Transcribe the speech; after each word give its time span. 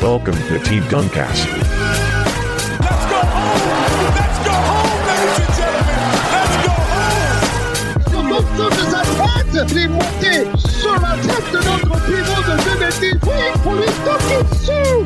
Welcome 0.00 0.36
to 0.46 0.58
Team 0.60 0.82
Guncast. 0.84 1.44
Let's 2.78 3.04
go 3.10 3.18
home! 3.18 4.14
Let's 4.14 4.38
go 4.46 4.54
home, 4.54 5.00
ladies 5.08 5.38
and 5.42 5.52
gentlemen! 5.58 5.98
Let's 6.30 6.54
go 6.62 6.70
home! 6.86 7.42
Sur 8.56 8.70
de 8.70 8.82
sa 8.90 9.02
tête, 9.02 9.66
il 9.72 9.78
est 9.78 9.88
monté 9.88 10.32
sur 10.56 10.94
la 10.94 11.14
tête 11.18 11.48
de 11.52 11.58
notre 11.58 11.94
pivot 12.06 12.42
de 12.46 12.54
2010. 12.78 13.18
Oui, 13.26 13.42
pour 13.64 13.74
lui 13.74 13.90
taper 14.04 14.40
dessus. 14.48 15.02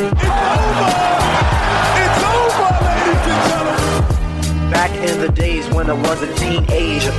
It's 0.00 0.24
over! 0.24 0.88
It's 2.00 2.22
over, 2.24 2.70
ladies 2.80 3.24
and 3.28 3.42
gentlemen! 3.50 4.70
Back 4.70 4.92
in 5.06 5.16
the 5.20 5.30
days 5.34 5.68
when 5.74 5.86
I 5.90 5.92
was 5.92 6.22
a 6.22 6.28
teenager. 6.34 7.12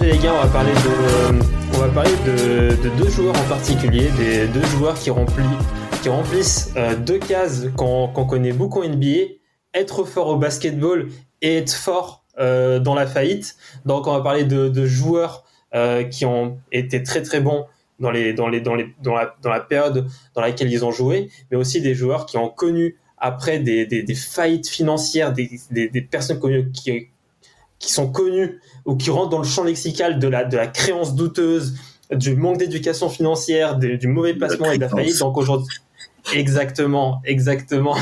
Les 0.00 0.18
gars, 0.18 0.32
on 0.34 0.42
va 0.42 0.48
parler 0.52 0.72
de, 0.72 0.94
on 1.74 1.78
va 1.78 1.88
parler 1.88 2.16
de, 2.26 2.76
de 2.80 2.88
deux 2.90 3.10
joueurs 3.10 3.34
en 3.36 3.48
particulier, 3.48 4.10
des 4.18 4.46
deux 4.48 4.64
joueurs 4.76 4.94
qui 4.94 5.10
remplissent, 5.10 5.46
qui 6.04 6.10
remplissent 6.10 6.70
euh, 6.76 6.94
deux 6.96 7.18
cases 7.18 7.64
qu'on 7.78 8.08
connaît 8.26 8.52
beaucoup 8.52 8.82
en 8.82 8.86
NBA, 8.86 9.36
être 9.72 10.04
fort 10.04 10.28
au 10.28 10.36
basketball 10.36 11.08
et 11.40 11.56
être 11.56 11.72
fort 11.72 12.26
euh, 12.38 12.78
dans 12.78 12.94
la 12.94 13.06
faillite. 13.06 13.56
Donc 13.86 14.06
on 14.06 14.12
va 14.12 14.20
parler 14.20 14.44
de, 14.44 14.68
de 14.68 14.84
joueurs 14.84 15.44
euh, 15.74 16.04
qui 16.04 16.26
ont 16.26 16.58
été 16.72 17.02
très 17.02 17.22
très 17.22 17.40
bons 17.40 17.64
dans 18.00 18.10
les 18.10 18.34
dans 18.34 18.48
les 18.48 18.60
dans 18.60 18.74
les 18.74 18.94
dans 19.02 19.14
la 19.14 19.34
dans 19.40 19.48
la 19.48 19.60
période 19.60 20.06
dans 20.34 20.42
laquelle 20.42 20.70
ils 20.70 20.84
ont 20.84 20.90
joué, 20.92 21.30
mais 21.50 21.56
aussi 21.56 21.80
des 21.80 21.94
joueurs 21.94 22.26
qui 22.26 22.36
ont 22.36 22.50
connu 22.50 22.98
après 23.16 23.58
des, 23.60 23.86
des, 23.86 24.02
des 24.02 24.14
faillites 24.14 24.68
financières, 24.68 25.32
des, 25.32 25.48
des, 25.70 25.88
des 25.88 26.02
personnes 26.02 26.38
connues 26.38 26.70
qui 26.70 27.08
qui 27.78 27.90
sont 27.90 28.12
connus 28.12 28.60
ou 28.84 28.94
qui 28.96 29.08
rentrent 29.08 29.30
dans 29.30 29.38
le 29.38 29.44
champ 29.44 29.64
lexical 29.64 30.18
de 30.18 30.28
la, 30.28 30.44
de 30.44 30.56
la 30.58 30.66
créance 30.66 31.14
douteuse, 31.14 31.78
du 32.12 32.36
manque 32.36 32.58
d'éducation 32.58 33.08
financière, 33.08 33.78
de- 33.78 33.96
du 33.96 34.06
mauvais 34.06 34.34
placement 34.34 34.70
et 34.70 34.76
de 34.76 34.82
la 34.82 34.88
faillite. 34.98 35.18
Donc 35.20 35.38
aujourd'hui, 35.38 35.74
exactement, 36.32 37.20
exactement. 37.24 37.96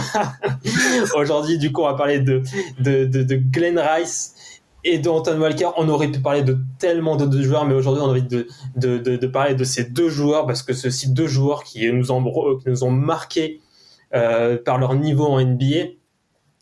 aujourd'hui, 1.16 1.58
du 1.58 1.72
coup, 1.72 1.82
on 1.82 1.86
va 1.86 1.94
parler 1.94 2.20
de, 2.20 2.42
de, 2.78 3.04
de, 3.04 3.22
de 3.22 3.36
Glenn 3.36 3.78
Rice 3.78 4.60
et 4.84 4.98
de 4.98 5.08
Anton 5.08 5.40
Walker. 5.40 5.70
On 5.76 5.88
aurait 5.88 6.08
pu 6.08 6.20
parler 6.20 6.42
de 6.42 6.58
tellement 6.78 7.16
de 7.16 7.26
deux 7.26 7.42
joueurs, 7.42 7.64
mais 7.64 7.74
aujourd'hui, 7.74 8.02
on 8.02 8.06
a 8.06 8.10
envie 8.10 8.22
de, 8.22 8.46
de, 8.76 8.98
de, 8.98 9.26
parler 9.26 9.54
de 9.54 9.64
ces 9.64 9.84
deux 9.84 10.08
joueurs 10.08 10.46
parce 10.46 10.62
que 10.62 10.72
ceux-ci 10.72 11.12
deux 11.12 11.26
joueurs 11.26 11.64
qui 11.64 11.90
nous 11.92 12.10
ont, 12.10 12.58
qui 12.58 12.68
nous 12.68 12.84
ont 12.84 12.90
marqués 12.90 13.60
euh, 14.14 14.58
par 14.62 14.78
leur 14.78 14.94
niveau 14.94 15.26
en 15.26 15.40
NBA. 15.40 15.92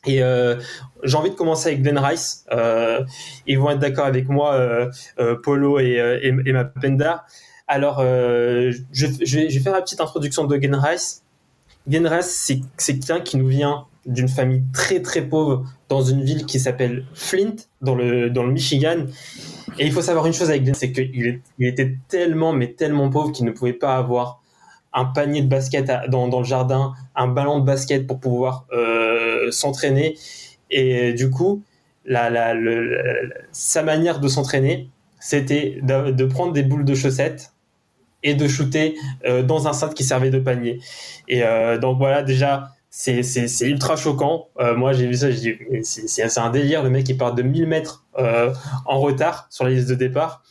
Et 0.07 0.23
euh, 0.23 0.57
j'ai 1.03 1.17
envie 1.17 1.31
de 1.31 1.35
commencer 1.35 1.69
avec 1.69 1.83
Glenn 1.83 1.99
Rice. 1.99 2.47
Euh, 2.53 3.05
ils 3.47 3.59
vont 3.59 3.71
être 3.71 3.79
d'accord 3.79 4.07
avec 4.07 4.29
moi, 4.29 4.55
euh, 4.55 4.91
euh, 5.19 5.37
Polo 5.37 5.79
et, 5.79 6.01
euh, 6.01 6.19
et, 6.23 6.29
et 6.29 6.53
Mapenda. 6.53 7.25
Alors, 7.69 7.99
euh, 8.01 8.73
je, 8.93 9.07
je, 9.23 9.39
vais, 9.39 9.51
je 9.51 9.59
vais 9.59 9.63
faire 9.63 9.73
la 9.73 9.83
petite 9.83 10.01
introduction 10.01 10.45
de 10.45 10.57
Glenn 10.57 10.75
Rice. 10.75 11.23
Rice, 11.89 12.61
c'est 12.77 12.95
quelqu'un 12.99 13.21
qui 13.21 13.37
nous 13.37 13.49
vient 13.49 13.87
d'une 14.07 14.29
famille 14.29 14.63
très 14.73 15.03
très 15.03 15.23
pauvre 15.23 15.65
dans 15.89 16.03
une 16.03 16.23
ville 16.23 16.47
qui 16.47 16.59
s'appelle 16.59 17.05
Flint, 17.15 17.57
dans 17.83 17.95
le, 17.95 18.31
dans 18.31 18.45
le 18.45 18.53
Michigan. 18.53 19.07
Et 19.79 19.87
il 19.87 19.93
faut 19.93 20.03
savoir 20.03 20.27
une 20.27 20.33
chose 20.33 20.51
avec 20.51 20.65
Glenn, 20.65 20.75
c'est 20.75 20.93
qu'il 20.93 21.41
il 21.59 21.67
était 21.67 21.97
tellement, 22.09 22.53
mais 22.53 22.73
tellement 22.73 23.11
pauvre 23.11 23.33
qu'il 23.33 23.45
ne 23.45 23.51
pouvait 23.51 23.73
pas 23.73 23.97
avoir 23.97 24.43
un 24.93 25.05
panier 25.05 25.43
de 25.43 25.49
basket 25.49 25.91
dans, 26.09 26.29
dans 26.29 26.41
le 26.41 26.45
jardin, 26.45 26.95
un 27.15 27.29
ballon 27.29 27.61
de 27.61 27.65
basket 27.65 28.07
pour 28.07 28.19
pouvoir 28.19 28.67
euh, 28.73 29.51
s'entraîner. 29.51 30.17
Et 30.71 31.13
du 31.13 31.31
coup, 31.31 31.63
la, 32.05 32.31
la, 32.31 32.55
sa 33.53 33.83
manière 33.83 34.19
de 34.19 34.29
s'entraîner, 34.29 34.89
c'était 35.21 35.79
de 35.83 36.25
prendre 36.25 36.53
des 36.53 36.63
boules 36.63 36.85
de 36.85 36.95
chaussettes 36.95 37.53
et 38.23 38.35
de 38.35 38.47
shooter 38.49 38.95
euh, 39.27 39.43
dans 39.43 39.69
un 39.69 39.73
cintre 39.73 39.95
qui 39.95 40.05
servait 40.05 40.31
de 40.31 40.39
panier. 40.39 40.81
Et 41.29 41.43
euh, 41.45 41.79
donc 41.79 41.99
voilà, 41.99 42.23
déjà, 42.23 42.71
c'est 42.91 43.23
c'est- 43.23 43.49
c'est 43.49 43.67
ultra 43.69 43.97
choquant. 43.97 44.49
Euh, 44.59 44.77
moi, 44.77 44.93
j'ai 44.93 45.07
vu 45.07 45.15
ça, 45.15 45.31
j'ai 45.31 45.39
dit, 45.55 45.85
c'est 45.85 46.09
c'est- 46.09 46.39
un 46.41 46.51
délire. 46.51 46.83
Le 46.83 46.91
mec, 46.91 47.09
il 47.09 47.17
part 47.17 47.35
de 47.35 47.43
1000 47.43 47.67
mètres 47.67 48.05
euh, 48.19 48.53
en 48.87 48.99
retard 49.01 49.47
sur 49.51 49.65
la 49.65 49.71
liste 49.71 49.89
de 49.89 49.95
départ. 49.95 50.43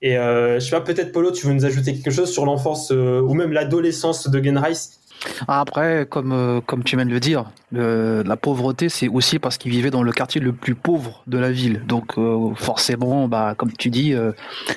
Et 0.00 0.16
euh, 0.16 0.60
je 0.60 0.64
sais 0.64 0.70
pas, 0.70 0.80
peut-être 0.80 1.10
Polo, 1.12 1.32
tu 1.32 1.46
veux 1.46 1.52
nous 1.54 1.64
ajouter 1.64 1.92
quelque 1.94 2.10
chose 2.12 2.30
sur 2.32 2.44
l'enfance 2.44 2.92
euh, 2.92 3.20
ou 3.20 3.34
même 3.34 3.52
l'adolescence 3.52 4.28
de 4.30 4.42
Gen 4.42 4.56
Rice 4.58 5.00
Après, 5.48 6.06
comme, 6.08 6.32
euh, 6.32 6.60
comme 6.60 6.84
tu 6.84 6.96
viens 6.96 7.06
de 7.06 7.10
le 7.10 7.20
dire, 7.20 7.50
le- 7.72 8.22
la 8.22 8.36
pauvreté, 8.36 8.88
c'est 8.88 9.08
aussi 9.08 9.38
parce 9.38 9.58
qu'il 9.58 9.70
vivait 9.72 9.90
dans 9.90 10.02
le 10.02 10.12
quartier 10.12 10.40
le 10.40 10.52
plus 10.52 10.74
pauvre 10.74 11.22
de 11.26 11.38
la 11.38 11.50
ville. 11.50 11.84
Donc, 11.86 12.18
euh, 12.18 12.54
forcément, 12.54 13.28
bah, 13.28 13.54
comme 13.56 13.72
tu 13.72 13.90
dis, 13.90 14.14
euh, 14.14 14.32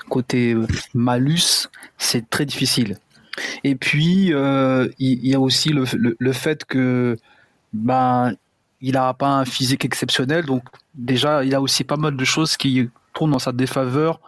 côté 0.09 0.53
euh, 0.53 0.67
malus, 0.93 1.67
c'est 1.97 2.29
très 2.29 2.45
difficile. 2.45 2.97
Et 3.63 3.75
puis, 3.75 4.33
euh, 4.33 4.87
il 4.99 5.25
y, 5.25 5.33
a 5.35 5.39
aussi 5.39 5.69
le, 5.69 5.85
le, 5.93 6.15
le 6.19 6.33
fait 6.33 6.65
que 6.65 7.17
ben, 7.73 8.33
il 8.81 8.93
n'a 8.93 9.13
pas 9.13 9.29
un 9.29 9.45
physique 9.45 9.85
exceptionnel. 9.85 10.45
Donc, 10.45 10.63
déjà, 10.95 11.43
il 11.43 11.55
a 11.55 11.61
aussi 11.61 11.83
pas 11.83 11.97
mal 11.97 12.15
de 12.17 12.25
choses 12.25 12.57
qui 12.57 12.89
tournent 13.13 13.31
dans 13.31 13.39
sa 13.39 13.51
défaveur 13.51 14.19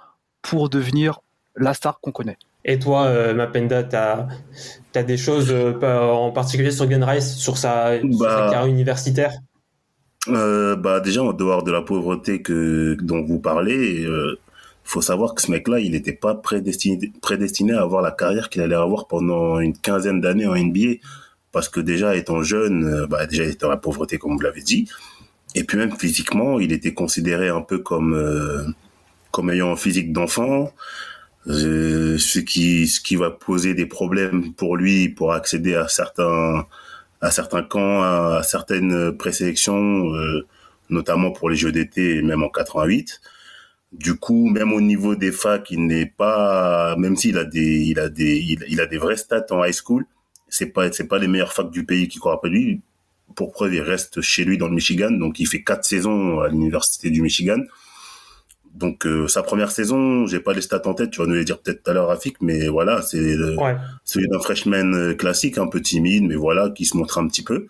pour 0.41 0.69
devenir 0.69 1.19
la 1.55 1.73
star 1.73 1.99
qu'on 1.99 2.11
connaît. 2.11 2.37
Et 2.65 2.79
toi, 2.79 3.05
euh, 3.07 3.33
Mapenda, 3.33 3.83
t'as 3.83 4.27
as 4.95 5.03
des 5.03 5.17
choses 5.17 5.47
euh, 5.51 5.73
en 6.11 6.31
particulier 6.31 6.71
sur 6.71 6.89
Gen 6.89 7.03
Rice, 7.03 7.35
sur 7.35 7.57
sa, 7.57 7.99
sur 7.99 8.29
sa 8.29 8.41
Bah, 8.41 8.47
carrière 8.51 8.65
universitaire? 8.67 9.33
Euh, 10.29 10.77
bah 10.77 11.01
déjà 11.01 11.21
en 11.21 11.33
dehors 11.33 11.63
de 11.63 11.71
la 11.71 11.81
pauvreté 11.81 12.41
que 12.41 12.95
dont 13.01 13.21
vous 13.23 13.39
parlez, 13.39 14.05
euh, 14.05 14.39
faut 14.85 15.01
savoir 15.01 15.35
que 15.35 15.41
ce 15.41 15.51
mec-là, 15.51 15.79
il 15.79 15.91
n'était 15.91 16.13
pas 16.13 16.33
prédestiné 16.35 17.11
prédestiné 17.21 17.73
à 17.73 17.81
avoir 17.81 18.01
la 18.01 18.11
carrière 18.11 18.49
qu'il 18.49 18.61
allait 18.61 18.75
avoir 18.75 19.07
pendant 19.07 19.59
une 19.59 19.77
quinzaine 19.77 20.21
d'années 20.21 20.47
en 20.47 20.55
NBA, 20.55 21.01
parce 21.51 21.67
que 21.67 21.81
déjà 21.81 22.15
étant 22.15 22.41
jeune, 22.41 23.05
bah 23.09 23.25
déjà 23.25 23.43
il 23.43 23.49
était 23.49 23.65
dans 23.65 23.69
la 23.69 23.77
pauvreté 23.77 24.17
comme 24.17 24.33
vous 24.35 24.39
l'avez 24.41 24.61
dit, 24.61 24.87
et 25.55 25.65
puis 25.65 25.77
même 25.77 25.91
physiquement, 25.97 26.57
il 26.59 26.71
était 26.71 26.93
considéré 26.93 27.49
un 27.49 27.61
peu 27.61 27.79
comme 27.79 28.73
comme 29.31 29.49
ayant 29.49 29.71
un 29.73 29.75
physique 29.75 30.13
d'enfant. 30.13 30.71
Euh, 31.47 32.17
ce 32.17 32.39
qui 32.39 32.87
ce 32.87 33.01
qui 33.01 33.17
va 33.17 33.29
poser 33.29 33.73
des 33.73 33.85
problèmes 33.85 34.53
pour 34.53 34.77
lui 34.77 35.09
pour 35.09 35.33
accéder 35.33 35.75
à 35.75 35.89
certains 35.89 36.65
à 37.21 37.31
certains 37.31 37.63
camps, 37.63 38.01
à, 38.01 38.43
certaines 38.43 39.17
présélections, 39.17 40.13
euh, 40.13 40.45
notamment 40.89 41.31
pour 41.31 41.49
les 41.49 41.55
Jeux 41.55 41.71
d'été 41.71 42.21
même 42.21 42.43
en 42.43 42.49
88. 42.49 43.21
Du 43.93 44.15
coup, 44.15 44.49
même 44.49 44.73
au 44.73 44.81
niveau 44.81 45.15
des 45.15 45.31
facs, 45.31 45.69
il 45.71 45.85
n'est 45.85 46.07
pas, 46.07 46.95
même 46.97 47.15
s'il 47.15 47.37
a 47.37 47.45
des, 47.45 47.81
il 47.81 47.99
a 47.99 48.09
des, 48.09 48.39
il, 48.67 48.81
a 48.81 48.87
des 48.87 48.97
vrais 48.97 49.17
stats 49.17 49.45
en 49.51 49.63
high 49.63 49.73
school, 49.73 50.05
c'est 50.49 50.67
pas, 50.67 50.91
c'est 50.91 51.07
pas 51.07 51.19
les 51.19 51.27
meilleures 51.27 51.53
facs 51.53 51.71
du 51.71 51.85
pays 51.85 52.07
qui 52.07 52.19
courent 52.19 52.33
après 52.33 52.49
lui. 52.49 52.81
Pour 53.35 53.51
preuve, 53.51 53.75
il 53.75 53.81
reste 53.81 54.21
chez 54.21 54.45
lui 54.45 54.57
dans 54.57 54.67
le 54.67 54.73
Michigan, 54.75 55.11
donc 55.11 55.39
il 55.39 55.47
fait 55.47 55.63
quatre 55.63 55.85
saisons 55.85 56.39
à 56.39 56.49
l'université 56.49 57.09
du 57.11 57.21
Michigan. 57.21 57.59
Donc 58.73 59.05
euh, 59.05 59.27
sa 59.27 59.43
première 59.43 59.69
saison, 59.71 60.25
j'ai 60.25 60.39
pas 60.39 60.53
les 60.53 60.61
stats 60.61 60.81
en 60.87 60.93
tête, 60.95 61.11
tu 61.11 61.21
vas 61.21 61.27
nous 61.27 61.35
les 61.35 61.45
dire 61.45 61.59
peut-être 61.59 61.83
tout 61.83 61.91
à 61.91 61.93
l'heure, 61.93 62.07
Rafik, 62.07 62.41
mais 62.41 62.67
voilà, 62.67 63.01
c'est 63.03 63.35
Ouais. 63.57 63.75
celui 64.03 64.27
d'un 64.27 64.39
freshman 64.39 64.93
euh, 64.95 65.13
classique, 65.13 65.57
un 65.59 65.67
peu 65.67 65.79
timide, 65.81 66.23
mais 66.23 66.35
voilà, 66.35 66.69
qui 66.71 66.85
se 66.85 66.97
montre 66.97 67.19
un 67.19 67.27
petit 67.27 67.43
peu. 67.43 67.67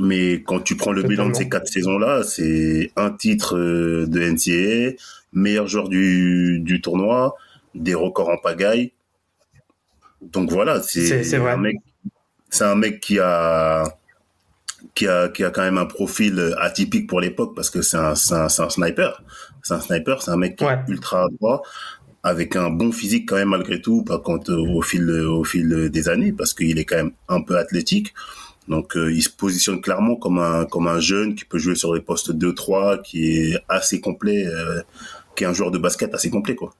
Mais 0.00 0.42
quand 0.42 0.60
tu 0.60 0.74
prends 0.76 0.92
le 0.92 1.02
bilan 1.02 1.28
de 1.28 1.34
ces 1.34 1.48
quatre 1.48 1.68
saisons-là, 1.68 2.22
c'est 2.24 2.90
un 2.96 3.10
titre 3.10 3.56
euh, 3.56 4.06
de 4.08 4.20
NCAA, 4.22 4.96
meilleur 5.34 5.68
joueur 5.68 5.88
du, 5.88 6.58
du 6.60 6.80
tournoi, 6.80 7.34
des 7.74 7.94
records 7.94 8.30
en 8.30 8.38
pagaille. 8.38 8.92
Donc 10.20 10.50
voilà, 10.50 10.82
C'est- 10.82 11.34
un 11.36 11.56
mec, 11.58 11.76
c'est 12.50 12.64
un 12.64 12.74
mec 12.74 13.00
qui 13.00 13.18
a, 13.18 13.84
qui 14.94 15.06
a, 15.06 15.28
qui 15.28 15.44
a 15.44 15.50
quand 15.50 15.62
même 15.62 15.78
un 15.78 15.86
profil 15.86 16.54
atypique 16.58 17.06
pour 17.08 17.20
l'époque 17.20 17.54
parce 17.54 17.70
que 17.70 17.82
c'est 17.82 17.96
un, 17.98 18.14
un 18.32 18.48
sniper. 18.48 19.22
C'est 19.62 19.74
un 19.74 19.80
sniper, 19.80 20.22
c'est 20.22 20.30
un 20.30 20.36
mec 20.36 20.56
qui 20.56 20.64
Ouais. 20.64 20.74
est 20.74 20.90
ultra 20.90 21.28
droit 21.40 21.62
avec 22.24 22.54
un 22.56 22.70
bon 22.70 22.92
physique 22.92 23.28
quand 23.28 23.36
même 23.36 23.48
malgré 23.48 23.80
tout, 23.80 24.04
pas 24.04 24.18
quand 24.18 24.48
euh, 24.48 24.56
au 24.56 24.80
fil 24.82 25.10
au 25.10 25.42
fil 25.44 25.88
des 25.90 26.08
années, 26.08 26.32
parce 26.32 26.54
qu'il 26.54 26.78
est 26.78 26.84
quand 26.84 26.96
même 26.96 27.12
un 27.28 27.40
peu 27.42 27.58
athlétique. 27.58 28.14
Donc 28.68 28.96
euh, 28.96 29.12
il 29.12 29.22
se 29.22 29.28
positionne 29.30 29.80
clairement 29.80 30.14
comme 30.16 30.38
un 30.38 30.64
comme 30.66 30.86
un 30.86 31.00
jeune 31.00 31.34
qui 31.34 31.44
peut 31.44 31.58
jouer 31.58 31.74
sur 31.74 31.94
les 31.94 32.00
postes 32.00 32.30
2-3, 32.32 33.02
qui 33.02 33.32
est 33.38 33.58
assez 33.68 34.00
complet, 34.00 34.46
euh, 34.46 34.80
qui 35.34 35.42
est 35.44 35.46
un 35.48 35.52
joueur 35.52 35.72
de 35.72 35.78
basket 35.78 36.14
assez 36.14 36.30
complet 36.30 36.54
quoi. 36.54 36.72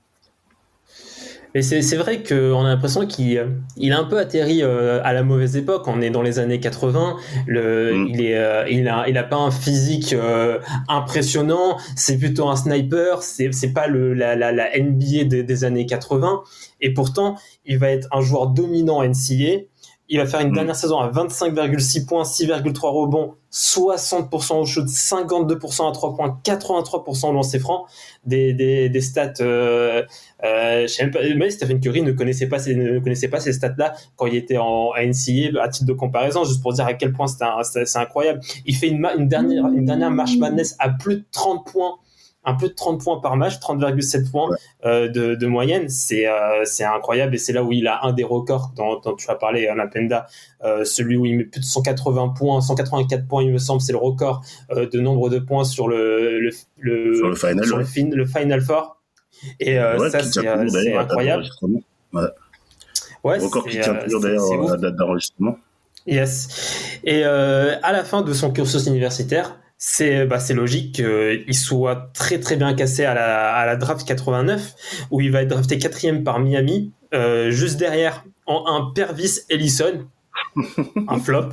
Mais 1.54 1.60
c'est 1.62 1.96
vrai 1.96 2.22
qu'on 2.22 2.64
a 2.64 2.68
l'impression 2.68 3.06
qu'il 3.06 3.46
il 3.76 3.92
a 3.92 3.98
un 3.98 4.04
peu 4.04 4.18
atterri 4.18 4.62
euh, 4.62 5.00
à 5.04 5.12
la 5.12 5.22
mauvaise 5.22 5.56
époque. 5.56 5.84
On 5.86 6.00
est 6.00 6.08
dans 6.10 6.22
les 6.22 6.38
années 6.38 6.60
80. 6.60 7.16
Le, 7.46 7.92
Mm. 7.94 8.06
il, 8.08 8.20
est, 8.24 8.38
euh, 8.38 8.64
il, 8.70 8.88
a, 8.88 9.06
il 9.08 9.18
a 9.18 9.22
pas 9.22 9.36
un 9.36 9.50
physique 9.50 10.12
euh, 10.14 10.58
impressionnant. 10.88 11.76
C'est 11.96 12.18
plutôt 12.18 12.48
un 12.48 12.56
sniper. 12.56 13.22
C'est 13.22 13.72
pas 13.74 13.86
le, 13.86 14.14
la, 14.14 14.34
la, 14.36 14.52
la 14.52 14.68
NBA 14.78 15.24
des- 15.24 15.42
des 15.42 15.64
années 15.64 15.86
80. 15.86 16.42
Et 16.80 16.94
pourtant, 16.94 17.36
il 17.66 17.78
va 17.78 17.90
être 17.90 18.08
un 18.12 18.20
joueur 18.20 18.46
dominant 18.48 18.98
en 18.98 19.04
NCAA. 19.04 19.66
Il 20.12 20.18
va 20.18 20.26
faire 20.26 20.40
une 20.40 20.50
Mm. 20.50 20.54
dernière 20.54 20.76
saison 20.76 20.98
à 20.98 21.08
25,6 21.10 22.04
points, 22.04 22.24
6,3 22.24 22.90
rebonds, 22.90 23.34
60% 23.50 24.60
au 24.60 24.66
shoot, 24.66 24.86
52% 24.86 25.88
à 25.88 25.92
3 25.92 26.14
points, 26.14 26.38
83% 26.44 27.30
au 27.30 27.32
lancer 27.32 27.58
franc. 27.58 27.86
Des, 28.26 28.52
des, 28.52 28.90
des 28.90 29.00
stats, 29.00 29.32
euh, 29.40 30.02
euh, 30.44 30.82
je 30.82 30.86
sais 30.86 31.04
même 31.04 31.12
pas, 31.12 31.20
mais 31.34 31.48
Stephen 31.48 31.80
Curry 31.80 32.02
ne 32.02 32.12
connaissait 32.12 32.46
pas 32.46 32.58
ces, 32.58 32.74
ne 32.76 32.98
connaissait 32.98 33.28
pas 33.28 33.40
ces 33.40 33.54
stats-là 33.54 33.94
quand 34.16 34.26
il 34.26 34.34
était 34.36 34.58
en 34.58 34.90
à 34.90 35.02
NCAA 35.02 35.62
à 35.62 35.68
titre 35.68 35.86
de 35.86 35.94
comparaison, 35.94 36.44
juste 36.44 36.60
pour 36.60 36.74
dire 36.74 36.84
à 36.84 36.92
quel 36.92 37.12
point 37.14 37.26
c'est 37.26 37.96
incroyable. 37.96 38.40
Il 38.66 38.76
fait 38.76 38.88
une, 38.88 39.02
une 39.16 39.28
dernière, 39.28 39.66
une 39.68 39.86
dernière 39.86 40.10
marche 40.10 40.36
madness 40.36 40.76
à 40.78 40.90
plus 40.90 41.16
de 41.16 41.24
30 41.32 41.64
points 41.72 41.94
un 42.44 42.54
peu 42.54 42.68
de 42.68 42.72
30 42.74 43.02
points 43.02 43.20
par 43.20 43.36
match, 43.36 43.54
30,7 43.60 44.30
points 44.30 44.48
euh, 44.84 45.08
de, 45.08 45.34
de 45.36 45.46
moyenne, 45.46 45.88
c'est 45.88 46.26
euh, 46.26 46.64
c'est 46.64 46.84
incroyable 46.84 47.34
et 47.34 47.38
c'est 47.38 47.52
là 47.52 47.62
où 47.62 47.70
il 47.72 47.86
a 47.86 48.04
un 48.04 48.12
des 48.12 48.24
records 48.24 48.72
dont, 48.74 48.98
dont 49.00 49.14
tu 49.14 49.30
as 49.30 49.36
parlé, 49.36 49.68
Anna 49.68 49.86
Penda, 49.86 50.26
euh, 50.64 50.84
celui 50.84 51.16
où 51.16 51.24
il 51.24 51.36
met 51.36 51.44
plus 51.44 51.60
de 51.60 51.64
180 51.64 52.30
points, 52.36 52.60
184 52.60 53.26
points, 53.28 53.42
il 53.44 53.52
me 53.52 53.58
semble, 53.58 53.80
c'est 53.80 53.92
le 53.92 53.98
record 53.98 54.42
euh, 54.72 54.88
de 54.88 54.98
nombre 55.00 55.30
de 55.30 55.38
points 55.38 55.64
sur 55.64 55.86
le 55.88 56.40
le, 56.40 56.50
le, 56.78 57.14
Sur 57.14 57.28
le 57.28 57.34
final, 57.36 57.64
sur 57.64 57.76
ouais. 57.76 57.82
le, 57.82 57.88
fin- 57.88 58.10
le 58.10 58.26
final 58.26 58.60
four. 58.60 58.96
Et 59.60 59.78
euh, 59.78 59.98
Ouais, 59.98 60.10
ça, 60.10 60.22
c'est 60.22 60.46
euh, 60.46 60.98
incroyable. 60.98 61.44
Ouais, 63.24 63.38
Record 63.38 63.66
qui 63.66 63.78
tient 63.80 63.94
euh, 63.94 64.04
toujours 64.04 64.20
d'ailleurs 64.20 64.62
la 64.68 64.76
date 64.76 64.96
d'enregistrement. 64.96 65.56
Yes. 66.06 66.98
Et 67.04 67.22
euh, 67.24 67.76
à 67.84 67.92
la 67.92 68.02
fin 68.02 68.22
de 68.22 68.32
son 68.32 68.52
cursus 68.52 68.86
universitaire, 68.86 69.60
c'est 69.84 70.26
bah, 70.26 70.38
logique 70.54 70.94
qu'il 70.94 71.54
soit 71.56 72.10
très 72.14 72.38
très 72.38 72.54
bien 72.54 72.72
cassé 72.72 73.04
à 73.04 73.14
la, 73.14 73.52
à 73.52 73.66
la 73.66 73.74
draft 73.74 74.06
89, 74.06 74.74
où 75.10 75.20
il 75.20 75.32
va 75.32 75.42
être 75.42 75.48
drafté 75.48 75.76
quatrième 75.76 76.22
par 76.22 76.38
Miami, 76.38 76.92
euh, 77.14 77.50
juste 77.50 77.78
derrière 77.78 78.24
en 78.46 78.64
un 78.68 78.92
Pervis 78.94 79.40
Ellison, 79.50 80.06
un 81.08 81.18
flop. 81.18 81.48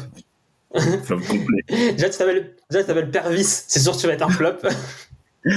Flop 1.06 1.20
complet. 1.28 1.64
Déjà 1.98 2.10
tu 2.12 2.18
t'appelles 2.20 3.10
Pervis, 3.12 3.64
c'est 3.68 3.80
sûr 3.80 3.94
que 3.96 4.02
tu 4.02 4.06
vas 4.06 4.14
être 4.14 4.22
un 4.22 4.30
flop. 4.30 4.58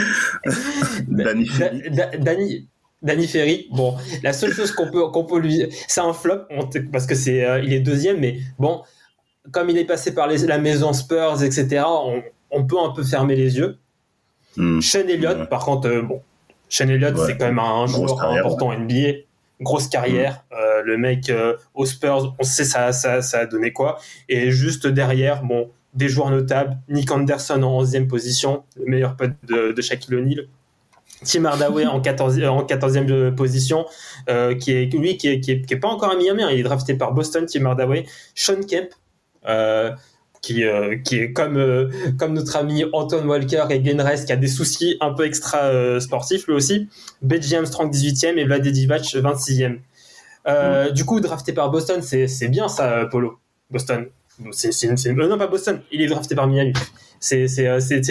Danny 1.09 1.45
Da- 1.45 1.55
Ferry. 1.55 1.91
Da- 1.91 2.11
Danny, 2.17 2.69
Danny 3.03 3.27
Ferry, 3.27 3.67
bon, 3.71 3.97
la 4.23 4.33
seule 4.33 4.55
chose 4.55 4.73
qu'on 4.73 4.91
peut, 4.91 5.07
qu'on 5.09 5.25
peut 5.25 5.41
lui, 5.41 5.67
c'est 5.89 6.01
un 6.01 6.15
flop 6.15 6.47
on 6.49 6.71
parce 6.91 7.05
que 7.05 7.15
c'est, 7.15 7.45
euh, 7.45 7.61
il 7.61 7.75
est 7.75 7.81
deuxième, 7.81 8.19
mais 8.19 8.39
bon, 8.59 8.81
comme 9.51 9.69
il 9.69 9.77
est 9.77 9.85
passé 9.85 10.15
par 10.15 10.27
les- 10.27 10.47
la 10.47 10.57
maison 10.57 10.95
Spurs, 10.95 11.43
etc., 11.43 11.83
on, 11.87 12.23
on 12.53 12.65
peut 12.65 12.79
un 12.79 12.91
peu 12.91 13.03
fermer 13.03 13.35
les 13.37 13.57
yeux. 13.59 13.79
Hmm. 14.57 14.81
Sean 14.81 15.09
Elliott, 15.09 15.39
Ouais. 15.39 15.47
par 15.47 15.65
contre, 15.65 15.89
euh, 15.89 16.03
bon, 16.03 16.23
Sean 16.69 16.89
Elliott, 16.89 17.17
Ouais. 17.17 17.27
c'est 17.27 17.37
quand 17.39 17.47
même 17.47 17.59
un 17.59 17.87
joueur 17.87 18.17
carrière, 18.19 18.45
important 18.47 18.73
NBA, 18.73 19.21
grosse 19.61 19.89
carrière. 19.89 20.45
Euh, 20.53 20.83
le 20.85 20.97
mec 20.99 21.31
euh, 21.31 21.57
aux 21.75 21.87
Spurs, 21.87 22.35
on 22.39 22.45
sait 22.45 22.65
ça, 22.65 22.93
ça, 22.93 23.23
ça 23.23 23.39
a 23.41 23.47
donné 23.47 23.73
quoi. 23.73 23.99
Et 24.29 24.51
juste 24.51 24.87
derrière, 24.87 25.43
bon, 25.43 25.71
des 25.95 26.09
joueurs 26.09 26.31
notables, 26.31 26.77
Nick 26.89 27.11
Anderson 27.11 27.63
en 27.63 27.83
11e 27.83 28.07
position, 28.09 28.65
le 28.77 28.85
meilleur 28.87 29.17
pote 29.17 29.33
de, 29.45 29.73
de 29.73 29.83
Shaquille 29.83 30.15
O'Neal. 30.17 30.47
Tim 31.25 31.45
Hardaway 31.45 31.87
en 31.87 32.01
14, 32.03 32.39
euh, 32.41 32.49
en 32.49 32.65
14e 32.65 33.35
position, 33.35 33.87
qui 34.61 34.73
est 34.73 34.93
lui 34.93 35.17
qui 35.17 35.29
est, 35.29 35.41
qui 35.41 35.53
est, 35.53 35.61
qui 35.63 35.75
est 35.75 35.79
pas 35.79 35.89
encore 35.89 36.11
à 36.11 36.17
Miami, 36.17 36.43
hein, 36.43 36.51
il 36.51 36.61
est 36.61 36.63
drafté 36.65 36.95
par 36.95 37.13
Boston, 37.13 37.47
Tim 37.47 37.65
Hardaway, 37.67 38.05
Sean 38.35 38.61
Kemp, 38.69 38.89
euh, 39.49 39.93
qui, 40.43 40.65
euh, 40.65 40.97
qui 40.99 41.17
est 41.19 41.33
comme, 41.33 41.57
euh, 41.57 41.89
comme 42.19 42.35
notre 42.35 42.57
ami 42.57 42.85
Anton 42.93 43.25
Walker 43.27 43.65
et 43.71 43.79
Glenn 43.81 44.01
Rice, 44.01 44.25
qui 44.25 44.33
a 44.33 44.37
des 44.37 44.49
soucis 44.49 44.97
un 45.01 45.13
peu 45.15 45.25
extra 45.25 45.59
euh, 45.59 46.01
sportifs 46.01 46.47
lui 46.49 46.55
aussi, 46.55 46.89
Benji 47.23 47.55
Armstrong 47.57 47.91
18e 47.93 48.37
et 48.39 48.45
Vlade 48.45 48.67
Divac 48.67 49.03
26e. 49.03 49.79
Euh, 50.49 50.91
Du 50.91 51.05
coup, 51.05 51.21
drafté 51.21 51.53
par 51.53 51.71
Boston, 51.71 52.03
c'est 52.03 52.49
bien 52.49 52.69
ça, 52.69 53.07
Polo. 53.11 53.39
Boston. 53.71 54.07
Une- 54.41 54.51
euh, 55.21 55.29
non, 55.29 55.39
pas 55.39 55.47
Boston, 55.47 55.81
il 55.93 56.03
est 56.03 56.09
drafté 56.09 56.35
par 56.35 56.49
Miami. 56.49 56.73
C'est 57.21 57.47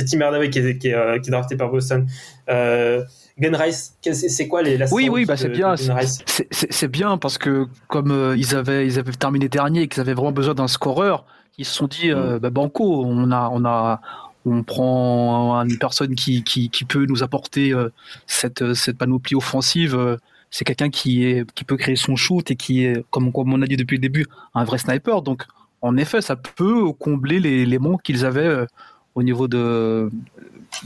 Tim 0.10 0.22
Hardaway 0.22 0.50
qui 0.50 0.60
est, 0.60 0.78
qui, 0.78 0.88
est, 0.88 1.22
qui 1.22 1.30
est 1.30 1.32
drafté 1.32 1.58
par 1.58 1.70
Boston. 1.70 2.08
Glenn 2.48 3.56
Rice, 3.56 3.96
c'est 4.02 4.48
quoi 4.48 4.62
les 4.62 4.78
la 4.78 4.86
Oui, 4.94 5.10
oui, 5.10 5.26
bah 5.26 5.36
c'est 5.36 5.50
bien. 5.50 5.76
C'est- 5.76 6.88
bien 6.88 7.18
parce 7.18 7.38
que 7.38 7.66
comme 7.90 8.34
ils 8.38 8.56
avaient 8.56 8.86
ils 8.88 9.00
avaient 9.00 9.12
terminé 9.12 9.50
dernier 9.50 9.82
et 9.82 9.88
qu'ils 9.90 10.00
avaient 10.00 10.14
vraiment 10.14 10.32
besoin 10.32 10.54
d'un 10.54 10.68
scoreur, 10.70 11.26
ils 11.58 11.66
se 11.66 11.74
sont 11.74 11.88
dit 11.88 12.12
euh, 12.12 12.40
bah, 12.40 12.50
banco, 12.50 13.04
on 13.06 13.32
a 13.32 13.50
on 13.52 13.66
a 13.66 14.02
on 14.46 14.64
prend 14.64 15.56
une 15.64 15.78
personne 15.78 16.16
qui, 16.16 16.44
qui, 16.44 16.70
qui 16.72 16.84
peut 16.84 17.06
nous 17.06 17.22
apporter 17.22 17.74
euh, 17.74 17.90
cette, 18.26 18.74
cette 18.74 18.98
panoplie 18.98 19.36
offensive. 19.36 19.96
euh, 19.96 20.18
C'est 20.50 20.66
quelqu'un 20.66 20.90
qui, 20.90 21.24
est, 21.26 21.50
qui 21.54 21.64
peut 21.64 21.78
créer 21.78 21.96
son 21.96 22.16
shoot 22.16 22.50
et 22.50 22.56
qui 22.56 22.84
est, 22.86 23.06
comme, 23.12 23.32
comme 23.32 23.54
on 23.54 23.62
a 23.62 23.68
dit 23.68 23.78
depuis 23.78 23.98
le 23.98 24.02
début, 24.02 24.26
un 24.56 24.64
vrai 24.64 24.80
sniper. 24.80 25.22
Donc, 25.22 25.44
en 25.82 25.96
effet, 25.96 26.22
ça 26.22 26.36
peut 26.36 26.92
combler 26.94 27.40
les, 27.40 27.68
les 27.68 27.78
manques 27.78 28.02
qu'ils 28.02 28.26
avaient 28.26 28.48
euh, 28.48 28.66
au 29.14 29.22
niveau 29.22 29.48
de, 29.48 30.10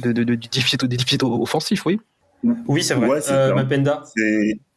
de, 0.02 0.12
de- 0.12 0.24
de- 0.26 0.36
du 0.36 0.50
déficit, 0.50 0.84
des 0.84 0.98
déficits 0.98 1.24
offensifs, 1.24 1.86
oui. 1.86 2.02
Oui, 2.68 2.84
c'est 2.84 2.94
vrai. 2.96 3.08
Ouais, 3.08 3.20
Euh. 3.32 3.56
Mapenda. 3.56 4.04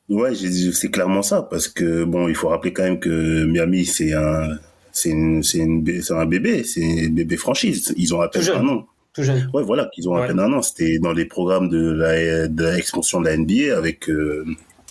Ouais, 0.09 0.33
c'est 0.37 0.91
clairement 0.91 1.23
ça 1.23 1.43
parce 1.43 1.67
que 1.69 2.05
bon, 2.05 2.29
il 2.29 2.35
faut 2.37 2.49
rappeler 2.49 2.73
quand 2.73 2.85
même 2.85 3.01
que 3.01 3.45
Miami 3.45 3.85
c'est 3.85 4.15
un 4.15 4.57
c'est 4.99 5.11
une, 5.11 5.43
c'est 5.43 5.59
une 5.59 5.83
bé- 5.83 6.03
c'est 6.03 6.15
un 6.15 6.27
bébé, 6.27 6.65
c'est 6.65 6.81
une 6.81 7.15
bébé 7.15 7.37
franchise. 7.37 7.95
Ils 7.97 8.15
ont 8.15 8.21
à 8.21 8.29
peine 8.29 8.49
un 8.55 8.69
an. 8.69 8.87
Tout 9.15 9.23
jeune. 9.23 9.49
Ouais, 9.55 9.63
voilà, 9.63 9.91
qu'ils 9.93 10.09
ont 10.09 10.15
à 10.15 10.21
Ouais. 10.21 10.27
peine 10.29 10.41
un 10.41 10.53
an. 10.53 10.63
C'était 10.63 10.99
dans 10.99 11.13
les 11.13 11.25
programmes 11.25 11.69
de 11.69 11.83
la 11.93 12.49
de 12.49 12.65
l'expansion 12.65 13.21
de 13.21 13.27
la 13.27 13.37
NBA 13.37 13.77
avec 13.77 14.09
euh, 14.11 14.45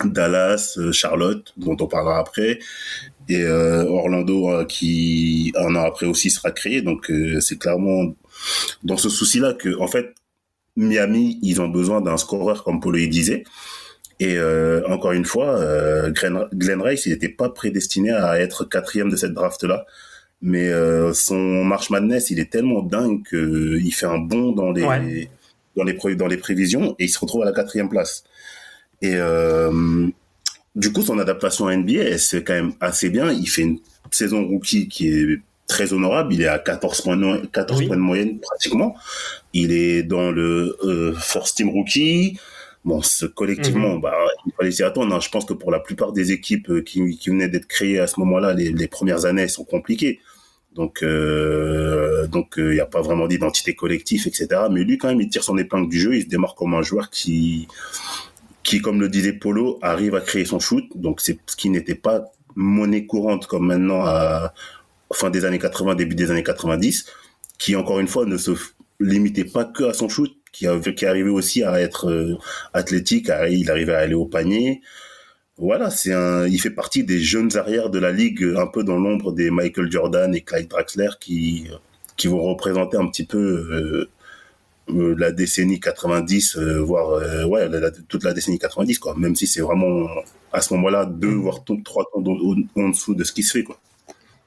Dallas, 0.05 0.75
euh, 0.77 0.91
Charlotte, 0.91 1.53
dont 1.57 1.77
on 1.79 1.87
parlera 1.87 2.19
après, 2.19 2.59
et 3.29 3.41
euh, 3.43 3.83
Orlando 3.85 4.49
euh, 4.49 4.65
qui 4.65 5.53
un 5.55 5.75
an 5.75 5.83
après 5.85 6.05
aussi 6.05 6.29
sera 6.29 6.51
créé. 6.51 6.81
Donc 6.81 7.11
c'est 7.39 7.57
clairement 7.59 8.15
dans 8.83 8.97
ce 8.97 9.09
souci-là 9.09 9.53
que 9.53 9.77
en 9.79 9.87
fait 9.87 10.07
Miami, 10.75 11.39
ils 11.41 11.59
ont 11.61 11.69
besoin 11.69 12.01
d'un 12.01 12.17
scoreur 12.17 12.63
comme 12.63 12.79
Polo 12.79 12.97
disait. 13.07 13.43
Et 14.19 14.37
euh, 14.37 14.81
encore 14.87 15.11
une 15.11 15.25
fois, 15.25 15.59
euh, 15.59 16.09
Glenn, 16.11 16.45
Glenn 16.53 16.81
Rice, 16.81 17.05
il 17.05 17.11
n'était 17.11 17.29
pas 17.29 17.49
prédestiné 17.49 18.11
à 18.11 18.39
être 18.39 18.65
quatrième 18.65 19.09
de 19.09 19.15
cette 19.15 19.33
draft-là. 19.33 19.85
Mais 20.41 20.69
euh, 20.69 21.13
son 21.13 21.63
March 21.63 21.89
Madness, 21.89 22.29
il 22.31 22.39
est 22.39 22.51
tellement 22.51 22.81
dingue 22.81 23.21
qu'il 23.27 23.93
fait 23.93 24.05
un 24.05 24.17
bond 24.19 24.51
dans 24.53 24.71
les, 24.71 24.83
Ouais. 24.83 25.29
dans, 25.75 25.83
les, 25.83 26.15
dans 26.15 26.27
les 26.27 26.37
prévisions 26.37 26.95
et 26.99 27.05
il 27.05 27.09
se 27.09 27.19
retrouve 27.19 27.41
à 27.43 27.45
la 27.45 27.51
quatrième 27.51 27.89
place. 27.89 28.23
Et 29.01 29.13
euh, 29.15 30.07
du 30.75 30.91
coup, 30.91 31.01
son 31.01 31.19
adaptation 31.19 31.67
à 31.67 31.75
NBA, 31.75 32.17
c'est 32.17 32.43
quand 32.43 32.53
même 32.53 32.73
assez 32.79 33.09
bien. 33.09 33.31
Il 33.31 33.47
fait 33.47 33.63
une 33.63 33.79
saison 34.11 34.45
rookie 34.47 34.87
qui 34.87 35.09
est 35.09 35.39
très 35.67 35.91
honorable. 35.93 36.33
Il 36.33 36.41
est 36.41 36.47
à 36.47 36.59
14 36.59 37.01
points, 37.01 37.15
no- 37.15 37.41
14 37.51 37.79
Oui. 37.81 37.87
points 37.87 37.97
de 37.97 38.01
moyenne 38.01 38.39
pratiquement. 38.39 38.95
Il 39.53 39.71
est 39.71 40.01
dans 40.03 40.31
le 40.31 40.75
euh, 40.83 41.13
first 41.15 41.57
team 41.57 41.69
rookie. 41.69 42.39
Bon, 42.87 43.01
ce, 43.01 43.25
collectivement, 43.25 43.95
Mhm. 43.95 44.01
bah, 44.01 44.15
il 44.45 44.53
fallait 44.57 44.71
s'y 44.71 44.81
attendre. 44.83 45.13
hein. 45.13 45.19
Je 45.19 45.29
pense 45.29 45.45
que 45.45 45.53
pour 45.53 45.71
la 45.71 45.79
plupart 45.79 46.13
des 46.13 46.31
équipes 46.31 46.69
euh, 46.69 46.81
qui, 46.81 47.17
qui 47.17 47.29
venaient 47.29 47.49
d'être 47.49 47.67
créées 47.67 47.99
à 47.99 48.07
ce 48.07 48.17
moment-là, 48.21 48.53
les, 48.53 48.71
les 48.71 48.87
premières 48.87 49.25
années 49.25 49.47
sont 49.49 49.65
compliquées. 49.65 50.19
Donc, 50.73 51.03
euh, 51.03 52.27
donc, 52.27 52.53
il 52.57 52.69
n'y 52.69 52.79
a 52.79 52.85
pas 52.85 53.01
vraiment 53.01 53.27
d'identité 53.27 53.75
collective, 53.75 54.25
etc. 54.27 54.47
Mais 54.71 54.83
lui, 54.83 54.97
quand 54.97 55.09
même, 55.09 55.19
il 55.19 55.27
tire 55.29 55.43
son 55.43 55.57
épingle 55.57 55.89
du 55.89 55.99
jeu. 55.99 56.15
Il 56.15 56.23
se 56.23 56.27
démarque 56.29 56.57
comme 56.57 56.73
un 56.75 56.81
joueur 56.81 57.09
qui, 57.09 57.67
qui, 58.63 58.79
comme 58.79 58.99
le 59.01 59.09
disait 59.09 59.33
Polo, 59.33 59.79
arrive 59.81 60.15
à 60.15 60.21
créer 60.21 60.45
son 60.45 60.59
shoot. 60.59 60.85
Donc, 60.95 61.19
c'est 61.19 61.37
ce 61.47 61.55
qui 61.57 61.69
n'était 61.69 61.95
pas 61.95 62.23
monnaie 62.55 63.05
courante 63.05 63.47
comme 63.47 63.65
maintenant 63.67 64.01
à 64.05 64.53
fin 65.13 65.29
des 65.29 65.45
années 65.45 65.59
80, 65.59 65.95
début 65.95 66.15
des 66.15 66.31
années 66.31 66.43
90, 66.43 67.05
qui 67.57 67.75
encore 67.75 67.99
une 67.99 68.07
fois 68.07 68.25
ne 68.25 68.37
se 68.37 68.51
limitait 68.99 69.45
pas 69.45 69.65
que 69.65 69.83
à 69.83 69.93
son 69.93 70.09
shoot, 70.09 70.31
qui, 70.57 70.95
qui 70.95 71.05
arrivait 71.05 71.29
aussi 71.29 71.63
à 71.63 71.79
être 71.81 72.09
euh, 72.09 72.37
athlétique, 72.73 73.29
à- 73.29 73.49
il 73.49 73.69
arrivait 73.71 73.93
à 73.95 73.99
aller 73.99 74.13
au 74.15 74.25
panier. 74.25 74.81
Voilà, 75.57 75.89
c'est 75.89 76.13
un, 76.13 76.45
il 76.47 76.59
fait 76.61 76.69
partie 76.69 77.03
des 77.03 77.19
jeunes 77.19 77.57
arrières 77.57 77.89
de 77.89 77.99
la 77.99 78.11
ligue, 78.11 78.43
un 78.57 78.67
peu 78.67 78.83
dans 78.83 78.97
l'ombre 78.97 79.31
des 79.31 79.49
Michael 79.51 79.91
Jordan 79.91 80.33
et 80.35 80.41
Clyde 80.41 80.67
Draxler, 80.69 81.09
qui 81.19 81.67
qui 82.17 82.27
vont 82.27 82.41
représenter 82.41 82.97
un 82.97 83.07
petit 83.07 83.25
peu 83.25 83.37
euh, 83.37 84.09
euh, 84.89 85.15
la 85.17 85.31
décennie 85.31 85.79
90, 85.79 86.57
euh, 86.57 86.79
voire 86.81 87.21
ouais, 87.49 87.67
la- 87.69 87.79
la- 87.79 87.91
toute 87.91 88.23
la 88.23 88.33
décennie 88.33 88.59
90, 88.59 88.99
quoi. 88.99 89.15
Même 89.17 89.35
si 89.35 89.47
c'est 89.47 89.61
vraiment 89.61 90.07
à 90.53 90.61
ce 90.61 90.73
moment-là 90.75 91.05
deux 91.05 91.33
voire 91.33 91.63
t- 91.63 91.81
trois 91.83 92.05
temps 92.13 92.23
en, 92.25 92.81
en 92.81 92.89
dessous 92.89 93.15
de 93.15 93.23
ce 93.23 93.31
qui 93.33 93.43
se 93.43 93.51
fait, 93.57 93.63
quoi. 93.63 93.79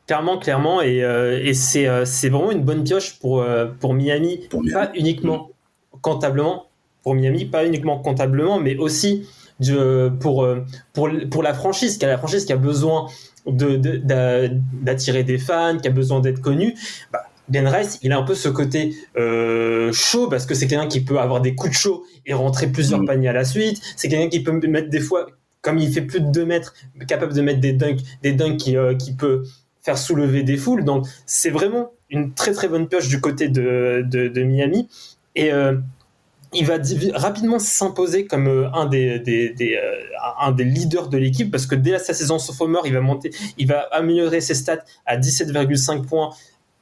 Clairement, 0.06 0.38
clairement, 0.38 0.82
et, 0.82 1.04
euh, 1.04 1.38
et 1.40 1.54
c'est 1.54 1.86
euh, 1.86 2.04
c'est 2.04 2.30
vraiment 2.30 2.50
une 2.50 2.62
bonne 2.64 2.82
pioche 2.82 3.18
pour, 3.20 3.42
euh, 3.42 3.66
pour 3.66 3.94
Miami, 3.94 4.46
Pour 4.50 4.62
Miami. 4.62 4.72
pas 4.72 4.90
uniquement 4.96 5.50
comptablement, 6.02 6.66
pour 7.02 7.14
Miami, 7.14 7.44
pas 7.46 7.64
uniquement 7.66 7.98
comptablement, 7.98 8.58
mais 8.60 8.76
aussi 8.76 9.26
de, 9.60 10.10
pour, 10.20 10.44
euh, 10.44 10.64
pour, 10.92 11.08
pour 11.30 11.42
la 11.42 11.54
franchise, 11.54 11.98
qui 11.98 12.04
a 12.04 12.08
la 12.08 12.18
franchise 12.18 12.44
qui 12.44 12.52
a 12.52 12.56
besoin 12.56 13.06
de, 13.46 13.76
de- 13.76 14.00
d'attirer 14.82 15.24
des 15.24 15.38
fans, 15.38 15.78
qui 15.78 15.88
a 15.88 15.90
besoin 15.90 16.20
d'être 16.20 16.40
connu. 16.40 16.74
Bah, 17.12 17.20
Ben 17.48 17.66
Rice, 17.66 17.98
il 18.02 18.12
a 18.12 18.18
un 18.18 18.22
peu 18.22 18.34
ce 18.34 18.48
côté 18.48 18.94
euh, 19.18 19.90
chaud 19.92 20.28
parce 20.28 20.46
que 20.46 20.54
c'est 20.54 20.66
quelqu'un 20.68 20.86
qui 20.86 21.00
peut 21.00 21.18
avoir 21.18 21.40
des 21.40 21.54
coups 21.54 21.70
de 21.70 21.76
chaud 21.76 22.04
et 22.26 22.32
rentrer 22.32 22.68
plusieurs 22.68 23.00
Mhm. 23.00 23.06
paniers 23.06 23.28
à 23.28 23.32
la 23.32 23.44
suite. 23.44 23.80
C'est 23.96 24.08
quelqu'un 24.08 24.28
qui 24.28 24.42
peut 24.42 24.52
mettre 24.68 24.88
des 24.88 25.00
fois, 25.00 25.26
comme 25.62 25.78
il 25.78 25.92
fait 25.92 26.02
plus 26.02 26.20
de 26.20 26.30
2 26.30 26.44
mètres, 26.46 26.74
capable 27.08 27.32
de 27.34 27.40
mettre 27.42 27.60
des 27.60 27.72
dunks, 27.72 28.00
des 28.22 28.32
dunks 28.32 28.56
qui, 28.58 28.76
euh, 28.76 28.94
qui 28.94 29.12
peut 29.14 29.42
faire 29.82 29.98
soulever 29.98 30.42
des 30.42 30.56
foules. 30.56 30.84
Donc 30.84 31.06
c'est 31.26 31.50
vraiment 31.50 31.90
une 32.08 32.34
très 32.34 32.52
très 32.52 32.68
bonne 32.68 32.86
pioche 32.88 33.08
du 33.08 33.20
côté 33.20 33.48
de, 33.48 34.04
de, 34.08 34.28
de 34.28 34.42
Miami. 34.42 34.88
Et 35.34 35.52
euh, 35.52 35.76
il 36.52 36.66
va 36.66 36.78
rapidement 37.14 37.58
s'imposer 37.58 38.26
comme 38.26 38.48
euh, 38.48 38.72
un 38.72 38.86
des, 38.86 39.20
des, 39.20 39.50
des, 39.50 39.76
euh, 39.76 40.00
un 40.40 40.50
des 40.52 40.64
leaders 40.64 41.08
de 41.08 41.16
l'équipe 41.16 41.50
parce 41.50 41.66
que 41.66 41.74
dès 41.74 41.98
sa 41.98 42.12
saison 42.14 42.38
sophomore, 42.38 42.86
il 42.86 42.92
va 42.92 43.00
monter, 43.00 43.30
il 43.56 43.66
va 43.68 43.80
améliorer 43.92 44.40
ses 44.40 44.54
stats 44.54 44.84
à 45.06 45.16
17,5 45.16 46.06
points 46.06 46.30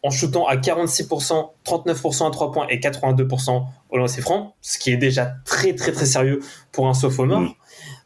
en 0.03 0.11
shootant 0.11 0.47
à 0.47 0.57
46%, 0.57 1.51
39% 1.67 2.29
à 2.29 2.31
3 2.31 2.53
points 2.53 2.67
et 2.69 2.79
82% 2.79 3.65
au 3.91 3.97
lancer 3.97 4.23
franc, 4.23 4.55
ce 4.63 4.79
qui 4.79 4.91
est 4.91 4.97
déjà 4.97 5.35
très 5.45 5.75
très 5.75 5.93
très 5.93 6.07
sérieux 6.07 6.41
pour 6.73 6.89
un 6.89 6.95
sophomore. 6.95 7.41
Mm. 7.41 7.55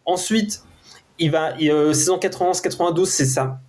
Ensuite, 0.07 0.65
il 1.19 1.31
va 1.31 1.53
il, 1.61 1.71
euh, 1.71 1.93
saison 1.93 2.19
91-92, 2.19 3.05
c'est 3.05 3.27
ça 3.27 3.61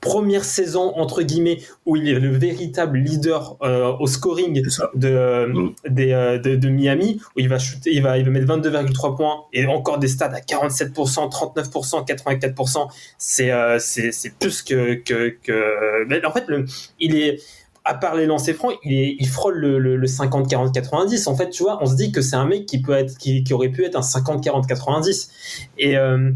première 0.00 0.44
saison 0.44 0.96
entre 0.96 1.22
guillemets 1.22 1.58
où 1.86 1.96
il 1.96 2.08
est 2.08 2.18
le 2.18 2.30
véritable 2.30 2.98
leader 2.98 3.56
euh, 3.62 3.92
au 3.98 4.06
scoring 4.06 4.62
de, 4.94 5.08
euh, 5.08 5.46
Mm. 5.46 5.74
des, 5.88 6.12
euh, 6.12 6.38
de, 6.38 6.56
de 6.56 6.68
Miami 6.68 7.20
où 7.36 7.40
il 7.40 7.48
va 7.48 7.58
shooter, 7.58 7.90
il 7.92 8.02
va, 8.02 8.18
il 8.18 8.24
va 8.24 8.30
mettre 8.30 8.46
22,3 8.46 9.16
points 9.16 9.44
et 9.52 9.66
encore 9.66 9.98
des 9.98 10.08
stats 10.08 10.26
à 10.26 10.40
47%, 10.40 11.28
39%, 11.30 12.06
84%. 12.06 12.88
C'est 13.18 13.50
euh, 13.50 13.78
c'est 13.78 14.12
c'est 14.12 14.30
plus 14.38 14.62
que 14.62 14.94
que, 14.94 15.36
que... 15.42 16.04
Mais 16.08 16.24
en 16.24 16.32
fait 16.32 16.44
le, 16.48 16.64
il 16.98 17.16
est 17.16 17.40
à 17.84 17.94
part 17.94 18.14
les 18.14 18.26
lancers 18.26 18.54
francs, 18.54 18.74
il, 18.84 18.92
est, 18.92 19.16
il 19.18 19.28
frôle 19.28 19.56
le, 19.56 19.78
le, 19.78 19.96
le 19.96 20.06
50 20.06 20.48
40 20.48 20.72
90. 20.72 21.26
En 21.26 21.34
fait, 21.34 21.48
tu 21.50 21.62
vois, 21.62 21.82
on 21.82 21.86
se 21.86 21.96
dit 21.96 22.12
que 22.12 22.20
c'est 22.20 22.36
un 22.36 22.44
mec 22.44 22.66
qui 22.66 22.82
peut 22.82 22.92
être 22.92 23.16
qui, 23.16 23.42
qui 23.42 23.54
aurait 23.54 23.70
pu 23.70 23.84
être 23.84 23.96
un 23.96 24.02
50 24.02 24.44
40 24.44 24.66
90 24.66 25.30
et 25.78 25.96
euh, 25.96 26.30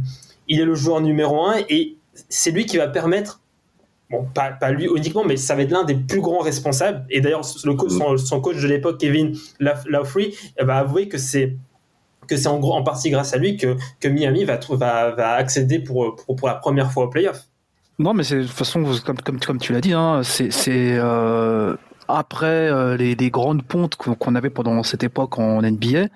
il 0.49 0.61
est 0.61 0.65
le 0.65 0.75
joueur 0.75 1.01
numéro 1.01 1.45
un 1.45 1.57
et 1.69 1.97
c'est 2.29 2.51
lui 2.51 2.67
qui 2.67 2.77
va 2.79 2.89
permettre 2.89 3.41
bon, 4.15 4.27
pas, 4.33 4.51
pas 4.51 4.71
lui 4.71 4.89
uniquement, 4.95 5.25
mais 5.25 5.37
ça 5.37 5.55
va 5.55 5.63
être 5.63 5.71
l'un 5.71 5.85
des 5.85 5.95
plus 5.95 6.21
grands 6.21 6.41
responsables. 6.43 7.05
Et 7.11 7.21
d'ailleurs, 7.21 7.43
le 7.65 7.75
coach, 7.75 7.91
son, 7.91 8.17
son 8.17 8.41
coach 8.41 8.61
de 8.61 8.69
l'époque, 8.69 8.99
Kevin 8.99 9.37
Lafrey, 9.61 10.33
va 10.61 10.79
avouer 10.79 11.09
que 11.09 11.19
c'est 11.19 11.57
que 12.27 12.37
c'est 12.37 12.49
en 12.49 12.59
gros 12.59 12.73
en 12.73 12.83
partie 12.83 13.11
grâce 13.11 13.35
à 13.35 13.37
lui 13.37 13.59
que, 13.59 13.77
que 14.01 14.09
Miami 14.09 14.45
va, 14.45 14.59
va, 14.71 15.11
va 15.11 15.33
accéder 15.33 15.79
pour, 15.79 16.17
pour, 16.17 16.37
pour 16.37 16.49
la 16.49 16.55
première 16.55 16.91
fois 16.91 17.05
au 17.05 17.09
playoff. 17.09 17.43
Non, 17.99 18.15
mais 18.15 18.25
c'est 18.25 18.39
de 18.39 18.43
toute 18.43 18.53
façon, 18.53 18.83
comme, 19.05 19.19
comme, 19.19 19.39
comme 19.39 19.59
tu 19.59 19.73
l'as 19.73 19.81
dit, 19.81 19.93
hein, 19.93 20.23
c'est 20.25 20.51
c'est, 20.51 20.97
euh, 20.99 21.77
après 22.09 22.47
euh, 22.47 22.97
les, 22.97 23.15
les 23.15 23.31
grandes 23.31 23.63
pontes 23.63 23.97
qu'on 23.97 24.35
avait 24.35 24.51
pendant 24.51 24.83
cette 24.83 25.05
époque 25.05 25.39
en 25.39 25.63
NBA, 25.63 26.07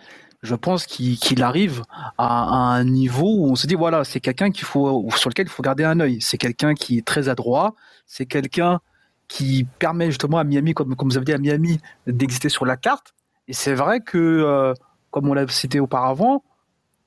je 0.42 0.54
pense 0.54 0.87
qu'il 0.87 1.42
arrive 1.42 1.83
à, 2.16 2.75
un 2.75 2.85
niveau 2.85 3.26
où 3.26 3.50
on 3.50 3.57
se 3.57 3.66
dit 3.66 3.75
voilà, 3.75 4.04
c'est 4.04 4.21
quelqu'un 4.21 4.50
qu'il 4.50 4.64
faut 4.64 5.09
sur 5.16 5.30
lequel 5.30 5.47
il 5.47 5.50
faut 5.50 5.62
garder 5.62 5.85
un 5.85 5.99
œil. 6.00 6.21
C'est 6.21 6.38
quelqu'un 6.38 6.75
qui 6.75 6.99
est 6.99 7.07
très 7.07 7.28
adroit, 7.28 7.75
c'est 8.07 8.26
quelqu'un 8.26 8.80
qui 9.26 9.66
permet 9.78 10.07
justement 10.07 10.38
à 10.38 10.45
Miami, 10.45 10.75
comme, 10.75 10.97
comme 10.97 11.09
vous 11.09 11.16
avez 11.16 11.26
dit 11.26 11.33
à 11.33 11.38
Miami, 11.38 11.80
d'exister 12.07 12.49
sur 12.49 12.64
la 12.64 12.76
carte. 12.76 13.14
Et 13.49 13.52
c'est 13.52 13.75
vrai 13.75 14.00
que, 14.00 14.16
euh, 14.18 14.75
comme 15.11 15.28
on 15.28 15.35
l'a 15.35 15.47
cité 15.49 15.80
auparavant, 15.80 16.45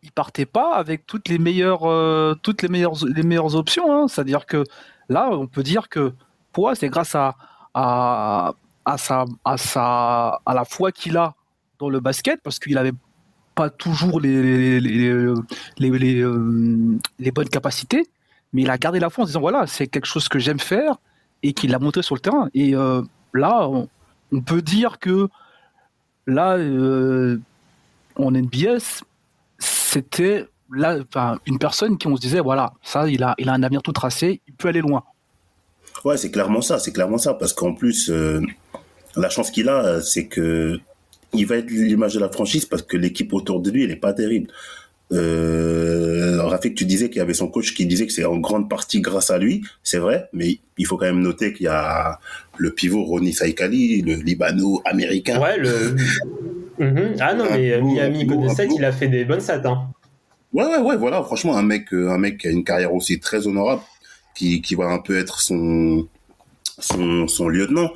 il 0.04 0.12
partait 0.12 0.46
pas 0.46 0.76
avec 0.76 1.06
toutes 1.08 1.30
les 1.30 1.38
meilleures, 1.40 1.90
euh, 1.90 2.36
toutes 2.44 2.62
les 2.62 2.68
meilleures, 2.68 2.94
les 3.06 3.24
meilleures 3.24 3.56
options. 3.56 3.92
hein. 3.92 4.08
C'est-à-dire 4.08 4.46
que 4.46 4.64
là, 5.10 5.30
on 5.32 5.48
peut 5.48 5.64
dire 5.64 5.90
que 5.90 6.14
Pois, 6.54 6.76
c'est 6.76 6.90
grâce 6.90 7.16
à, 7.16 7.36
à, 7.74 8.54
sa, 8.98 9.26
à, 9.46 9.58
sa, 9.58 10.42
à 10.46 10.54
la 10.54 10.66
foi 10.66 10.92
qu'il 10.92 11.18
a 11.18 11.34
dans 11.80 11.90
le 11.90 12.00
basket, 12.00 12.42
parce 12.42 12.60
qu'il 12.60 12.78
avait 12.78 12.92
pas 13.56 13.70
toujours 13.70 14.20
les, 14.20 14.80
euh, 14.80 15.36
les 17.20 17.32
bonnes 17.32 17.50
capacités, 17.50 18.08
mais 18.54 18.64
il 18.64 18.70
a 18.70 18.78
gardé 18.78 19.00
la 19.00 19.10
foi 19.10 19.24
en 19.24 19.28
disant 19.28 19.42
voilà, 19.42 19.68
c'est 19.68 19.88
quelque 19.88 20.06
chose 20.06 20.28
que 20.30 20.40
j'aime 20.40 20.60
faire 20.60 20.96
et 21.44 21.54
qu'il 21.54 21.72
l'a 21.72 21.80
montré 21.80 22.02
sur 22.02 22.16
le 22.16 22.22
terrain. 22.22 22.50
Et 22.54 22.76
euh, 22.76 23.02
là, 23.34 23.68
on, 23.68 24.42
peut 24.42 24.62
dire 24.62 25.00
que 25.00 25.28
là, 26.28 26.58
euh, 26.58 27.40
en 28.16 28.32
NBA, 28.32 28.78
c'était 29.60 30.48
là, 30.72 30.98
une 31.46 31.60
personne 31.60 31.98
qui 31.98 32.08
on 32.08 32.16
se 32.16 32.22
disait 32.22 32.40
voilà, 32.40 32.74
ça, 32.82 33.10
il 33.10 33.24
a, 33.24 33.36
il 33.38 33.50
a 33.50 33.54
un 33.54 33.64
avenir 33.64 33.82
tout 33.82 33.92
tracé, 33.92 34.42
il 34.48 34.54
peut 34.54 34.70
aller 34.70 34.82
loin. 34.82 35.04
Ouais, 36.06 36.18
c'est 36.18 36.32
clairement 36.32 36.62
ça, 36.62 36.80
c'est 36.80 36.94
clairement 36.94 37.18
ça, 37.18 37.34
parce 37.34 37.54
qu'en 37.54 37.74
plus, 37.74 38.10
la 39.16 39.30
chance 39.30 39.52
qu'il 39.52 39.68
a, 39.68 40.02
c'est 40.02 40.28
que 40.28 40.80
il 41.34 41.46
va 41.46 41.58
être 41.58 41.70
l'image 41.70 42.14
de 42.16 42.20
la 42.20 42.30
franchise 42.30 42.66
parce 42.66 42.82
que 42.82 42.98
l'équipe 42.98 43.32
autour 43.34 43.62
de 43.62 43.72
lui, 43.72 43.84
elle 43.84 43.92
est 43.92 43.96
pas 43.96 44.14
terrible. 44.14 44.48
Euh, 45.14 46.42
Rafik, 46.44 46.76
tu 46.76 46.86
disais 46.86 47.10
qu'il 47.10 47.18
y 47.18 47.22
avait 47.22 47.34
son 47.34 47.48
coach 47.50 47.74
qui 47.74 47.86
disait 47.86 48.08
que 48.08 48.14
c'est 48.14 48.24
en 48.26 48.38
grande 48.38 48.70
partie 48.70 49.02
grâce 49.02 49.30
à 49.30 49.38
lui, 49.38 49.62
c'est 49.84 49.98
vrai, 49.98 50.30
mais 50.34 50.60
il 50.78 50.86
faut 50.86 50.98
quand 50.98 51.06
même 51.06 51.20
noter 51.22 51.52
qu'il 51.54 51.66
y 51.66 51.70
a 51.70 52.20
le 52.58 52.72
pivot 52.72 53.04
Ronnie 53.04 53.34
Saikali, 53.34 54.02
le 54.02 54.16
Libano-américain. 54.16 55.42
Ouais, 55.42 55.58
le. 55.58 55.96
Mhm. 56.80 57.16
Ah 57.20 57.34
non, 57.34 57.46
mais 57.52 57.82
Miami 57.82 58.26
un 58.30 58.44
un 58.44 58.50
State, 58.50 58.70
beau- 58.70 58.76
il 58.78 58.86
a 58.86 58.92
fait 58.92 59.08
des 59.08 59.26
bonnes 59.26 59.42
stats. 59.42 59.62
Hein. 59.66 59.88
Ouais, 60.54 60.66
ouais, 60.66 60.80
ouais, 60.80 60.98
voilà, 60.98 61.22
franchement, 61.24 61.58
un 61.58 61.64
mec, 61.64 61.94
euh, 61.94 62.10
un 62.10 62.18
mec 62.18 62.40
qui 62.40 62.48
a 62.48 62.52
une 62.52 62.64
carrière 62.64 62.94
aussi 62.94 63.20
très 63.20 63.48
honorable, 63.48 63.82
qui, 64.36 64.62
qui 64.62 64.76
va 64.76 64.86
un 64.86 65.00
peu 65.00 65.18
être 65.18 65.42
son, 65.42 66.08
son, 66.80 67.28
son 67.28 67.48
lieutenant. 67.50 67.92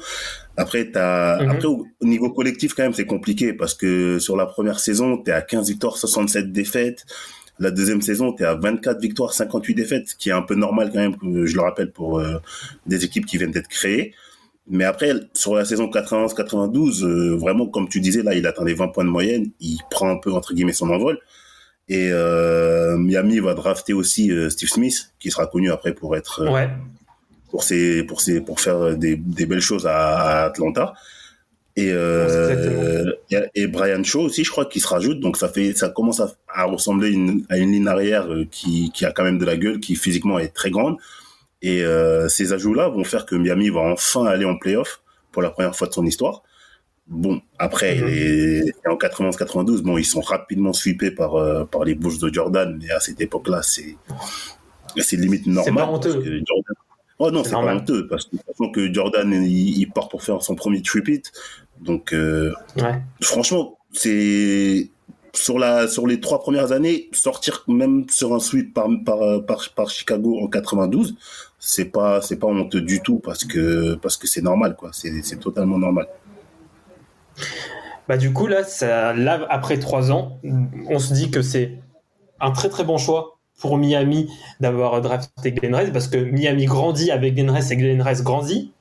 Après, 0.58 0.90
t'as, 0.92 1.42
Mhm. 1.44 1.50
après, 1.50 1.66
au, 1.68 1.86
au 2.02 2.06
niveau 2.06 2.30
collectif, 2.32 2.74
quand 2.74 2.84
même, 2.84 2.94
c'est 2.94 3.06
compliqué 3.06 3.54
parce 3.54 3.74
que 3.74 4.20
sur 4.20 4.36
la 4.38 4.46
première 4.46 4.80
saison, 4.80 5.18
t'es 5.18 5.32
à 5.32 5.42
15 5.42 5.70
victoires, 5.70 5.98
67 5.98 6.52
défaites. 6.52 7.06
La 7.60 7.72
deuxième 7.72 8.02
saison, 8.02 8.34
t'es 8.34 8.44
à 8.46 8.56
24 8.56 9.00
victoires, 9.00 9.34
58 9.34 9.74
défaites, 9.76 10.10
ce 10.10 10.16
qui 10.16 10.30
est 10.30 10.34
un 10.34 10.42
peu 10.42 10.56
normal 10.56 10.92
quand 10.94 11.00
même, 11.00 11.46
je 11.46 11.56
le 11.56 11.62
rappelle, 11.62 11.92
pour 11.92 12.20
euh, 12.20 12.36
des 12.86 13.06
équipes 13.06 13.26
qui 13.26 13.38
viennent 13.38 13.52
d'être 13.52 13.70
créées. 13.70 14.14
Mais 14.68 14.84
après, 14.84 15.14
sur 15.34 15.56
la 15.56 15.64
saison 15.64 15.88
91-92, 15.90 17.04
euh, 17.04 17.36
vraiment, 17.38 17.68
comme 17.68 17.88
tu 17.88 18.00
disais, 18.02 18.24
là, 18.24 18.34
il 18.34 18.46
atteint 18.48 18.66
les 18.66 18.74
20 18.74 18.88
points 18.90 19.06
de 19.06 19.10
moyenne. 19.10 19.52
Il 19.60 19.78
prend 19.92 20.10
un 20.10 20.18
peu, 20.18 20.32
entre 20.34 20.54
guillemets, 20.54 20.74
son 20.74 20.90
envol. 20.90 21.20
Et 21.88 22.10
euh, 22.12 22.98
Miami 22.98 23.40
va 23.40 23.54
drafter 23.54 23.94
aussi 23.94 24.32
euh, 24.32 24.50
Steve 24.50 24.70
Smith, 24.70 25.12
qui 25.20 25.30
sera 25.30 25.46
connu 25.46 25.72
après 25.72 25.94
pour 25.94 26.16
être 26.18 26.50
Ouais. 26.52 26.68
Pour 27.56 27.64
ses, 27.64 28.04
pour 28.04 28.20
ses, 28.20 28.42
pour 28.42 28.60
faire 28.60 28.98
des, 28.98 29.16
des 29.16 29.46
belles 29.46 29.62
choses 29.62 29.88
à, 29.88 29.96
à 30.20 30.44
Atlanta. 30.48 30.94
Et, 31.78 31.90
euh, 31.90 33.14
et, 33.32 33.38
et 33.64 33.68
Brian 33.68 34.04
Shaw 34.04 34.24
aussi, 34.24 34.44
je 34.44 34.52
crois, 34.52 34.66
qui 34.66 34.82
se 34.82 34.88
rajoute. 34.90 35.22
Donc 35.22 35.38
ça 35.38 35.48
fait, 35.48 35.74
ça 35.74 35.88
commence 35.88 36.20
à, 36.20 36.34
à 36.54 36.66
ressembler 36.66 37.12
une, 37.12 37.46
à 37.50 37.58
une 37.58 37.72
ligne 37.72 37.88
arrière 37.88 38.30
euh, 38.30 38.46
qui, 38.52 38.92
qui 38.94 39.06
a 39.06 39.14
quand 39.14 39.24
même 39.24 39.38
de 39.38 39.46
la 39.46 39.56
gueule, 39.56 39.80
qui 39.80 39.96
physiquement 39.96 40.38
est 40.38 40.50
très 40.54 40.70
grande. 40.70 40.98
Et 41.62 41.82
euh, 41.82 42.28
ces 42.28 42.52
ajouts-là 42.52 42.90
vont 42.90 43.06
faire 43.06 43.26
que 43.26 43.36
Miami 43.38 43.70
va 43.70 43.80
enfin 43.80 44.26
aller 44.26 44.44
en 44.44 44.58
playoff 44.58 45.02
pour 45.32 45.42
la 45.42 45.50
première 45.50 45.78
fois 45.78 45.88
de 45.88 45.94
son 45.94 46.06
histoire. 46.06 46.44
Bon, 47.08 47.40
après, 47.58 47.96
Mhm. 48.02 48.08
les, 48.08 48.74
en 48.86 48.98
91-92, 48.98 49.82
bon, 49.82 49.98
ils 49.98 50.04
sont 50.04 50.20
rapidement 50.20 50.74
sweepés 50.74 51.12
par, 51.12 51.36
euh, 51.36 51.64
par 51.64 51.86
les 51.86 51.96
Bulls 51.96 52.20
de 52.20 52.34
Jordan, 52.34 52.78
mais 52.82 52.92
à 52.92 53.00
cette 53.00 53.22
époque-là, 53.22 53.62
c'est, 53.64 53.96
c'est 54.98 55.16
limite 55.16 55.48
normal. 55.48 55.86
pas 55.86 55.86
Oh 57.20 57.32
non, 57.32 57.44
C'est 57.44 57.52
pas 57.52 57.74
honteux, 57.74 58.08
parce 58.08 58.26
que, 58.26 58.38
façon 58.46 58.72
que 58.72 58.94
Jordan, 58.94 59.32
il, 59.32 59.78
il 59.80 59.90
part 59.90 60.10
pour 60.10 60.22
faire 60.22 60.42
son 60.42 60.56
premier 60.56 60.82
tripit. 60.82 61.22
Donc, 61.80 62.14
euh, 62.14 62.54
Ouais. 62.78 63.02
franchement, 63.22 63.78
c'est 63.94 64.90
sur 65.34 65.60
la 65.60 65.88
sur 65.88 66.08
les 66.08 66.20
trois 66.20 66.40
premières 66.40 66.72
années, 66.72 67.10
sortir 67.12 67.64
même 67.68 68.06
sur 68.10 68.34
un 68.34 68.40
sweep 68.40 68.74
par 68.74 68.88
par 69.06 69.46
par, 69.46 69.70
par 69.76 69.90
Chicago 69.90 70.40
en 70.42 70.48
92, 70.48 71.16
c'est 71.60 71.86
pas 71.86 72.22
c'est 72.22 72.38
pas 72.38 72.48
honteux 72.48 72.82
du 72.82 73.02
tout 73.02 73.20
parce 73.20 73.44
que 73.44 73.96
parce 73.96 74.16
que 74.18 74.28
c'est 74.28 74.42
normal 74.42 74.76
quoi, 74.78 74.92
c'est 74.94 75.22
c'est 75.24 75.38
totalement 75.40 75.78
normal. 75.78 76.08
Bah 78.08 78.18
du 78.18 78.32
coup 78.32 78.48
là, 78.48 78.64
ça, 78.64 79.14
là 79.14 79.46
après 79.50 79.78
trois 79.80 80.12
ans, 80.12 80.40
on 80.90 81.00
se 81.00 81.14
dit 81.14 81.32
que 81.32 81.42
c'est 81.42 81.80
un 82.40 82.52
très 82.52 82.70
très 82.70 82.84
bon 82.84 82.98
choix 82.98 83.35
pour 83.66 83.80
Miami 83.80 84.30
d'avoir 84.60 85.02
drafté 85.02 85.52
Glenn 85.52 85.74
Rice 85.74 85.90
parce 85.92 86.08
que 86.08 86.18
Miami 86.18 86.66
grandit 86.66 87.10
avec 87.10 87.34
Glenn 87.34 87.50
Rice 87.50 87.72
et 87.72 87.78
Glenn 87.78 88.00
Rice 88.00 88.22
grandit. 88.22 88.72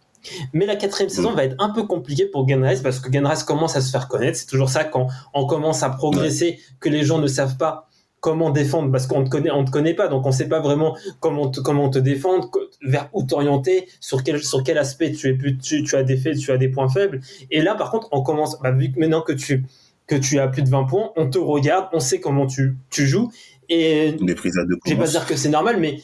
Mais 0.52 0.66
la 0.66 0.76
quatrième 0.76 1.08
saison 1.08 1.32
va 1.32 1.44
être 1.44 1.56
un 1.58 1.70
peu 1.70 1.84
compliquée 1.84 2.26
pour 2.26 2.44
Glenn 2.44 2.62
Rice 2.62 2.80
parce 2.80 3.00
que 3.00 3.08
Glenn 3.08 3.26
Rice 3.26 3.44
commence 3.44 3.76
à 3.76 3.80
se 3.80 3.90
faire 3.90 4.08
connaître. 4.08 4.36
C'est 4.36 4.46
toujours 4.46 4.68
ça 4.68 4.84
quand 4.84 5.08
on 5.32 5.46
commence 5.46 5.82
à 5.82 5.88
progresser 5.88 6.58
que 6.80 6.90
les 6.90 7.02
gens 7.02 7.18
ne 7.18 7.26
savent 7.26 7.56
pas 7.56 7.88
comment 8.20 8.50
défendre 8.50 8.90
parce 8.90 9.06
qu'on 9.06 9.24
te 9.24 9.30
connaît, 9.30 9.50
on 9.50 9.64
te 9.64 9.70
connaît 9.70 9.94
pas, 9.94 10.08
donc 10.08 10.26
on 10.26 10.32
sait 10.32 10.48
pas 10.48 10.60
vraiment 10.60 10.96
comment 11.20 11.48
te, 11.48 11.60
comment 11.60 11.88
te 11.88 11.98
défendre, 11.98 12.50
vers 12.82 13.08
où 13.14 13.22
t'orienter, 13.22 13.86
sur 14.00 14.22
quel 14.22 14.42
sur 14.42 14.62
quel 14.62 14.76
aspect 14.76 15.12
tu 15.12 15.28
es 15.28 15.34
plus, 15.34 15.56
tu, 15.56 15.82
tu 15.82 15.96
as 15.96 16.02
des 16.02 16.18
faits, 16.18 16.38
tu 16.38 16.50
as 16.50 16.58
des 16.58 16.68
points 16.68 16.88
faibles. 16.88 17.20
Et 17.50 17.62
là, 17.62 17.74
par 17.74 17.90
contre, 17.90 18.08
on 18.12 18.22
commence, 18.22 18.58
bah, 18.60 18.70
vu 18.70 18.92
que 18.92 18.98
maintenant 18.98 19.22
que 19.22 19.32
tu, 19.32 19.64
que 20.06 20.14
tu 20.14 20.38
as 20.38 20.48
plus 20.48 20.62
de 20.62 20.68
20 20.68 20.84
points, 20.84 21.10
on 21.16 21.28
te 21.28 21.38
regarde, 21.38 21.88
on 21.92 22.00
sait 22.00 22.20
comment 22.20 22.46
tu, 22.46 22.76
tu 22.90 23.06
joues. 23.06 23.30
Et 23.68 24.16
Les 24.20 24.34
prises 24.34 24.58
à 24.58 24.64
deux 24.64 24.76
je 24.84 24.90
vais 24.92 24.98
pas 24.98 25.06
dire 25.08 25.26
que 25.26 25.36
c'est 25.36 25.48
normal, 25.48 25.78
mais 25.78 26.00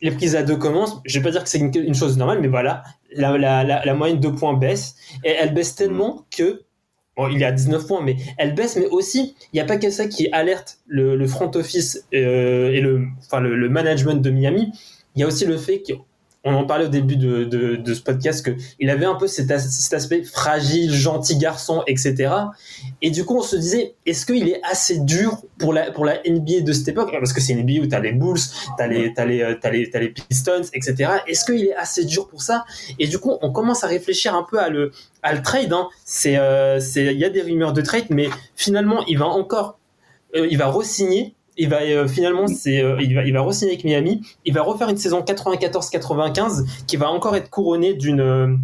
les 0.00 0.10
prises 0.10 0.36
à 0.36 0.42
deux 0.42 0.56
commencent. 0.56 1.00
Je 1.04 1.18
vais 1.18 1.22
pas 1.24 1.30
dire 1.30 1.42
que 1.42 1.48
c'est 1.48 1.58
une, 1.58 1.72
une 1.74 1.94
chose 1.94 2.16
normale, 2.18 2.40
mais 2.40 2.48
voilà, 2.48 2.82
la, 3.14 3.36
la, 3.38 3.64
la, 3.64 3.84
la 3.84 3.94
moyenne 3.94 4.20
de 4.20 4.28
points 4.28 4.54
baisse. 4.54 4.96
Et 5.24 5.30
elle 5.30 5.54
baisse 5.54 5.74
tellement 5.74 6.26
que. 6.30 6.62
Bon, 7.16 7.28
il 7.28 7.40
est 7.40 7.44
à 7.46 7.52
19 7.52 7.86
points, 7.86 8.02
mais 8.02 8.16
elle 8.38 8.54
baisse, 8.54 8.76
mais 8.76 8.86
aussi, 8.86 9.36
il 9.52 9.56
n'y 9.56 9.60
a 9.60 9.64
pas 9.64 9.76
que 9.76 9.88
ça 9.88 10.08
qui 10.08 10.28
alerte 10.32 10.78
le, 10.86 11.14
le 11.14 11.26
front 11.28 11.48
office 11.54 12.04
euh, 12.12 12.72
et 12.72 12.80
le, 12.80 13.06
enfin, 13.20 13.38
le, 13.40 13.54
le 13.56 13.68
management 13.68 14.20
de 14.20 14.30
Miami. 14.30 14.72
Il 15.14 15.20
y 15.20 15.22
a 15.22 15.28
aussi 15.28 15.46
le 15.46 15.56
fait 15.56 15.80
qu'on 16.44 16.54
en 16.54 16.66
parlait 16.66 16.84
au 16.84 16.88
début 16.88 17.16
de, 17.16 17.44
de, 17.44 17.76
de 17.76 17.94
ce 17.94 18.02
podcast, 18.02 18.44
qu'il 18.44 18.90
avait 18.90 19.06
un 19.06 19.14
peu 19.14 19.26
cet, 19.26 19.50
as- 19.50 19.92
aspect 19.94 20.22
fragile, 20.22 20.92
gentil 20.92 21.38
garçon, 21.38 21.82
etc. 21.86 22.32
Et 23.00 23.10
du 23.10 23.24
coup, 23.24 23.38
on 23.38 23.42
se 23.42 23.56
disait, 23.56 23.94
est-ce 24.04 24.26
qu'il 24.26 24.46
est 24.48 24.60
assez 24.62 24.98
dur 24.98 25.38
pour 25.58 25.72
la, 25.72 25.90
pour 25.90 26.04
la 26.04 26.18
NBA 26.28 26.60
de 26.60 26.72
cette 26.72 26.88
époque? 26.88 27.10
Parce 27.12 27.32
que 27.32 27.40
c'est 27.40 27.54
une 27.54 27.62
NBA 27.62 27.84
où 27.84 27.86
tu 27.86 27.94
as 27.94 28.00
les 28.00 28.12
Bulls, 28.12 28.36
tu 28.36 28.82
as 28.82 28.88
t'as 29.14 29.24
les, 29.24 29.42
euh, 29.42 29.54
les, 30.00 30.08
Pistons, 30.10 30.62
etc. 30.74 31.12
Est-ce 31.26 31.46
qu'il 31.46 31.64
est 31.64 31.74
assez 31.74 32.04
dur 32.04 32.28
pour 32.28 32.42
ça? 32.42 32.64
Et 32.98 33.06
du 33.06 33.18
coup, 33.18 33.38
on 33.40 33.50
commence 33.50 33.82
à 33.82 33.86
réfléchir 33.86 34.34
un 34.34 34.42
peu 34.42 34.58
à 34.60 34.68
le, 34.68 34.92
à 35.22 35.32
le 35.32 35.40
trade. 35.40 35.72
Hein. 35.72 35.88
C'est, 36.04 36.36
euh, 36.36 36.78
il 36.96 37.18
y 37.18 37.24
a 37.24 37.30
des 37.30 37.40
rumeurs 37.40 37.72
de 37.72 37.80
trade, 37.80 38.06
mais 38.10 38.28
finalement, 38.54 39.02
il 39.06 39.18
va 39.18 39.26
encore, 39.26 39.78
euh, 40.36 40.46
il 40.50 40.58
va 40.58 40.66
re-signer. 40.66 41.34
Il 41.56 41.68
va 41.68 41.82
euh, 41.82 42.08
finalement, 42.08 42.46
c'est, 42.48 42.82
euh, 42.82 42.96
il 43.00 43.14
va, 43.14 43.24
il 43.24 43.32
va 43.32 43.40
re-signer 43.42 43.72
avec 43.72 43.84
Miami. 43.84 44.22
Il 44.44 44.52
va 44.54 44.62
refaire 44.62 44.88
une 44.88 44.96
saison 44.96 45.20
94-95 45.20 46.64
qui 46.86 46.96
va 46.96 47.08
encore 47.10 47.36
être 47.36 47.50
couronnée 47.50 47.94
d'une, 47.94 48.20
euh, 48.20 48.54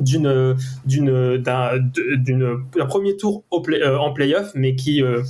d'une, 0.00 0.56
d'une, 0.84 1.36
d'un, 1.38 1.76
de- 1.78 2.16
d'une, 2.16 2.58
d'un 2.76 2.86
premier 2.86 3.16
tour 3.16 3.44
au 3.50 3.60
play- 3.60 3.80
euh, 3.82 3.98
en 3.98 4.12
playoff, 4.12 4.50
mais 4.54 4.74
qui, 4.74 5.02
euh, 5.02 5.22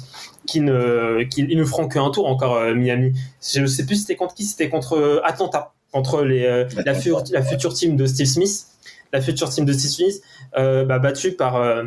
qui 0.47 0.61
ne, 0.61 1.23
qui, 1.25 1.43
ils 1.49 1.59
ne 1.59 1.65
feront 1.65 1.89
qu'un 1.89 2.11
tour 2.11 2.27
encore 2.27 2.57
euh, 2.57 2.75
Miami. 2.75 3.13
Je 3.47 3.61
ne 3.61 3.67
sais 3.67 3.85
plus 3.87 3.97
c'était 3.97 4.17
contre 4.17 4.35
qui, 4.35 4.45
c'était 4.45 4.69
contre 4.69 4.95
euh, 4.97 5.21
Atlanta, 5.25 5.73
contre 5.93 6.23
les, 6.23 6.45
euh, 6.45 6.65
la, 6.85 6.95
future, 6.95 7.23
la 7.31 7.43
future 7.43 7.75
team 7.75 7.97
de 7.97 8.07
Steve 8.07 8.27
Smith, 8.27 8.67
la 9.13 9.21
future 9.21 9.49
team 9.51 9.65
de 9.65 9.73
Steve 9.73 9.91
Smith, 9.91 10.23
euh, 10.57 10.85
bah, 10.85 10.99
battue 10.99 11.33
par 11.33 11.57
euh, 11.57 11.85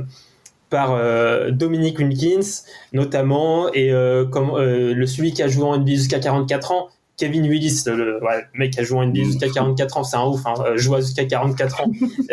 par 0.69 0.93
euh, 0.93 1.51
Dominic 1.51 1.99
Wilkins 1.99 2.63
notamment 2.93 3.71
et 3.73 3.91
euh, 3.91 4.25
comme 4.25 4.51
euh, 4.51 4.93
le 4.93 5.07
celui 5.07 5.33
qui 5.33 5.43
a 5.43 5.47
joué 5.47 5.63
en 5.63 5.77
NBA 5.77 5.91
jusqu'à 5.91 6.19
44 6.19 6.71
ans 6.71 6.89
Kevin 7.19 7.45
Willis 7.47 7.83
le, 7.87 8.23
ouais, 8.23 8.45
le 8.53 8.59
mec 8.59 8.71
qui 8.73 8.79
a 8.79 8.83
joué 8.83 8.97
en 8.97 9.05
NBA 9.05 9.23
jusqu'à 9.25 9.49
44 9.49 9.97
ans 9.97 10.03
c'est 10.03 10.15
un 10.17 10.25
ouf 10.25 10.45
hein, 10.45 10.53
euh, 10.65 10.77
jouer 10.77 11.01
jusqu'à 11.01 11.25
44 11.25 11.81
ans. 11.81 11.91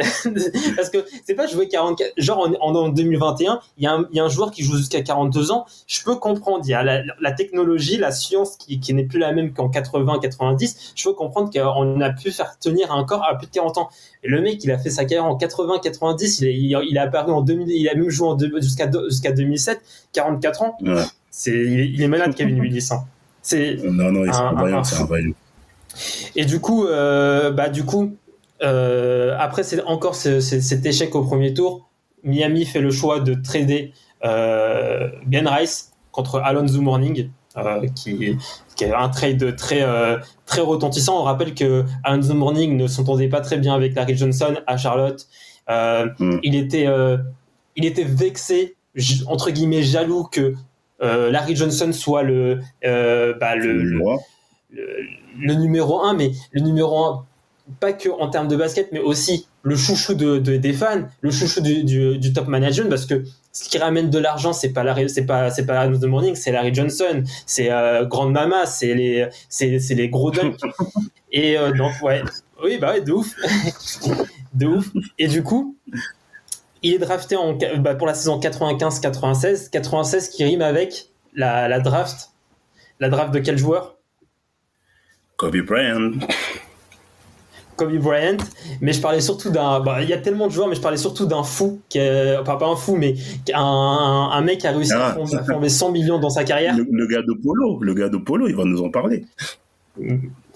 Parce 0.76 0.90
que 0.90 0.98
c'est 1.24 1.34
pas 1.34 1.46
jouer 1.46 1.68
44 1.68 2.12
genre 2.16 2.38
en, 2.38 2.52
en, 2.60 2.74
en 2.76 2.88
2021 2.88 3.60
il 3.78 3.84
y, 3.84 3.86
a 3.86 3.92
un, 3.92 4.06
il 4.10 4.16
y 4.16 4.20
a 4.20 4.24
un 4.24 4.28
joueur 4.28 4.50
qui 4.50 4.62
joue 4.62 4.76
jusqu'à 4.76 5.02
42 5.02 5.50
ans. 5.50 5.66
Je 5.86 6.02
peux 6.04 6.16
comprendre 6.16 6.60
il 6.64 6.70
y 6.70 6.74
a 6.74 6.82
la, 6.82 7.02
la 7.20 7.32
technologie 7.32 7.96
la 7.98 8.10
science 8.12 8.56
qui, 8.56 8.80
qui 8.80 8.94
n'est 8.94 9.04
plus 9.04 9.18
la 9.18 9.32
même 9.32 9.52
qu'en 9.52 9.68
80 9.68 10.18
90 10.20 10.92
je 10.94 11.04
peux 11.04 11.14
comprendre 11.14 11.50
qu'on 11.52 12.00
a 12.00 12.10
pu 12.10 12.30
faire 12.30 12.58
tenir 12.58 12.92
un 12.92 13.04
corps 13.04 13.24
à 13.28 13.36
plus 13.36 13.46
de 13.48 13.52
40 13.52 13.78
ans. 13.78 13.88
Et 14.22 14.28
le 14.28 14.40
mec 14.40 14.62
il 14.64 14.70
a 14.70 14.78
fait 14.78 14.90
sa 14.90 15.04
carrière 15.04 15.24
en 15.26 15.36
80 15.36 15.80
90 15.82 16.40
il 16.40 16.46
est, 16.46 16.54
il, 16.54 16.78
il 16.88 16.96
est 16.96 17.00
apparu 17.00 17.32
en 17.32 17.42
2000 17.42 17.68
il 17.70 17.88
a 17.88 17.94
même 17.94 18.08
joué 18.08 18.28
jusqu'à 18.60 18.90
jusqu'à 19.08 19.32
2007 19.32 19.80
44 20.12 20.62
ans. 20.62 20.76
Ouais. 20.82 21.02
c'est 21.30 21.50
il, 21.52 21.80
est- 21.80 21.88
il 21.88 22.02
est 22.02 22.08
malade 22.08 22.34
Kevin 22.34 22.60
Willis 22.60 22.88
hein. 22.92 23.04
C'est 23.46 23.76
Non, 23.84 24.10
non, 24.12 24.22
c'est 24.24 24.38
Un- 24.40 24.56
un 24.78 24.84
c'est 24.84 24.96
un 25.00 25.06
et 26.34 26.44
du 26.44 26.60
coup, 26.60 26.84
euh, 26.86 27.50
bah 27.50 27.68
du 27.70 27.84
coup, 27.84 28.14
euh, 28.62 29.34
après 29.38 29.62
c'est 29.62 29.82
encore 29.84 30.14
ce- 30.14 30.40
ce- 30.40 30.60
cet 30.60 30.84
échec 30.84 31.14
au 31.14 31.22
premier 31.22 31.54
tour. 31.54 31.88
Miami 32.24 32.66
fait 32.66 32.80
le 32.80 32.90
choix 32.90 33.20
de 33.20 33.34
trader 33.34 33.92
euh, 34.24 35.08
Ben 35.26 35.46
Rice 35.48 35.92
contre 36.10 36.40
Alonzo 36.40 36.80
Morning, 36.82 37.30
euh, 37.56 37.86
qui, 37.94 38.36
qui 38.74 38.84
est 38.84 38.92
un 38.92 39.08
trade 39.08 39.56
très 39.56 39.82
euh, 39.82 40.18
très 40.44 40.60
retentissant. 40.60 41.20
On 41.20 41.22
rappelle 41.22 41.54
que 41.54 41.84
Alonzo 42.04 42.34
Morning 42.34 42.76
ne 42.76 42.86
s'entendait 42.88 43.28
pas 43.28 43.40
très 43.40 43.58
bien 43.58 43.74
avec 43.74 43.94
Larry 43.94 44.16
Johnson 44.16 44.54
à 44.66 44.76
Charlotte. 44.76 45.26
Euh, 45.70 46.06
Mm. 46.18 46.38
Il 46.42 46.54
était 46.56 46.86
il 47.76 47.84
était 47.84 48.04
vexé, 48.04 48.76
entre 49.26 49.50
guillemets 49.50 49.82
jaloux 49.82 50.24
que 50.24 50.54
Larry 51.00 51.56
Johnson 51.56 51.92
soit 51.92 52.22
le 52.22 52.60
euh, 52.84 53.34
bah, 53.38 53.54
le, 53.56 53.82
le- 53.82 53.98
Droit. 53.98 54.18
le, 54.70 54.86
le 55.40 55.54
numéro 55.54 56.00
1, 56.02 56.14
mais 56.14 56.32
le 56.52 56.60
numéro 56.60 57.04
1, 57.04 57.24
pas 57.80 57.92
que 57.92 58.08
en 58.08 58.28
termes 58.28 58.48
de 58.48 58.56
basket, 58.56 58.90
mais 58.92 59.00
aussi 59.00 59.46
le 59.62 59.76
chouchou 59.76 60.14
de, 60.14 60.38
de- 60.38 60.56
des 60.56 60.72
fans, 60.72 61.02
le 61.20 61.30
chouchou 61.30 61.60
du, 61.60 61.82
du, 61.84 62.18
du 62.18 62.32
top 62.32 62.46
management, 62.46 62.88
parce 62.88 63.06
que 63.06 63.24
ce 63.52 63.68
qui 63.68 63.78
ramène 63.78 64.10
de 64.10 64.18
l'argent, 64.18 64.52
c'est 64.52 64.72
pas 64.72 64.84
Larry, 64.84 65.08
c'est 65.10 65.26
pas, 65.26 65.50
c'est 65.50 65.66
pas 65.66 65.88
Morning, 65.88 66.34
c'est 66.34 66.52
Larry 66.52 66.72
Johnson, 66.74 67.22
c'est 67.46 67.70
euh, 67.72 68.04
Grande 68.04 68.32
Mama, 68.32 68.66
c'est 68.66 68.94
les, 68.94 69.26
c'est, 69.48 69.78
c'est 69.80 69.94
les 69.94 70.08
gros 70.08 70.30
dunks. 70.30 70.56
Et 71.32 71.58
euh, 71.58 71.72
donc, 71.72 71.92
ouais, 72.02 72.22
oui, 72.62 72.78
bah 72.78 72.92
ouais, 72.92 73.00
de 73.00 73.12
ouf. 73.12 73.34
de 74.54 74.66
ouf. 74.66 74.90
Et 75.18 75.26
du 75.28 75.42
coup, 75.42 75.76
il 76.82 76.94
est 76.94 76.98
drafté 76.98 77.36
en, 77.36 77.54
bah, 77.78 77.94
pour 77.94 78.06
la 78.06 78.14
saison 78.14 78.38
95-96, 78.38 79.70
96 79.70 80.28
qui 80.28 80.44
rime 80.44 80.62
avec 80.62 81.08
la, 81.34 81.68
la 81.68 81.80
draft. 81.80 82.30
La 83.00 83.08
draft 83.08 83.32
de 83.32 83.38
quel 83.40 83.58
joueur? 83.58 83.96
Kobe 85.36 85.56
Bryant. 85.58 86.12
Kobe 87.76 87.98
Bryant, 87.98 88.38
mais 88.80 88.94
je 88.94 89.02
parlais 89.02 89.20
surtout 89.20 89.50
d'un. 89.50 89.80
bah, 89.80 90.00
Il 90.02 90.08
y 90.08 90.14
a 90.14 90.18
tellement 90.18 90.46
de 90.46 90.52
joueurs, 90.52 90.66
mais 90.68 90.74
je 90.76 90.80
parlais 90.80 90.96
surtout 90.96 91.26
d'un 91.26 91.42
fou, 91.42 91.80
qui 91.90 91.98
est- 91.98 92.36
enfin 92.38 92.56
pas 92.56 92.66
un 92.68 92.76
fou, 92.76 92.96
mais 92.96 93.14
un, 93.52 94.30
un, 94.32 94.40
mec 94.40 94.60
qui 94.60 94.66
a 94.66 94.70
réussi 94.72 94.94
à 94.94 95.08
Ah. 95.08 95.16
à 95.20 95.44
fonder 95.44 95.68
100 95.68 95.90
millions 95.92 96.18
dans 96.18 96.30
sa 96.30 96.44
carrière. 96.44 96.74
Le, 96.74 96.86
le 96.90 97.06
gars 97.06 97.20
de 97.20 97.34
Polo, 97.34 97.78
le 97.82 97.92
gars 97.92 98.08
de 98.08 98.16
Polo, 98.16 98.48
il 98.48 98.56
va 98.56 98.64
nous 98.64 98.80
en 98.82 98.88
parler. 98.90 99.26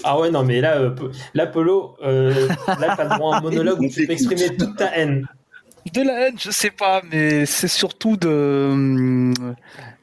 Ah 0.02 0.18
ouais, 0.18 0.30
non, 0.30 0.44
mais 0.44 0.62
là, 0.62 0.78
euh, 0.78 0.90
là 1.34 1.46
Polo, 1.46 1.96
euh, 2.02 2.48
là, 2.66 2.94
t'as 2.96 3.04
droit 3.18 3.34
à 3.34 3.38
un 3.38 3.40
monologue 3.42 3.80
où 3.80 3.88
tu 3.88 4.06
peux 4.06 4.12
exprimer 4.12 4.56
toute 4.56 4.76
ta 4.76 4.96
haine. 4.96 5.26
De 5.86 6.02
la 6.02 6.28
haine, 6.28 6.38
je 6.38 6.50
sais 6.50 6.70
pas, 6.70 7.02
mais 7.10 7.46
c'est 7.46 7.68
surtout 7.68 8.16
de. 8.16 8.68
hum, 8.72 9.54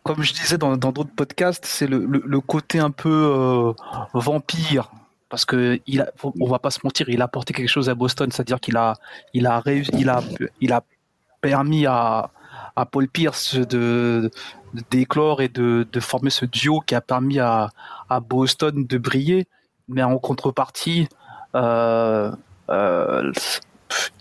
Comme 0.03 0.23
je 0.23 0.33
disais 0.33 0.57
dans 0.57 0.75
d'autres 0.75 1.13
podcasts, 1.15 1.65
c'est 1.65 1.87
le, 1.87 2.05
le, 2.05 2.41
côté 2.41 2.79
un 2.79 2.91
peu 2.91 3.09
euh, 3.09 3.73
vampire. 4.13 4.91
Parce 5.29 5.45
que 5.45 5.79
il 5.85 6.01
a, 6.01 6.11
on 6.39 6.47
va 6.47 6.59
pas 6.59 6.71
se 6.71 6.79
mentir, 6.83 7.09
il 7.09 7.21
a 7.21 7.25
apporté 7.25 7.53
quelque 7.53 7.67
chose 7.69 7.89
à 7.89 7.95
Boston, 7.95 8.31
c'est-à-dire 8.31 8.59
qu'il 8.59 8.77
a, 8.77 8.93
il 9.33 9.45
a 9.45 9.61
il 9.93 10.09
a, 10.09 10.23
il 10.61 10.71
a 10.71 10.83
permis 11.41 11.85
à, 11.85 12.31
à 12.75 12.85
Paul 12.85 13.07
Pierce 13.09 13.57
d'éclore 14.89 15.41
et 15.41 15.49
de, 15.49 15.87
de 15.91 15.99
former 15.99 16.29
ce 16.29 16.45
duo 16.45 16.79
qui 16.79 16.95
a 16.95 17.01
permis 17.01 17.39
à, 17.39 17.69
à 18.09 18.19
Boston 18.19 18.85
de 18.87 18.97
briller. 18.97 19.47
Mais 19.89 20.03
en 20.03 20.17
contrepartie, 20.17 21.07
euh, 21.55 22.31
euh, 22.69 23.31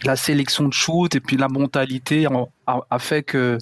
la 0.05 0.17
sélection 0.17 0.69
de 0.69 0.73
shoot 0.73 1.15
et 1.15 1.21
puis 1.21 1.37
la 1.37 1.49
mentalité 1.49 2.27
a, 2.27 2.31
a- 2.67 2.81
a 2.91 2.99
fait 2.99 3.23
que 3.23 3.59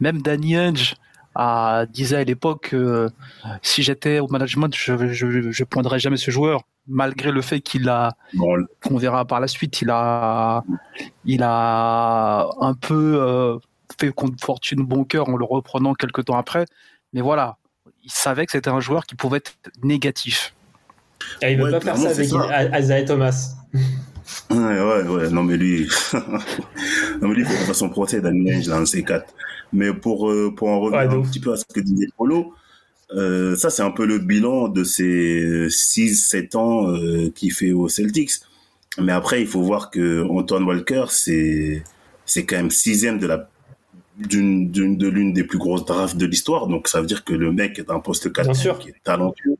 même 0.00 0.20
Danny 0.22 0.56
Ainge 0.56 0.94
a, 1.34 1.84
disait 1.90 2.16
à 2.16 2.24
l'époque 2.24 2.68
que 2.70 3.10
si 3.62 3.82
j'étais 3.82 4.18
au 4.20 4.28
management, 4.28 4.74
je 4.76 5.12
je, 5.12 5.50
je 5.50 5.64
prendrais 5.64 5.98
jamais 5.98 6.16
ce 6.16 6.30
joueur, 6.30 6.62
malgré 6.88 7.30
le 7.30 7.42
fait 7.42 7.60
qu'il 7.60 7.88
a, 7.88 8.16
Bon, 8.34 8.64
qu'on 8.82 8.96
verra 8.96 9.24
par 9.24 9.40
la 9.40 9.48
suite, 9.48 9.82
il 9.82 9.90
a, 9.90 10.62
il 11.24 11.42
a 11.42 12.48
un 12.60 12.74
peu 12.74 13.18
euh, 13.20 13.58
fait 14.00 14.12
contre 14.12 14.42
fortune 14.44 14.82
bon 14.84 15.04
cœur 15.04 15.28
en 15.28 15.36
le 15.36 15.44
reprenant 15.44 15.94
quelques 15.94 16.24
temps 16.24 16.38
après. 16.38 16.64
Mais 17.12 17.20
voilà, 17.20 17.56
il 18.04 18.10
savait 18.10 18.46
que 18.46 18.52
c'était 18.52 18.70
un 18.70 18.80
joueur 18.80 19.04
qui 19.06 19.14
pouvait 19.14 19.38
être 19.38 19.54
négatif. 19.82 20.54
Ah, 21.42 21.50
il 21.50 21.56
veut 21.58 21.64
Ouais, 21.64 21.70
pas 21.70 21.80
faire 21.80 21.96
ça 21.96 22.10
avec 22.10 22.30
Isaiah 22.82 23.04
Thomas. 23.04 23.54
Ouais, 24.50 24.56
ouais, 24.56 25.02
ouais. 25.02 25.30
Non, 25.30 25.42
mais 25.42 25.56
lui, 25.56 25.88
non, 26.14 27.28
mais 27.28 27.34
lui, 27.34 27.42
il 27.42 27.46
faut 27.46 27.74
son 27.74 27.88
procès 27.88 28.20
Ainge, 28.24 28.68
là, 28.68 28.76
un 28.76 28.84
C4. 28.84 29.24
Mais 29.72 29.92
pour, 29.92 30.30
euh, 30.30 30.52
pour 30.54 30.68
en 30.68 30.80
revenir 30.80 31.10
Ouais, 31.10 31.16
un 31.16 31.22
petit 31.22 31.40
peu 31.40 31.52
à 31.52 31.56
ce 31.56 31.64
que 31.64 31.80
disait 31.80 32.08
Polo, 32.16 32.54
euh, 33.14 33.56
ça, 33.56 33.70
c'est 33.70 33.82
un 33.82 33.90
peu 33.90 34.06
le 34.06 34.18
bilan 34.18 34.68
de 34.68 34.84
ces 34.84 35.68
6-7 35.68 36.56
ans 36.56 36.88
euh, 36.90 37.30
qu'il 37.30 37.52
fait 37.52 37.72
aux 37.72 37.88
Celtics. 37.88 38.32
Mais 38.98 39.12
après, 39.12 39.40
il 39.40 39.46
faut 39.46 39.62
voir 39.62 39.90
que 39.90 40.22
Antoine 40.28 40.64
Walker, 40.64 41.04
c'est, 41.10 41.82
c'est 42.24 42.44
quand 42.46 42.56
même 42.56 42.70
sixième 42.70 43.18
de 43.18 43.26
la, 43.26 43.48
d'une, 44.18 44.70
d'une, 44.70 44.96
de 44.96 45.08
l'une 45.08 45.32
des 45.32 45.44
plus 45.44 45.58
grosses 45.58 45.84
drafts 45.84 46.16
de 46.16 46.26
l'histoire. 46.26 46.66
Donc, 46.66 46.88
ça 46.88 47.00
veut 47.00 47.06
dire 47.06 47.24
que 47.24 47.34
le 47.34 47.52
mec 47.52 47.78
est 47.78 47.90
un 47.90 48.00
poste 48.00 48.32
4 48.32 48.44
Bien 48.44 48.54
sûr. 48.54 48.78
qui 48.78 48.88
est 48.90 48.94
talentueux, 49.04 49.56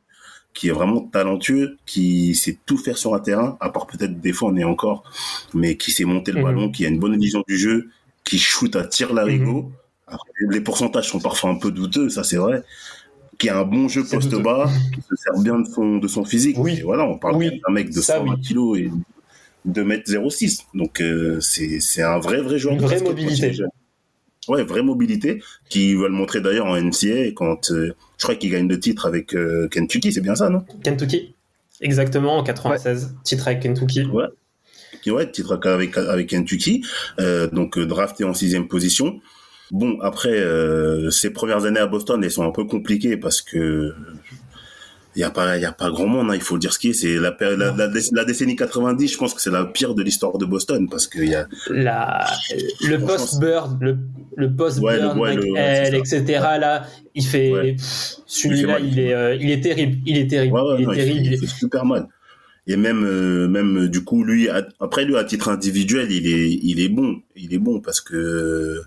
qui 0.57 0.69
est 0.69 0.73
vraiment 0.73 1.01
talentueux, 1.03 1.77
qui 1.87 2.35
sait 2.35 2.57
tout 2.67 2.79
faire 2.79 2.97
sur 2.99 3.15
un 3.15 3.21
terrain, 3.21 3.57
à 3.61 3.69
part 3.69 3.87
peut-être 3.87 4.21
défendre 4.21 4.59
et 4.59 4.65
encore, 4.65 5.05
mais 5.55 5.77
qui 5.77 5.93
sait 5.93 6.05
monter 6.05 6.33
le 6.33 6.39
Mhm. 6.39 6.45
ballon, 6.45 6.71
qui 6.73 6.85
a 6.87 6.89
une 6.89 6.99
bonne 6.99 7.17
vision 7.19 7.45
du 7.47 7.57
jeu, 7.59 7.91
qui 8.25 8.39
shoot 8.39 8.75
à 8.75 8.85
tir 8.85 9.13
larigot. 9.15 9.71
Après, 10.09 10.31
Les 10.51 10.61
pourcentages 10.61 11.09
sont 11.09 11.21
parfois 11.21 11.51
un 11.51 11.57
peu 11.57 11.71
douteux, 11.71 12.09
ça 12.09 12.25
c'est 12.25 12.37
vrai. 12.39 12.63
Qui 13.39 13.51
a 13.51 13.59
un 13.59 13.65
bon 13.65 13.87
jeu 13.89 14.03
poste 14.03 14.31
douteux. 14.31 14.43
bas, 14.43 14.71
qui 14.95 15.01
se 15.03 15.15
sert 15.17 15.39
bien 15.43 15.59
de 15.59 15.67
son, 15.69 15.99
de 15.99 16.09
son 16.09 16.25
physique. 16.25 16.57
Oui. 16.59 16.79
Et 16.79 16.83
voilà, 16.83 17.05
on 17.07 17.19
parle 17.19 17.37
Oui. 17.37 17.61
d'un 17.67 17.73
mec 17.75 17.89
de 17.91 18.01
Ça, 18.01 18.17
120 18.19 18.35
oui. 18.37 18.41
kilos 18.41 18.79
et 18.79 18.91
2 19.67 19.85
mètres 19.85 20.11
06. 20.31 20.61
Donc 20.73 21.01
euh, 21.03 21.39
c'est 21.41 22.03
un 22.03 22.19
vrai 22.19 22.41
vrai 22.41 22.59
joueur 22.59 22.75
Une 22.75 22.81
de 22.81 22.87
vraie 22.87 23.01
mobilité. 23.03 23.49
est 23.49 23.53
jeune. 23.53 23.69
Ouais, 24.49 24.63
vraie 24.63 24.83
mobilité, 24.83 25.43
qui 25.69 25.95
veulent 25.95 26.13
montrer 26.13 26.41
d'ailleurs 26.41 26.67
en 26.67 26.81
NCA 26.81 27.33
quand 27.35 27.71
euh, 27.71 27.95
je 28.17 28.23
crois 28.23 28.37
qu'il 28.37 28.51
gagne 28.51 28.69
le 28.69 28.79
titre 28.79 29.07
avec 29.07 29.35
euh, 29.35 29.69
Kentucky, 29.69 30.13
c'est 30.13 30.21
bien 30.21 30.35
ça, 30.35 30.49
non? 30.51 30.65
Kentucky. 30.83 31.35
Exactement, 31.81 32.39
en 32.39 32.43
96. 32.43 33.15
Titre 33.25 33.49
avec 33.49 33.61
Kentucky. 33.61 34.05
Ouais. 34.05 34.27
Ouais, 35.07 35.31
titre 35.31 35.61
avec, 35.65 35.97
avec 35.97 36.29
Kentucky, 36.29 36.85
euh, 37.21 37.49
donc 37.49 37.79
drafté 37.79 38.25
en 38.25 38.35
sixième 38.35 38.67
position. 38.67 39.21
Bon, 39.71 39.99
après, 40.01 40.45
ces 41.11 41.31
premières 41.31 41.65
années 41.65 41.81
à 41.81 41.87
Boston, 41.87 42.23
elles 42.23 42.31
sont 42.31 42.45
un 42.45 42.53
peu 42.53 42.65
compliquées 42.65 43.17
parce 43.17 43.43
que 43.43 43.95
il 45.17 45.21
y 45.21 45.25
a 45.25 45.31
pas, 45.31 45.57
il 45.57 45.63
y 45.63 45.65
a 45.65 45.73
pas 45.73 45.91
grand 45.91 46.07
monde, 46.07 46.31
hein, 46.31 46.35
il 46.35 46.41
faut 46.43 46.55
le 46.55 46.61
dire 46.61 46.73
ce 46.73 46.79
qui 46.79 46.91
est. 46.91 46.93
C'est 46.93 47.17
la, 47.17 47.35
la, 47.41 47.57
la, 47.57 47.89
la 48.13 48.25
décennie 48.25 48.55
90, 48.55 49.13
je 49.13 49.17
pense 49.19 49.33
que 49.35 49.41
c'est 49.41 49.51
la 49.51 49.65
pire 49.65 49.95
de 49.95 50.03
l'histoire 50.03 50.37
de 50.39 50.45
Boston 50.45 50.89
parce 50.91 51.07
qu'il 51.07 51.29
y 51.29 51.35
a, 51.35 51.47
La, 51.71 52.27
le 52.83 52.99
Franchement, 52.99 53.07
post-Bird, 53.07 53.83
le, 53.83 53.99
le 54.37 54.55
post-Bird, 54.55 54.85
Ouais, 54.85 55.01
le- 55.15 55.21
ouais, 55.21 55.35
le- 55.37 55.53
ouais, 55.53 55.81
McHale, 55.91 56.01
c'est 56.05 56.19
etc. 56.19 56.41
Là, 56.61 56.87
il 57.15 57.25
fait. 57.25 57.77
Celui-là, 58.27 58.79
Il 58.81 58.99
est, 58.99 59.15
euh, 59.15 59.35
il 59.35 59.51
est 59.51 59.61
terrible. 59.61 59.99
Il 60.07 60.19
est 60.19 60.27
terrible. 60.29 60.55
Il 60.79 60.83
est 60.83 60.85
non, 60.87 60.93
il, 60.93 60.97
fait, 60.97 61.05
terrible. 61.07 61.27
il 61.33 61.39
fait 61.39 61.47
super 61.47 61.85
mal. 61.85 62.09
Et 62.69 62.77
même, 62.77 63.05
euh, 63.05 63.47
même 63.49 63.85
euh, 63.85 63.89
du 63.89 64.03
coup, 64.05 64.25
lui, 64.25 64.49
à- 64.49 64.67
après 64.81 65.05
lui, 65.05 65.17
à 65.17 65.25
titre 65.25 65.49
individuel, 65.49 66.11
il 66.11 66.27
est, 66.27 66.51
il 66.63 66.81
est 66.81 66.89
bon. 66.89 67.21
Il 67.37 67.55
est 67.55 67.59
bon 67.59 67.81
parce 67.81 68.01
que 68.01 68.83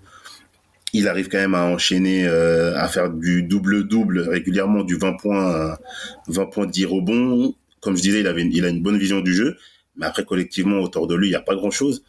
il 0.93 1.07
arrive 1.07 1.27
quand 1.29 1.37
même 1.37 1.55
à 1.55 1.65
enchaîner, 1.65 2.27
euh, 2.27 2.75
à 2.77 2.87
faire 2.87 3.09
du 3.09 3.43
double-double 3.43 4.21
régulièrement, 4.29 4.83
du 4.83 4.97
20 4.97 5.13
points, 5.13 5.45
à 5.45 5.79
20 6.27 6.45
points, 6.47 6.65
10 6.65 6.85
rebonds. 6.85 7.53
Comme 7.81 7.95
je 7.95 8.01
disais, 8.01 8.19
il 8.21 8.27
avait, 8.27 8.41
une- 8.41 8.51
il 8.53 8.65
a 8.65 8.69
une 8.69 8.81
bonne 8.81 8.97
vision 8.97 9.21
du 9.21 9.33
jeu. 9.33 9.55
Mais 9.95 10.05
après, 10.05 10.25
collectivement, 10.25 10.79
autour 10.79 11.07
de 11.07 11.15
lui, 11.15 11.27
il 11.27 11.31
n'y 11.31 11.35
a 11.35 11.41
pas 11.41 11.55
grand-chose. 11.55 12.03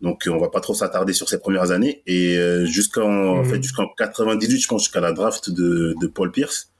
Donc, 0.00 0.26
euh, 0.26 0.30
on 0.30 0.38
va 0.38 0.48
pas 0.48 0.60
trop 0.60 0.74
s'attarder 0.74 1.12
sur 1.12 1.28
ses 1.28 1.38
premières 1.38 1.70
années. 1.70 2.02
Et 2.06 2.36
euh, 2.38 2.64
jusqu'en, 2.66 3.02
en 3.10 3.42
Mhm. 3.42 3.50
fait, 3.50 3.62
jusqu'en 3.62 3.86
98, 3.96 4.60
je 4.60 4.68
pense, 4.68 4.82
jusqu'à 4.84 5.00
la 5.00 5.12
draft 5.12 5.50
de, 5.50 5.94
de 6.00 6.06
Paul 6.06 6.32
Pierce. 6.32 6.70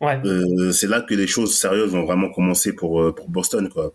Ouais. 0.00 0.20
Euh, 0.26 0.72
c'est 0.72 0.86
là 0.88 1.00
que 1.00 1.14
les 1.14 1.26
choses 1.26 1.56
sérieuses 1.58 1.90
vont 1.92 2.04
vraiment 2.04 2.30
commencer 2.30 2.72
pour, 2.74 3.00
euh, 3.00 3.12
pour 3.14 3.28
Boston, 3.28 3.68
quoi. 3.68 3.92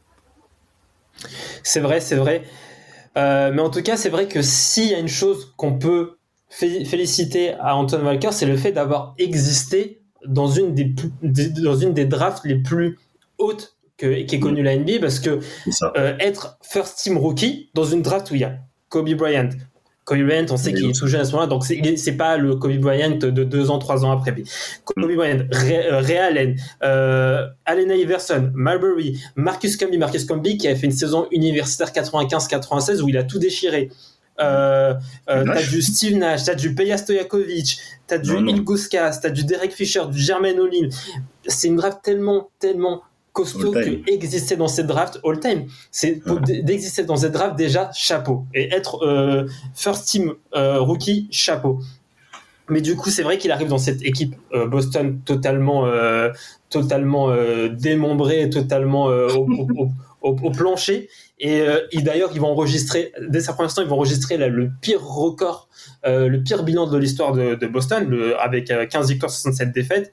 C'est 1.63 1.79
vrai, 1.79 1.99
c'est 2.01 2.15
vrai. 2.15 2.43
Euh, 3.17 3.51
mais 3.53 3.61
en 3.61 3.69
tout 3.69 3.83
cas, 3.83 3.97
c'est 3.97 4.09
vrai 4.09 4.27
que 4.27 4.41
s'il 4.41 4.89
y 4.89 4.95
a 4.95 4.99
une 4.99 5.07
chose 5.07 5.53
qu'on 5.57 5.77
peut 5.77 6.17
fé- 6.51 6.85
féliciter 6.85 7.53
à 7.53 7.75
Anton 7.75 8.03
Walker, 8.05 8.29
c'est 8.31 8.45
le 8.45 8.57
fait 8.57 8.71
d'avoir 8.73 9.15
existé 9.17 10.01
dans 10.27 10.47
une 10.47 10.75
des, 10.75 10.93
dans 11.23 11.75
une 11.75 11.93
des 11.95 12.05
drafts 12.05 12.45
les 12.45 12.55
plus 12.59 12.99
hautes 13.39 13.75
que, 13.97 14.21
qui 14.21 14.35
est 14.35 14.39
connue 14.39 14.61
la 14.61 14.75
NBA, 14.77 14.99
parce 15.01 15.19
que 15.19 15.39
euh, 15.97 16.15
être 16.19 16.57
first 16.61 16.99
team 16.99 17.17
rookie 17.17 17.69
dans 17.73 17.85
une 17.85 18.01
draft 18.03 18.29
où 18.29 18.35
il 18.35 18.41
y 18.41 18.43
a 18.43 18.53
Kobe 18.89 19.09
Bryant. 19.15 19.49
Kobe 20.05 20.23
Bryant, 20.25 20.45
on 20.49 20.57
sait 20.57 20.73
qu'il 20.73 20.89
est 20.89 20.93
tout 20.99 21.07
jeune 21.07 21.21
à 21.21 21.25
ce 21.25 21.31
moment-là, 21.31 21.47
donc 21.47 21.63
c'est 21.63 22.11
pas 22.17 22.37
le 22.37 22.55
Kobe 22.55 22.77
Bryant 22.77 23.11
de 23.17 23.29
deux 23.29 23.69
ans, 23.69 23.77
trois 23.79 24.03
ans 24.03 24.11
après. 24.11 24.33
Kobe 24.83 25.15
Bryant, 25.15 25.45
Ray, 25.51 25.75
euh, 25.77 25.99
Ray 26.01 26.17
Allen, 26.17 26.55
euh, 26.83 27.47
Allen 27.65 27.91
Iverson, 27.91 28.51
Marbury, 28.53 29.19
Marcus 29.35 29.77
Camby, 29.77 29.97
Marcus 29.97 30.25
Camby 30.25 30.57
qui 30.57 30.67
a 30.67 30.75
fait 30.75 30.87
une 30.87 30.91
saison 30.91 31.27
universitaire 31.31 31.91
95-96 31.93 33.01
où 33.01 33.09
il 33.09 33.17
a 33.17 33.23
tout 33.23 33.39
déchiré. 33.39 33.89
Euh, 34.39 34.93
euh, 35.29 35.43
t'as 35.45 35.63
du 35.67 35.81
Steve 35.81 36.17
Nash, 36.17 36.45
t'as 36.45 36.55
du 36.55 36.73
Peja 36.73 36.97
Stojakovic, 36.97 37.79
t'as 38.07 38.17
du. 38.17 38.31
Ilgauskas, 38.35 39.19
t'as 39.21 39.29
du 39.29 39.43
Derek 39.43 39.71
Fisher, 39.71 40.01
du 40.09 40.19
Jermaine 40.19 40.59
O'Neal. 40.59 40.89
C'est 41.45 41.67
une 41.67 41.75
draft 41.75 41.99
tellement, 42.03 42.49
tellement 42.59 43.03
costaud 43.33 43.71
que 43.71 44.09
exister 44.11 44.55
dans 44.55 44.67
cette 44.67 44.87
draft 44.87 45.19
all 45.23 45.39
time, 45.39 45.65
c'est 45.91 46.21
Ouais. 46.27 46.61
d'exister 46.63 47.03
dans 47.03 47.15
cette 47.17 47.31
draft 47.33 47.55
déjà 47.55 47.89
chapeau 47.93 48.45
et 48.53 48.73
être 48.73 49.05
euh, 49.05 49.47
first 49.75 50.05
team 50.07 50.33
euh, 50.55 50.79
rookie 50.81 51.27
chapeau. 51.31 51.79
Mais 52.69 52.81
du 52.81 52.95
coup, 52.95 53.09
c'est 53.09 53.23
vrai 53.23 53.37
qu'il 53.37 53.51
arrive 53.51 53.67
dans 53.67 53.77
cette 53.77 54.01
équipe 54.01 54.35
Boston 54.69 55.19
totalement, 55.25 55.85
totalement 56.69 57.27
démembrée, 57.69 58.49
totalement 58.49 59.05
au, 59.05 59.45
au- 59.45 59.89
au- 60.21 60.35
au- 60.41 60.51
plancher. 60.51 61.09
Et 61.39 61.61
euh, 61.61 61.79
il- 61.91 62.03
d'ailleurs, 62.03 62.31
ils 62.33 62.39
vont 62.41 62.47
enregistrer, 62.49 63.11
dès 63.29 63.41
sa 63.41 63.53
première 63.53 63.71
saison, 63.71 63.81
ils 63.83 63.89
vont 63.89 63.95
enregistrer 63.95 64.37
là, 64.37 64.47
le 64.47 64.69
pire 64.81 65.01
record, 65.03 65.67
euh, 66.05 66.27
le 66.27 66.41
pire 66.43 66.63
bilan 66.63 66.87
de 66.89 66.97
l'histoire 66.97 67.33
de, 67.33 67.55
de 67.55 67.67
Boston, 67.67 68.07
le- 68.09 68.39
avec 68.39 68.69
euh, 68.71 68.85
15 68.85 69.09
victoires, 69.09 69.31
67 69.31 69.71
défaites. 69.71 70.11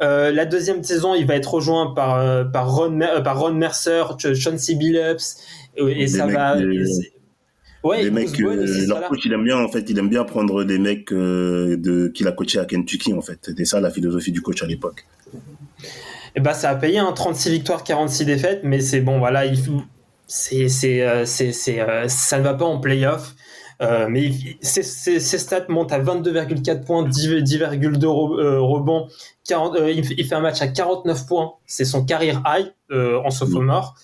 Euh, 0.00 0.30
la 0.30 0.44
deuxième 0.46 0.84
saison, 0.84 1.14
il 1.16 1.26
va 1.26 1.34
être 1.34 1.52
rejoint 1.54 1.92
par, 1.92 2.14
euh, 2.20 2.44
par, 2.44 2.72
Ron, 2.72 3.00
euh, 3.00 3.20
par 3.20 3.40
Ron 3.40 3.52
Mercer, 3.54 4.04
Ch- 4.18 4.38
Chauncey 4.38 4.76
Billups, 4.76 5.36
et 5.76 5.94
Des 5.94 6.06
ça 6.06 6.26
mecs, 6.26 6.36
va. 6.36 6.56
c'est- 6.56 7.12
ouais, 7.82 8.04
les 8.04 8.10
Bruce 8.10 8.30
mecs, 8.30 8.40
Bowen 8.40 8.86
leur 8.86 9.08
coach, 9.08 9.20
il 9.24 9.32
aime 9.32 9.42
bien, 9.42 9.58
en 9.58 9.68
fait, 9.68 9.90
il 9.90 9.98
aime 9.98 10.08
bien 10.08 10.22
prendre 10.22 10.62
les 10.62 10.78
mecs 10.78 11.12
de, 11.12 12.06
qu'il 12.14 12.28
a 12.28 12.32
coaché 12.32 12.60
à 12.60 12.64
Kentucky, 12.64 13.12
en 13.12 13.22
fait. 13.22 13.38
C'était 13.42 13.64
ça 13.64 13.80
la 13.80 13.90
philosophie 13.90 14.30
du 14.30 14.40
coach 14.40 14.62
à 14.62 14.66
l'époque. 14.66 15.04
Et 16.36 16.40
bah, 16.40 16.54
ça 16.54 16.70
a 16.70 16.74
payé 16.76 16.98
un 16.98 17.12
36 17.12 17.50
victoires, 17.50 17.84
46 17.84 18.24
défaites, 18.24 18.60
mais 18.64 18.80
c'est 18.80 19.00
bon, 19.00 19.18
voilà, 19.18 19.46
il 19.46 19.58
c'est, 20.26 20.68
c'est, 20.68 21.02
euh, 21.02 21.24
c'est, 21.24 21.52
c'est, 21.52 21.80
euh, 21.80 22.06
ça 22.08 22.38
ne 22.38 22.44
va 22.44 22.54
pas 22.54 22.66
en 22.66 22.78
playoff. 22.78 23.34
Euh, 23.80 24.08
mais 24.10 24.32
ses, 24.60 24.82
ses- 24.82 25.20
ses 25.20 25.38
stats 25.38 25.66
montent 25.68 25.92
à 25.92 26.00
22,4 26.00 26.84
points, 26.84 27.04
10 27.04 27.28
10,2 27.42 28.06
re- 28.06 28.40
euh, 28.40 28.60
rebonds. 28.60 29.06
40, 29.46 29.76
euh, 29.76 29.90
il, 29.92 30.04
fait- 30.04 30.14
il 30.18 30.26
fait 30.26 30.34
un 30.34 30.40
match 30.40 30.60
à 30.60 30.66
49 30.68 31.26
points, 31.26 31.52
c'est 31.64 31.84
son 31.84 32.04
carrière 32.04 32.42
high 32.46 32.72
en 32.92 33.30
sophomore. 33.30 33.94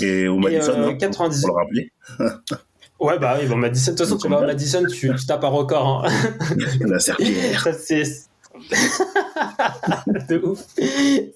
Et 0.00 0.26
au 0.26 0.38
Madison, 0.38 0.72
euh, 0.72 0.88
hein, 0.88 0.94
90. 0.94 1.42
pour 1.42 1.50
le 1.50 1.62
rappeler, 1.64 1.92
Ouais, 3.00 3.18
bah 3.20 3.36
oui, 3.40 3.46
bon, 3.46 3.56
Madison, 3.56 3.92
de 3.92 3.96
toute 3.98 4.06
façon, 4.06 4.16
tu 4.18 4.28
vas 4.28 4.38
à 4.38 4.46
Madison, 4.46 4.82
tu, 4.90 5.14
tu 5.14 5.26
tapes 5.26 5.44
un 5.44 5.48
record. 5.48 6.04
Hein. 6.04 6.08
la 6.80 6.98
serpillière. 6.98 7.62
Ça, 7.62 7.72
c'est. 7.74 8.02
De 10.28 10.38
ouf. 10.44 10.64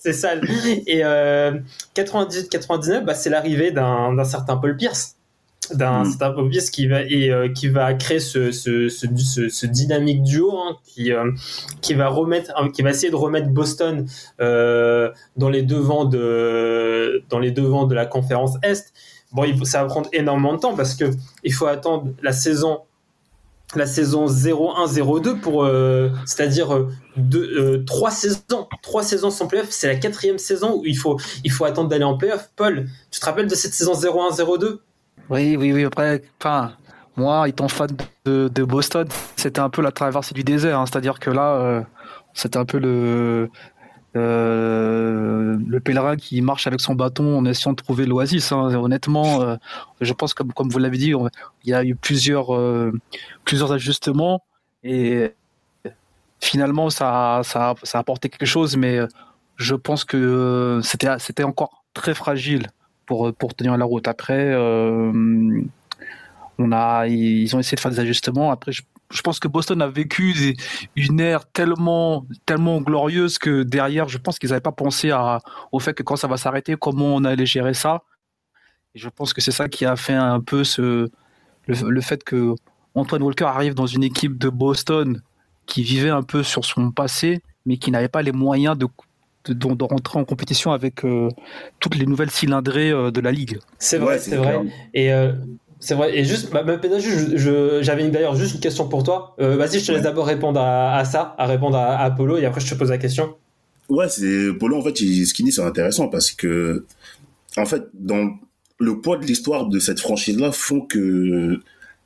C'est 0.01 0.13
sale. 0.13 0.43
Et 0.87 1.05
euh, 1.05 1.53
98-99, 1.95 3.05
bah, 3.05 3.15
c'est 3.15 3.31
l'arrivée 3.31 3.71
d'un 3.71 4.25
certain 4.25 4.57
Paul 4.57 4.77
Pierce. 4.77 5.17
D'un 5.73 6.03
Mm. 6.03 6.11
certain 6.11 6.31
Paul 6.33 6.49
Pierce 6.51 6.71
qui 6.71 6.87
va, 6.89 7.03
et, 7.03 7.31
euh, 7.31 7.49
qui 7.49 7.69
va 7.69 7.95
créer 7.95 8.19
ce, 8.19 8.51
ce, 8.51 8.89
ce, 8.89 9.07
ce- 9.17 9.49
ce 9.49 9.67
dynamique 9.67 10.23
duo 10.23 10.51
hein, 10.59 10.77
qui, 10.85 11.13
euh, 11.13 11.31
qui, 11.81 11.95
va 11.95 12.09
remettre, 12.09 12.53
hein, 12.57 12.69
qui 12.75 12.83
va 12.83 12.91
essayer 12.91 13.11
de 13.11 13.17
remettre 13.17 13.49
Boston 13.49 14.07
euh, 14.41 15.11
dans, 15.37 15.49
les 15.49 15.63
devants 15.63 16.05
de, 16.05 17.23
dans 17.31 17.39
les 17.39 17.53
devants 17.53 17.87
de 17.87 17.95
la 17.95 18.07
conférence 18.07 18.55
Est. 18.65 18.93
Bon, 19.31 19.47
ça 19.65 19.83
va 19.83 19.89
prendre 19.89 20.09
énormément 20.13 20.53
de 20.55 20.59
temps 20.59 20.75
parce 20.75 20.95
que 20.95 21.05
il 21.45 21.55
faut 21.55 21.67
attendre 21.67 22.09
la 22.23 22.33
saison 22.33 22.81
la 23.77 23.87
saison 23.87 24.27
0-1-0-2 24.27 25.41
pour 25.41 25.65
euh, 25.65 26.11
c'est-à-dire 26.27 26.75
euh, 26.75 26.89
euh, 27.35 27.85
trois 27.85 28.11
saisons 28.11 28.69
trois 28.83 29.03
saisons 29.03 29.31
sans 29.31 29.47
playoff 29.47 29.69
c'est 29.71 29.87
la 29.89 29.97
quatrième 29.97 30.39
saison 30.39 30.77
où 30.77 30.85
il 30.85 30.97
faut 30.97 31.65
attendre 31.65 31.89
d'aller 31.89 32.05
en 32.05 32.17
playoff 32.17 32.51
Paul 32.57 32.87
tu 33.11 33.21
te 33.21 33.25
rappelles 33.25 33.47
de 33.49 33.55
cette 33.55 33.75
saison 33.75 33.93
0-1-0-2 33.95 34.79
Oui, 35.31 35.57
oui, 35.57 35.73
oui. 35.73 35.85
Après, 35.85 36.23
enfin, 36.41 36.73
moi, 37.17 37.49
étant 37.49 37.69
fan 37.69 37.89
de, 38.25 38.49
de 38.49 38.65
Boston, 38.65 39.07
c'était 39.37 39.61
un 39.61 39.71
peu 39.71 39.83
la 39.83 39.93
traversée 39.93 40.35
du 40.35 40.45
désert. 40.45 40.79
hein. 40.79 40.87
C'est-à-dire 40.87 41.19
que 41.19 41.31
là, 41.31 41.55
euh, 41.57 41.83
c'était 42.35 42.57
un 42.57 42.65
peu 42.65 42.79
le, 42.79 43.51
euh, 44.15 45.57
le 45.67 45.81
pèlerin 45.81 46.17
qui 46.17 46.43
marche 46.43 46.67
avec 46.67 46.81
son 46.81 46.95
bâton 46.95 47.39
en 47.39 47.45
essayant 47.47 47.73
de 47.73 47.83
trouver 47.83 48.05
l'oasis. 48.07 48.53
hein. 48.53 48.75
Honnêtement, 48.75 49.41
euh, 49.41 49.57
je 50.01 50.13
pense, 50.13 50.35
comme, 50.35 50.53
comme 50.53 50.69
vous 50.69 50.79
l'avez 50.79 50.99
dit, 50.99 51.15
il 51.65 51.71
y 51.71 51.75
a 51.75 51.85
eu 51.85 51.95
plusieurs, 51.95 52.55
euh, 52.55 52.93
ajustements 53.71 54.43
et 54.85 55.33
finalement, 56.41 56.91
ça, 56.91 57.41
a 57.41 57.99
apporté 57.99 58.29
quelque 58.29 58.47
chose, 58.47 58.77
mais 58.77 58.99
je 59.57 59.75
pense 59.75 60.05
que 60.05 60.81
c'était, 60.83 61.45
encore 61.45 61.85
très 61.95 62.15
fragile 62.15 62.67
pour, 63.07 63.33
tenir 63.57 63.77
la 63.77 63.85
route. 63.85 64.09
Après, 64.09 64.51
ils 66.59 67.57
ont 67.57 67.59
essayé 67.61 67.77
de 67.77 67.81
faire 67.81 67.91
des 67.91 68.01
ajustements. 68.01 68.51
Après, 68.51 68.73
je, 68.73 68.83
je 69.13 69.21
pense 69.21 69.39
que 69.39 69.47
Boston 69.49 69.81
a 69.83 69.89
vécu 69.89 70.33
des- 70.33 70.57
une 70.97 71.21
ère 71.21 71.47
tellement, 71.51 72.25
tellement 72.47 72.81
glorieuse 72.81 73.39
que 73.39 73.63
derrière, 73.63 74.09
je 74.09 74.19
pense 74.19 74.39
qu'ils 74.39 74.51
n'avaient 74.51 74.61
pas 74.61 74.73
pensé 74.73 75.11
à, 75.11 75.39
au 75.71 75.79
fait 75.81 75.93
que 75.95 76.03
quand 76.03 76.17
ça 76.17 76.27
va 76.29 76.37
s'arrêter, 76.37 76.77
comment 76.77 77.15
on 77.15 77.25
allait 77.25 77.47
gérer 77.47 77.75
ça. 77.75 78.03
Et 78.95 78.99
je 78.99 79.09
pense 79.09 79.33
que 79.33 79.41
c'est 79.41 79.53
ça 79.53 79.69
qui 79.69 79.85
a 79.85 79.97
fait 79.97 80.15
un 80.15 80.41
peu 80.41 80.65
ce, 80.65 81.09
le, 81.67 81.89
le 81.89 82.01
fait 82.01 82.25
que 82.25 82.55
Antoine 82.95 83.23
Walker 83.23 83.45
arrive 83.45 83.75
dans 83.75 83.87
une 83.87 84.03
équipe 84.05 84.37
de 84.39 84.49
Boston 84.49 85.21
qui 85.67 85.83
vivait 85.83 86.11
un 86.11 86.23
peu 86.23 86.43
sur 86.43 86.65
son 86.65 86.91
passé, 86.91 87.43
mais 87.67 87.77
qui 87.77 87.91
n'avait 87.91 88.09
pas 88.09 88.21
les 88.23 88.33
moyens 88.33 88.77
de, 88.77 88.87
de, 89.47 89.55
de- 89.55 89.75
de 89.75 89.85
rentrer 89.85 90.19
en 90.19 90.25
compétition 90.25 90.73
avec 90.73 91.05
euh, 91.05 91.29
toutes 91.81 91.95
les 91.97 92.05
nouvelles 92.07 92.31
cylindrées 92.31 92.91
euh, 92.91 93.11
de 93.11 93.21
la 93.21 93.33
ligue. 93.33 93.59
c'est 93.79 93.99
vrai 93.99 94.15
Ouais, 94.15 94.19
c'est 94.19 94.37
vrai 94.37 94.59
clair. 94.61 94.73
et 94.95 95.13
euh, 95.13 95.33
c'est 95.85 95.95
vrai 95.95 96.17
et 96.17 96.25
juste 96.25 96.51
bah, 96.53 96.63
bah, 96.63 96.79
j'avais 97.81 98.09
d'ailleurs 98.09 98.37
juste 98.37 98.55
une 98.55 98.61
question 98.61 98.89
pour 98.89 99.03
toi. 99.03 99.35
Euh, 99.41 99.57
vas-y 99.57 99.81
je 99.81 99.87
te 99.87 99.93
laisse 99.93 100.03
d'abord 100.03 100.27
répondre 100.27 100.61
à, 100.61 100.97
à 100.97 101.05
ça 101.05 101.35
à 101.39 101.47
répondre 101.47 101.77
à, 101.77 101.97
à 101.97 102.05
Apollo 102.05 102.39
et 102.39 102.45
après 102.47 102.61
je 102.61 102.73
te 102.73 102.79
pose 102.79 102.91
la 102.91 102.99
question. 102.99 103.35
Ouais, 103.89 104.09
c'est 104.09 104.53
Polo 104.59 104.79
en 104.79 104.83
fait, 104.83 105.01
il- 105.01 105.27
ce 105.27 105.35
qu'il 105.35 105.45
dit 105.45 105.53
c'est 105.53 105.63
intéressant 105.63 106.09
parce 106.09 106.31
que 106.31 106.87
en 107.57 107.67
fait, 107.67 107.83
dans 107.95 108.31
le 108.79 109.01
poids 109.01 109.17
de 109.19 109.27
l'histoire 109.27 109.67
de 109.67 109.79
cette 109.79 110.01
franchise-là 110.01 110.53
font 110.53 110.81
que 110.81 111.61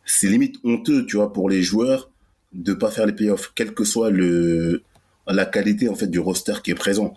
c'est 0.04 0.26
limite 0.28 0.56
honteux, 0.64 1.04
tu 1.06 1.16
vois, 1.16 1.32
pour 1.32 1.48
les 1.50 1.62
joueurs 1.62 2.10
de 2.54 2.72
pas 2.72 2.90
faire 2.90 3.06
les 3.06 3.12
playoffs, 3.12 3.52
quelle 3.54 3.74
que 3.74 3.84
soit 3.84 4.10
le 4.10 4.82
la 5.28 5.44
qualité 5.44 5.88
en 5.88 5.94
fait 5.94 6.06
du 6.06 6.18
roster 6.18 6.54
qui 6.64 6.70
est 6.70 6.74
présent. 6.74 7.14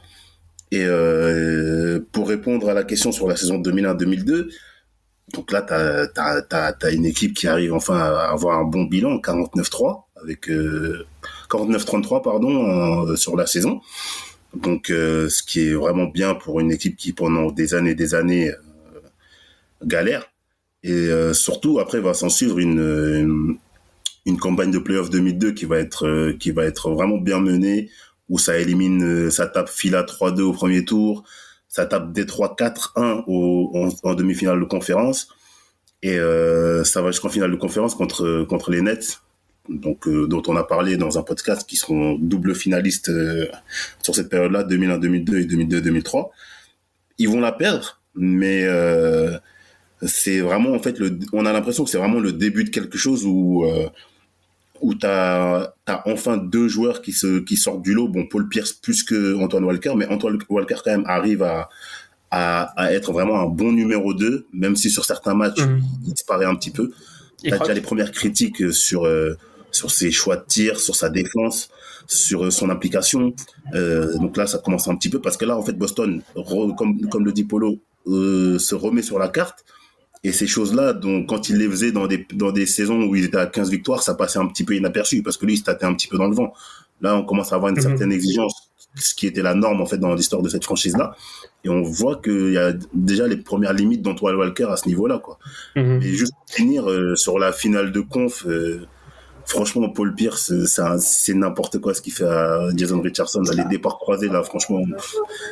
Et 0.72 0.84
euh, 0.84 2.00
pour 2.12 2.28
répondre 2.28 2.70
à 2.70 2.74
la 2.74 2.84
question 2.84 3.12
sur 3.12 3.28
la 3.28 3.36
saison 3.36 3.60
2001-2002, 3.60 4.50
donc 5.34 5.52
là, 5.52 5.62
tu 5.62 5.74
as, 5.74 6.76
as, 6.82 6.92
une 6.92 7.06
équipe 7.06 7.34
qui 7.34 7.48
arrive 7.48 7.74
enfin 7.74 7.98
à 7.98 8.32
avoir 8.32 8.60
un 8.60 8.64
bon 8.64 8.84
bilan, 8.84 9.18
49-3, 9.18 10.04
avec 10.22 10.50
euh, 10.50 11.06
49-33 11.50 12.22
pardon, 12.22 12.66
en- 12.66 13.16
sur 13.16 13.36
la 13.36 13.46
saison. 13.46 13.82
Donc, 14.56 14.90
euh, 14.90 15.30
ce 15.30 15.44
qui 15.44 15.62
est 15.62 15.74
vraiment 15.74 16.06
bien 16.06 16.34
pour 16.34 16.60
une 16.60 16.72
équipe 16.72 16.98
qui 16.98 17.14
pendant 17.14 17.52
des 17.52 17.74
années, 17.76 17.96
des 17.96 18.16
années 18.16 18.50
euh, 18.50 18.56
galère. 19.84 20.26
Et 20.84 20.92
euh, 20.92 21.34
surtout, 21.34 21.80
après, 21.80 22.00
va 22.00 22.14
s'en 22.14 22.30
suivre 22.30 22.58
une, 22.60 23.58
une, 24.26 24.38
campagne 24.40 24.72
de 24.72 24.80
playoff 24.80 25.10
2002 25.10 25.52
qui 25.52 25.66
va 25.66 25.78
être, 25.78 26.08
euh, 26.08 26.34
qui 26.40 26.52
va 26.52 26.66
être 26.66 26.90
vraiment 26.92 27.18
bien 27.18 27.40
menée, 27.40 27.90
où 28.30 28.40
ça 28.40 28.58
élimine, 28.58 29.04
euh, 29.04 29.30
ça 29.30 29.48
tape 29.48 29.70
Fila 29.70 30.04
3-2 30.04 30.42
au 30.42 30.54
premier 30.54 30.86
tour, 30.86 31.24
ça 31.70 31.86
tape 31.86 32.12
Détroit 32.12 32.56
4-1 32.60 33.24
au, 33.28 33.72
en, 33.76 34.10
en 34.10 34.16
demi-finale 34.16 34.60
de 34.60 34.66
conférence, 34.66 35.30
et 36.02 36.18
euh, 36.18 36.84
ça 36.84 37.02
va 37.02 37.12
jusqu'en 37.12 37.30
finale 37.30 37.52
de 37.52 37.56
conférence 37.56 37.96
contre, 37.96 38.44
contre 38.50 38.72
les 38.72 38.82
Nets, 38.82 39.22
donc, 39.70 40.08
euh, 40.08 40.28
dont 40.28 40.42
on 40.48 40.56
a 40.56 40.64
parlé 40.64 40.98
dans 40.98 41.20
un 41.20 41.24
podcast, 41.24 41.68
qui 41.70 41.76
seront 41.76 42.16
double 42.16 42.56
finalistes 42.56 43.10
euh, 43.10 43.48
sur 44.02 44.16
cette 44.16 44.30
période-là, 44.30 44.64
2001-2002 44.64 45.36
et 45.36 45.46
2002-2003. 45.46 46.30
Ils 47.20 47.30
vont 47.30 47.42
la 47.42 47.52
perdre, 47.52 48.02
mais 48.16 48.66
c'est 50.02 50.40
vraiment 50.40 50.72
en 50.72 50.80
fait 50.80 50.98
le, 50.98 51.20
on 51.34 51.46
a 51.46 51.52
l'impression 51.52 51.84
que 51.84 51.90
c'est 51.90 51.98
vraiment 51.98 52.22
le 52.22 52.32
début 52.32 52.64
de 52.64 52.70
quelque 52.70 52.98
chose 52.98 53.26
où 53.26 53.66
où 54.82 54.94
t'as 54.96 55.74
as 55.88 56.04
enfin 56.08 56.38
deux 56.38 56.68
joueurs 56.68 57.02
qui 57.02 57.12
se 57.14 57.40
qui 57.40 57.58
sortent 57.58 57.82
du 57.82 57.94
lot. 57.94 58.08
Bon, 58.08 58.26
Paul 58.28 58.48
Pierce 58.50 58.72
plus 58.74 59.04
que 59.04 59.36
Antoine 59.36 59.64
Walker, 59.66 59.94
mais 59.98 60.08
Antoine 60.08 60.38
Walker 60.50 60.76
quand 60.84 60.92
même 60.92 61.06
arrive 61.08 61.44
à 61.44 61.70
à, 62.32 62.64
à 62.80 62.92
être 62.94 63.12
vraiment 63.12 63.40
un 63.42 63.48
bon 63.48 63.72
numéro 63.72 64.14
2, 64.14 64.46
même 64.54 64.76
si 64.76 64.92
sur 64.92 65.04
certains 65.06 65.34
matchs 65.34 65.62
Mhm. 65.62 65.82
il 66.06 66.14
disparaît 66.14 66.46
un 66.46 66.56
petit 66.56 66.70
peu. 66.70 66.92
T'as 67.44 67.56
Franck- 67.56 67.62
déjà 67.68 67.74
les 67.74 67.82
premières 67.82 68.12
critiques 68.12 68.72
sur 68.72 69.06
euh, 69.06 69.36
sur 69.72 69.90
ses 69.92 70.12
choix 70.12 70.36
de 70.38 70.44
tir, 70.48 70.80
sur 70.80 70.96
sa 70.96 71.10
défense, 71.10 71.70
sur 72.08 72.46
euh, 72.46 72.52
son 72.52 72.70
implication. 72.70 73.34
Euh, 73.74 74.16
donc 74.20 74.38
là, 74.38 74.46
ça 74.48 74.58
commence 74.60 74.88
un 74.88 74.96
petit 74.96 75.10
peu 75.10 75.20
parce 75.20 75.38
que 75.38 75.46
là, 75.46 75.58
en 75.58 75.64
fait, 75.64 75.74
Boston, 75.74 76.22
re- 76.36 76.76
comme 76.76 77.00
comme 77.10 77.26
le 77.26 77.32
dit 77.32 77.46
Polo, 77.46 77.80
euh, 78.08 78.60
se 78.60 78.76
remet 78.76 79.02
sur 79.02 79.18
la 79.20 79.28
carte. 79.30 79.64
Et 80.24 80.32
ces 80.34 80.48
choses-là, 80.48 80.94
donc 80.94 81.30
quand 81.30 81.48
il 81.50 81.58
les 81.58 81.70
faisait 81.70 81.92
dans 81.94 82.06
des 82.08 82.28
dans 82.34 82.52
des 82.52 82.66
saisons 82.66 83.04
où 83.04 83.16
il 83.16 83.24
était 83.26 83.38
à 83.38 83.46
15 83.46 83.70
victoires, 83.70 84.04
ça 84.04 84.16
passait 84.16 84.40
un 84.40 84.48
petit 84.48 84.66
peu 84.66 84.76
inaperçu 84.76 85.24
parce 85.24 85.38
que 85.38 85.46
lui, 85.46 85.54
il 85.54 85.58
se 85.58 85.64
tâtait 85.64 85.86
un 85.86 85.94
petit 85.94 86.08
peu 86.08 86.18
dans 86.18 86.28
le 86.28 86.36
vent. 86.36 86.54
Là, 87.02 87.16
on 87.16 87.24
commence 87.24 87.54
à 87.54 87.56
avoir 87.56 87.70
une 87.70 87.78
Mhm. 87.78 87.84
certaine 87.84 88.12
exigence, 88.12 88.54
ce 88.96 89.16
qui 89.16 89.28
était 89.28 89.42
la 89.42 89.54
norme 89.56 89.80
en 89.80 89.86
fait 89.86 89.98
dans 89.98 90.14
l'histoire 90.14 90.42
de 90.42 90.50
cette 90.50 90.66
franchise-là. 90.66 91.16
Et 91.64 91.70
on 91.70 91.82
voit 91.84 92.18
qu'il 92.22 92.52
y 92.52 92.58
a 92.58 92.74
déjà 92.94 93.28
les 93.28 93.38
premières 93.38 93.72
limites 93.74 94.02
d'Antoine 94.02 94.36
Walker 94.36 94.66
à 94.70 94.76
ce 94.76 94.88
niveau-là, 94.90 95.20
quoi. 95.20 95.40
Mhm. 95.78 96.02
Et 96.04 96.14
juste 96.14 96.34
pour 96.34 96.54
finir 96.56 96.90
euh, 96.90 97.16
sur 97.16 97.40
la 97.40 97.54
finale 97.54 97.94
de 97.94 98.02
conf, 98.02 98.46
euh, 98.46 98.86
franchement, 99.46 99.90
Paul 99.90 100.14
Pierce, 100.16 100.52
euh, 100.52 100.66
c'est 101.00 101.34
n'importe 101.34 101.80
quoi 101.80 101.94
ce 101.94 102.02
qu'il 102.02 102.12
fait 102.14 102.26
à 102.26 102.68
Jason 102.76 103.00
Richardson. 103.00 103.42
Là, 103.42 103.54
les 103.54 103.70
départs 103.70 103.98
croisés, 104.00 104.28
là, 104.28 104.44
franchement, 104.44 104.82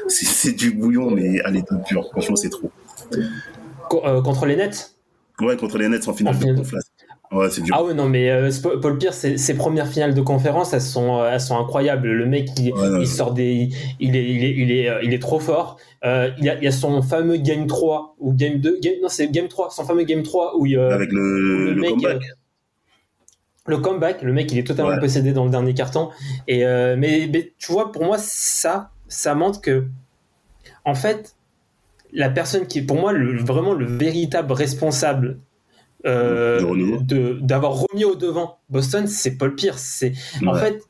c'est 0.09 0.25
c'est 0.25 0.51
du 0.51 0.71
bouillon, 0.71 1.09
mais 1.09 1.39
à 1.41 1.51
l'état 1.51 1.75
pur. 1.87 2.05
Franchement, 2.11 2.35
c'est 2.35 2.49
trop. 2.49 2.69
Co- 3.89 4.05
euh, 4.05 4.21
contre 4.21 4.45
les 4.45 4.55
Nets? 4.55 4.95
Ouais, 5.39 5.55
contre 5.57 5.77
les 5.77 5.87
Nets 5.87 6.07
en 6.07 6.13
finale 6.13 6.33
En 6.35 6.37
de 6.37 6.41
finale. 6.41 6.55
conf, 6.57 6.71
là. 6.71 6.79
Ouais, 7.31 7.49
c'est 7.49 7.61
dur. 7.61 7.75
Ah 7.77 7.83
ouais, 7.83 7.93
non, 7.93 8.07
mais 8.07 8.29
euh, 8.31 8.49
Paul 8.81 8.97
Pierce, 8.97 9.17
ses, 9.17 9.37
ses 9.37 9.53
premières 9.55 9.87
finales 9.87 10.13
de 10.13 10.21
conférence, 10.21 10.71
elles 10.73 10.81
sont, 10.81 11.19
euh, 11.19 11.29
elles 11.31 11.41
sont 11.41 11.57
incroyables. 11.59 12.07
Le 12.07 12.25
mec, 12.25 12.49
il, 12.57 12.73
Ouais, 12.73 12.89
non, 12.89 12.99
il 13.01 13.07
sort 13.07 13.33
des. 13.33 13.69
Il 13.99 14.15
est, 14.15 14.29
il 14.29 14.43
est, 14.45 14.51
il 14.55 14.71
est, 14.71 14.89
euh, 14.89 15.01
il 15.03 15.13
est 15.13 15.19
trop 15.19 15.39
fort. 15.39 15.77
Euh, 16.05 16.31
il, 16.37 16.45
y 16.45 16.49
a, 16.49 16.55
il 16.59 16.65
a 16.67 16.71
son 16.71 17.01
fameux 17.01 17.37
Game 17.37 17.67
3, 17.67 18.15
ou 18.19 18.33
Game 18.33 18.59
2. 18.59 18.79
Game, 18.79 18.95
non, 19.01 19.09
c'est 19.09 19.27
Game 19.29 19.47
3, 19.49 19.69
son 19.71 19.83
fameux 19.83 20.03
Game 20.03 20.23
3 20.23 20.57
où 20.57 20.65
il, 20.65 20.77
euh, 20.77 20.89
Avec 20.93 21.11
le, 21.11 21.65
le 21.65 21.73
le 21.73 21.81
mec, 21.81 21.89
comeback. 21.91 22.21
le 23.65 23.77
comeback, 23.77 24.21
le 24.21 24.31
mec 24.33 24.51
il 24.51 24.57
est 24.59 24.63
totalement 24.65 24.91
Ouais. 24.91 24.99
possédé 24.99 25.33
dans 25.33 25.43
le 25.43 25.51
dernier 25.51 25.73
carton. 25.73 26.09
Et 26.47 26.65
euh, 26.65 26.95
mais, 26.97 27.27
mais 27.31 27.53
tu 27.57 27.71
vois, 27.73 27.91
pour 27.91 28.05
moi, 28.05 28.17
ça, 28.17 28.91
ça 29.09 29.35
montre 29.35 29.59
que, 29.61 29.85
en 30.85 30.95
fait, 30.95 31.35
la 32.17 32.29
personne 32.31 32.67
qui 32.67 32.79
est 32.79 32.81
pour 32.81 32.99
moi 32.99 33.13
le, 33.13 33.37
vraiment 33.37 33.73
le 33.73 33.85
véritable 33.85 34.51
responsable 34.51 35.39
euh, 36.05 36.59
d'avoir 37.41 37.73
remis 37.73 38.05
au 38.05 38.15
devant 38.15 38.57
Boston, 38.69 39.07
c'est 39.07 39.37
Paul 39.37 39.55
Pierce. 39.55 39.81
C'est 39.81 40.13
en 40.45 40.55
fait. 40.55 40.81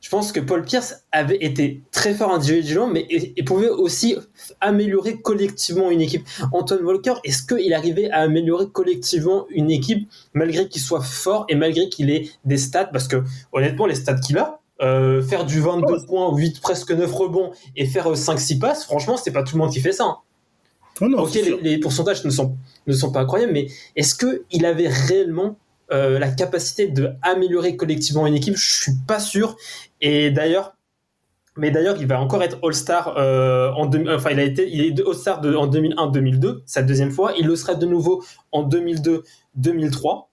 Je 0.00 0.10
pense 0.10 0.32
que 0.32 0.40
Paul 0.40 0.62
Pierce 0.62 1.06
avait 1.12 1.38
été 1.42 1.82
très 1.90 2.12
fort 2.12 2.30
individuellement, 2.30 2.86
mais 2.86 3.06
et, 3.08 3.32
et 3.38 3.42
pouvait 3.42 3.70
aussi 3.70 4.16
améliorer 4.60 5.20
collectivement 5.20 5.90
une 5.90 6.02
équipe. 6.02 6.26
Antoine 6.52 6.84
Walker, 6.84 7.14
est-ce 7.24 7.42
qu'il 7.42 7.72
arrivait 7.72 8.10
à 8.10 8.18
améliorer 8.18 8.68
collectivement 8.70 9.46
une 9.50 9.70
équipe 9.70 10.06
malgré 10.34 10.68
qu'il 10.68 10.82
soit 10.82 11.00
fort 11.00 11.46
et 11.48 11.54
malgré 11.54 11.88
qu'il 11.88 12.10
ait 12.10 12.28
des 12.44 12.58
stats? 12.58 12.84
Parce 12.84 13.08
que 13.08 13.22
honnêtement, 13.52 13.86
les 13.86 13.94
stats 13.94 14.20
qu'il 14.20 14.36
a, 14.36 14.60
euh, 14.82 15.22
faire 15.22 15.44
du 15.44 15.60
22 15.60 16.04
points, 16.06 16.34
8, 16.34 16.60
presque 16.60 16.90
9 16.90 17.12
rebonds 17.12 17.52
et 17.76 17.86
faire 17.86 18.12
5-6 18.12 18.58
passes, 18.58 18.84
franchement, 18.84 19.16
c'est 19.16 19.32
pas 19.32 19.42
tout 19.42 19.56
le 19.56 19.62
monde 19.62 19.72
qui 19.72 19.80
fait 19.80 19.92
ça. 19.92 20.04
hein. 20.04 20.16
Oh 21.00 21.08
non, 21.08 21.22
ok, 21.22 21.34
les, 21.60 21.78
pourcentages 21.78 22.24
ne 22.24 22.30
sont, 22.30 22.56
ne 22.86 22.92
sont 22.92 23.10
pas 23.10 23.20
incroyables, 23.20 23.52
mais 23.52 23.66
est-ce 23.96 24.14
qu'il 24.14 24.64
avait 24.64 24.86
réellement 24.88 25.56
euh, 25.92 26.18
la 26.20 26.28
capacité 26.30 26.86
de 26.86 27.10
améliorer 27.22 27.76
collectivement 27.76 28.26
une 28.28 28.34
équipe? 28.36 28.56
Je 28.56 28.82
suis 28.82 28.92
pas 29.06 29.18
sûr. 29.18 29.56
Et 30.00 30.30
d'ailleurs, 30.30 30.74
mais 31.56 31.70
d'ailleurs, 31.72 31.96
il 32.00 32.06
va 32.06 32.20
encore 32.20 32.42
être 32.44 32.58
All-Star 32.62 33.14
euh, 33.16 33.70
en 33.72 33.86
deux- 33.86 34.04
enfin, 34.08 34.30
il 34.30 34.38
a 34.40 34.44
été, 34.44 34.68
il 34.70 34.80
est 34.84 35.00
All-Star 35.06 35.38
en 35.40 35.66
2001-2002, 35.68 36.62
sa 36.66 36.82
deuxième 36.82 37.10
fois. 37.10 37.32
Il 37.38 37.46
le 37.46 37.56
sera 37.56 37.74
de 37.74 37.86
nouveau 37.86 38.22
en 38.52 38.62
2002-2003. 38.68 40.26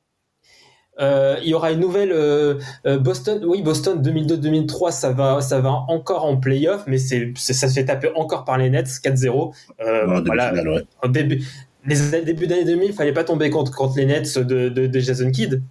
Euh, 1.02 1.38
il 1.42 1.50
y 1.50 1.54
aura 1.54 1.72
une 1.72 1.80
nouvelle 1.80 2.12
euh, 2.12 2.60
euh, 2.86 3.00
Boston, 3.00 3.44
oui 3.46 3.62
Boston 3.62 4.02
2002-2003, 4.02 4.92
ça 4.92 5.12
va, 5.12 5.42
ça 5.42 5.60
va 5.60 5.72
encore 5.88 6.26
en 6.26 6.38
playoff, 6.38 6.84
mais 6.88 6.98
c'est, 6.98 7.34
ça 7.36 7.68
se 7.68 7.74
fait 7.74 7.86
taper 7.86 8.12
encore 8.16 8.46
par 8.46 8.58
les 8.58 8.70
Nets 8.70 8.88
4-0. 8.88 9.54
Euh, 9.82 10.08
Ouais, 10.08 10.22
voilà, 10.26 10.54
ouais. 10.54 11.10
début, 11.10 11.44
les 11.86 12.22
débuts 12.22 12.48
d'année 12.48 12.66
2000, 12.66 12.90
il 12.90 12.94
fallait 12.94 13.14
pas 13.14 13.24
tomber 13.24 13.50
contre, 13.50 13.72
contre 13.76 13.98
les 13.98 14.06
Nets 14.06 14.38
de, 14.38 14.70
de, 14.70 14.88
de 14.88 15.00
Jason 15.00 15.32
Kidd. 15.32 15.62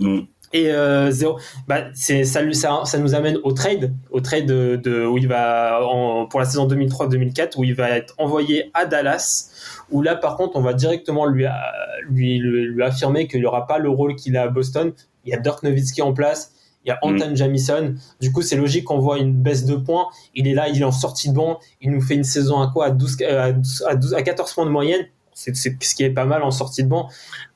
Mm. 0.00 0.20
Et 0.54 0.70
euh, 0.70 1.10
zéro, 1.10 1.36
bah, 1.66 1.86
c'est, 1.94 2.22
ça, 2.24 2.40
ça, 2.52 2.82
ça 2.84 2.98
nous 2.98 3.14
amène 3.16 3.38
au 3.42 3.52
trade, 3.52 3.92
au 4.12 4.20
trade 4.20 4.46
de, 4.46 4.76
de- 4.76 5.04
où 5.04 5.18
il 5.18 5.26
va 5.26 5.80
en- 5.84 6.26
pour 6.26 6.38
la 6.38 6.46
saison 6.46 6.66
2003-2004, 6.68 7.58
où 7.58 7.64
il 7.64 7.74
va 7.74 7.90
être 7.90 8.14
envoyé 8.18 8.70
à 8.72 8.86
Dallas, 8.86 9.50
où 9.90 10.00
là 10.00 10.14
par 10.14 10.36
contre 10.36 10.54
on 10.56 10.60
va 10.62 10.72
directement 10.72 11.26
lui, 11.26 11.44
a- 11.44 11.60
lui, 12.08 12.38
lui, 12.38 12.66
lui 12.66 12.82
affirmer 12.84 13.26
qu'il 13.26 13.40
n'y 13.40 13.46
aura 13.46 13.66
pas 13.66 13.78
le 13.78 13.88
rôle 13.90 14.14
qu'il 14.14 14.36
a 14.36 14.42
à 14.44 14.48
Boston. 14.48 14.92
Il 15.24 15.32
y 15.32 15.34
a 15.34 15.38
Dirk 15.40 15.64
Nowitzki 15.64 16.02
en 16.02 16.12
place, 16.12 16.52
il 16.84 16.88
y 16.90 16.92
a 16.92 16.98
Anton 17.02 17.34
Jamison. 17.34 17.94
Du 18.20 18.30
coup 18.30 18.42
c'est 18.42 18.56
logique 18.56 18.84
qu'on 18.84 18.98
voit 19.00 19.18
une 19.18 19.32
baisse 19.32 19.64
de 19.64 19.74
points. 19.74 20.06
Il 20.36 20.46
est 20.46 20.54
là, 20.54 20.68
il 20.68 20.80
est 20.80 20.84
en 20.84 20.92
sortie 20.92 21.30
de 21.30 21.34
banc, 21.34 21.58
il 21.80 21.90
nous 21.90 22.00
fait 22.00 22.14
une 22.14 22.22
saison 22.24 22.60
à 22.60 22.70
quoi? 22.72 22.86
À, 22.86 22.90
12, 22.90 23.16
à, 23.28 23.50
12, 23.52 23.84
à, 23.88 23.96
12 23.96 24.14
à 24.14 24.22
14 24.22 24.52
points 24.54 24.66
de 24.66 24.70
moyenne. 24.70 25.04
C'est, 25.36 25.56
c'est 25.56 25.76
ce 25.82 25.96
qui 25.96 26.04
est 26.04 26.10
pas 26.10 26.26
mal 26.26 26.44
en 26.44 26.52
sortie 26.52 26.84
de 26.84 26.88
banc. 26.88 27.08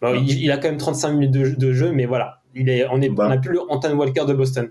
Bon, 0.03 0.13
il, 0.15 0.43
il 0.43 0.51
a 0.51 0.57
quand 0.57 0.67
même 0.67 0.79
35 0.79 1.13
minutes 1.13 1.31
de, 1.31 1.51
de 1.51 1.73
jeu, 1.73 1.93
mais 1.93 2.07
voilà, 2.07 2.38
il 2.55 2.69
est, 2.69 2.87
on 2.91 3.01
est, 3.01 3.09
Bah. 3.09 3.31
on 3.33 3.41
plus 3.41 3.53
le 3.53 3.61
Anton 3.71 3.95
Walker 3.97 4.25
de 4.27 4.35
Boston. 4.35 4.71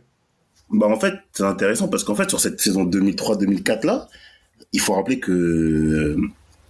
Bah 0.69 0.87
en 0.87 0.99
fait, 0.99 1.13
c'est 1.31 1.43
intéressant 1.43 1.87
parce 1.87 2.03
qu'en 2.03 2.15
fait, 2.15 2.29
sur 2.29 2.39
cette 2.39 2.59
saison 2.59 2.85
2003-2004 2.85 3.85
là, 3.85 4.09
il 4.73 4.81
faut 4.81 4.93
rappeler 4.93 5.19
que 5.19 5.31
euh, 5.31 6.17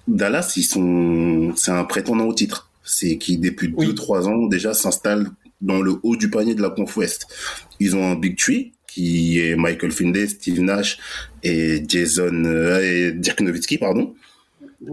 Dallas, 0.08 0.54
ils 0.56 0.64
sont, 0.64 1.54
c'est 1.56 1.72
un 1.72 1.84
prétendant 1.84 2.26
au 2.26 2.34
titre. 2.34 2.70
C'est 2.84 3.18
qui 3.18 3.38
depuis 3.38 3.74
Oui. 3.76 3.88
2-3 3.88 4.28
ans 4.28 4.46
déjà 4.48 4.74
s'installe 4.74 5.30
dans 5.62 5.82
le 5.82 5.96
haut 6.04 6.16
du 6.16 6.30
panier 6.30 6.54
de 6.56 6.62
la 6.62 6.70
Conf 6.70 6.96
Ouest. 6.96 7.28
Ils 7.80 7.96
ont 7.96 8.06
un 8.06 8.16
big 8.16 8.38
tree 8.38 8.74
qui 8.88 9.40
est 9.40 9.56
Michael 9.56 9.92
Finley, 9.92 10.28
Steve 10.28 10.62
Nash 10.62 11.00
et 11.44 11.84
Jason 11.88 12.44
euh, 12.46 12.80
et 12.82 13.12
Dirk 13.12 13.42
Nowitzki, 13.42 13.78
pardon. 13.78 14.14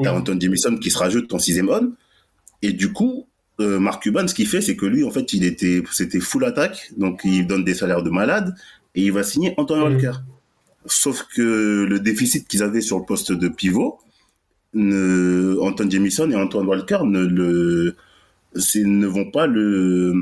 T'as 0.03 0.13
Anton 0.13 0.39
Jamison 0.41 0.77
qui 0.79 0.91
se 0.91 0.99
rajoute 0.99 1.33
en 1.35 1.39
sixième 1.39 1.69
homme. 1.69 1.95
Et 2.63 2.73
du 2.73 2.93
coup, 2.93 3.27
euh, 3.61 3.79
Mark 3.79 4.03
Cuban, 4.03 4.27
ce 4.29 4.35
qu'il 4.35 4.49
fait, 4.49 4.61
c'est 4.61 4.77
que 4.77 4.87
lui, 4.87 5.05
en 5.05 5.11
fait, 5.11 5.33
il 5.33 5.45
était, 5.45 5.83
c'était 5.93 6.21
full 6.21 6.45
attaque, 6.45 6.91
donc 6.97 7.21
il 7.25 7.47
donne 7.47 7.65
des 7.65 7.75
salaires 7.75 8.03
de 8.03 8.11
malade 8.11 8.55
et 8.95 9.03
il 9.03 9.13
va 9.13 9.23
signer 9.23 9.55
Anton 9.57 9.77
Mhm. 9.77 9.83
Walker. 9.95 10.13
Sauf 10.87 11.25
que 11.35 11.85
le 11.89 11.99
déficit 12.01 12.47
qu'ils 12.49 12.63
avaient 12.63 12.81
sur 12.83 12.99
le 12.99 13.05
poste 13.05 13.33
de 13.33 13.49
pivot, 13.49 13.99
ne, 14.75 15.57
Anton 15.61 15.89
Jamison 15.89 16.31
et 16.31 16.37
Antoine 16.37 16.67
Walker 16.67 16.99
ne 17.05 17.25
le, 17.25 17.97
ne 18.77 19.07
vont 19.07 19.31
pas 19.31 19.47
le 19.47 20.15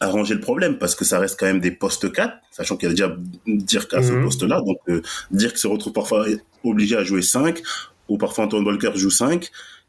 arranger 0.00 0.34
le 0.34 0.40
problème 0.40 0.78
parce 0.78 0.94
que 0.96 1.04
ça 1.04 1.18
reste 1.20 1.38
quand 1.38 1.46
même 1.46 1.60
des 1.60 1.70
postes 1.70 2.10
4, 2.12 2.34
sachant 2.50 2.76
qu'il 2.76 2.88
y 2.88 2.90
a 2.90 2.94
déjà 2.94 3.16
Dirk 3.46 3.94
à 3.94 4.02
ce 4.02 4.12
Mhm. 4.12 4.24
poste-là, 4.24 4.60
donc 4.60 4.78
euh, 4.88 5.00
Dirk 5.30 5.56
se 5.56 5.68
retrouve 5.68 5.92
parfois 5.92 6.26
obligé 6.64 6.96
à 6.96 7.04
jouer 7.04 7.22
5 7.22 7.62
ou 8.08 8.18
parfois 8.18 8.44
Antoine 8.46 8.64
Walker 8.66 8.90
joue 8.96 9.10
5 9.10 9.48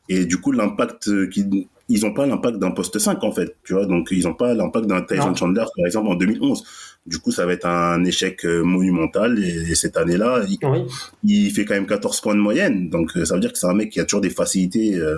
et 0.09 0.25
du 0.25 0.37
coup 0.37 0.51
l'impact 0.51 1.07
euh, 1.07 1.27
qu'il 1.27 1.49
ils 1.89 2.05
ont 2.05 2.13
pas 2.13 2.25
l'impact 2.25 2.57
d'un 2.59 2.71
poste 2.71 2.97
5 2.97 3.23
en 3.23 3.31
fait, 3.31 3.55
tu 3.63 3.73
vois. 3.73 3.85
Donc 3.85 4.07
ils 4.11 4.27
ont 4.27 4.33
pas 4.33 4.53
l'impact 4.53 4.85
d'un 4.87 5.01
Tyson. 5.01 5.35
Chandler 5.35 5.65
par 5.75 5.85
exemple 5.85 6.07
en 6.09 6.15
2011. 6.15 6.63
Du 7.05 7.19
coup, 7.19 7.33
ça 7.33 7.45
va 7.45 7.51
être 7.51 7.65
un 7.65 8.03
échec 8.05 8.45
euh, 8.45 8.63
monumental 8.63 9.37
et, 9.37 9.71
et 9.71 9.75
cette 9.75 9.97
année-là, 9.97 10.43
il, 10.47 10.57
Oui. 10.65 10.83
il 11.25 11.51
fait 11.51 11.65
quand 11.65 11.73
même 11.73 11.85
14 11.85 12.21
points 12.21 12.35
de 12.35 12.39
moyenne. 12.39 12.89
Donc 12.89 13.11
euh, 13.17 13.25
ça 13.25 13.33
veut 13.35 13.41
dire 13.41 13.51
que 13.51 13.57
c'est 13.59 13.67
un 13.67 13.73
mec 13.73 13.89
qui 13.89 13.99
a 13.99 14.05
toujours 14.05 14.21
des 14.21 14.29
facilités 14.29 14.95
euh, 14.95 15.17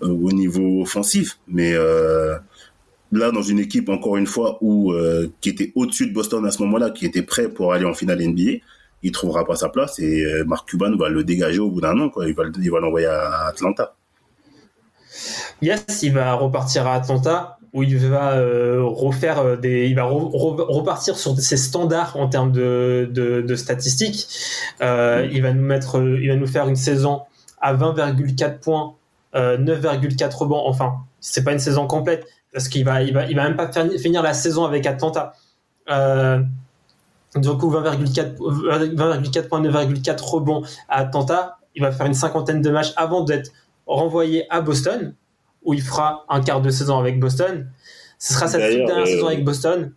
au 0.00 0.30
niveau 0.30 0.82
offensif. 0.82 1.38
Mais 1.48 1.72
euh, 1.74 2.36
là, 3.10 3.32
dans 3.32 3.42
une 3.42 3.58
équipe, 3.58 3.88
encore 3.88 4.16
une 4.16 4.28
fois, 4.28 4.58
où 4.60 4.92
euh, 4.92 5.26
qui 5.40 5.48
était 5.48 5.72
au-dessus 5.74 6.06
de 6.06 6.12
Boston 6.14 6.46
à 6.46 6.52
ce 6.52 6.62
moment-là, 6.62 6.90
qui 6.90 7.06
était 7.06 7.22
prêt 7.22 7.48
pour 7.48 7.72
aller 7.72 7.84
en 7.84 7.94
finale 7.94 8.24
NBA, 8.24 8.60
il 9.02 9.10
trouvera 9.10 9.44
pas 9.44 9.56
sa 9.56 9.68
place 9.70 9.98
et 9.98 10.24
Mark 10.46 10.68
Cuban 10.68 10.94
va 10.96 11.08
le 11.08 11.24
dégager 11.24 11.58
au 11.58 11.70
bout 11.70 11.80
d'un 11.80 11.98
an. 11.98 12.08
Quoi. 12.10 12.28
Il 12.28 12.34
va 12.34 12.44
l'envoyer 12.80 13.06
à 13.06 13.46
Atlanta. 13.46 13.96
Yes, 15.62 15.84
il 16.02 16.12
va 16.14 16.34
repartir 16.34 16.86
à 16.86 16.94
Atlanta 16.94 17.58
où 17.72 17.82
il 17.84 17.96
va 17.98 18.32
euh, 18.32 18.82
refaire 18.84 19.38
euh, 19.38 19.56
des, 19.56 19.86
il 19.86 19.94
va 19.94 20.02
re- 20.02 20.30
re- 20.32 20.62
repartir 20.72 21.16
sur 21.16 21.38
ses 21.38 21.56
standards 21.56 22.16
en 22.16 22.28
termes 22.28 22.50
de, 22.50 23.08
de, 23.12 23.42
de 23.42 23.54
statistiques. 23.54 24.26
Euh, 24.82 25.28
Il 25.30 25.42
va 25.42 25.52
nous 25.52 25.62
mettre, 25.62 26.00
il 26.20 26.28
va 26.28 26.34
nous 26.36 26.48
faire 26.48 26.66
une 26.68 26.74
saison 26.76 27.22
à 27.60 27.74
20,4 27.74 28.58
points, 28.58 28.94
euh, 29.36 29.56
9,4 29.56 30.34
rebonds. 30.36 30.62
Enfin, 30.66 30.94
c'est 31.20 31.44
pas 31.44 31.52
une 31.52 31.58
saison 31.60 31.86
complète 31.86 32.26
parce 32.52 32.68
qu'il 32.68 32.84
va, 32.84 33.02
il 33.02 33.14
va, 33.14 33.26
il 33.26 33.36
va 33.36 33.44
même 33.44 33.56
pas 33.56 33.70
finir 33.98 34.22
la 34.22 34.34
saison 34.34 34.64
avec 34.64 34.84
Atlanta. 34.86 35.34
Du 37.36 37.48
coup, 37.56 37.70
20,4 37.70 38.36
20,4 38.36 39.48
points, 39.48 39.60
9,4 39.62 40.20
rebonds 40.24 40.62
à 40.88 40.96
Atlanta. 41.02 41.58
Il 41.76 41.82
va 41.82 41.92
faire 41.92 42.06
une 42.06 42.14
cinquantaine 42.14 42.60
de 42.60 42.70
matchs 42.70 42.92
avant 42.96 43.22
d'être 43.22 43.52
renvoyé 43.96 44.44
à 44.50 44.60
Boston, 44.60 45.14
où 45.62 45.74
il 45.74 45.82
fera 45.82 46.24
un 46.28 46.40
quart 46.40 46.62
de 46.62 46.70
saison 46.70 46.98
avec 46.98 47.18
Boston. 47.20 47.68
Ce 48.18 48.34
sera 48.34 48.48
sa 48.48 48.58
toute 48.58 48.76
dernière 48.76 48.98
euh, 48.98 49.06
saison 49.06 49.26
avec 49.26 49.44
Boston. 49.44 49.92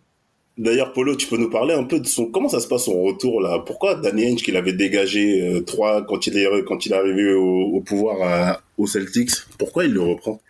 D'ailleurs, 0.56 0.92
Polo, 0.92 1.16
tu 1.16 1.26
peux 1.26 1.36
nous 1.36 1.50
parler 1.50 1.74
un 1.74 1.82
peu 1.84 1.98
de 1.98 2.06
son 2.06 2.26
comment 2.26 2.48
ça 2.48 2.60
se 2.60 2.68
passe 2.68 2.84
son 2.84 3.02
retour 3.02 3.40
là? 3.40 3.58
Pourquoi 3.66 3.96
Danny 3.96 4.24
Ainge, 4.26 4.42
qu'il 4.42 4.56
avait 4.56 4.72
dégagé 4.72 5.42
euh, 5.42 5.60
trois 5.62 6.04
quand 6.06 6.26
il 6.28 6.38
est 6.38 6.46
quand 6.64 6.86
il 6.86 6.92
est 6.92 6.96
arrivé 6.96 7.34
au, 7.34 7.72
au 7.74 7.80
pouvoir 7.80 8.16
à- 8.22 8.60
aux 8.78 8.86
Celtics, 8.86 9.32
pourquoi 9.58 9.84
il 9.84 9.92
le 9.92 10.00
reprend? 10.02 10.40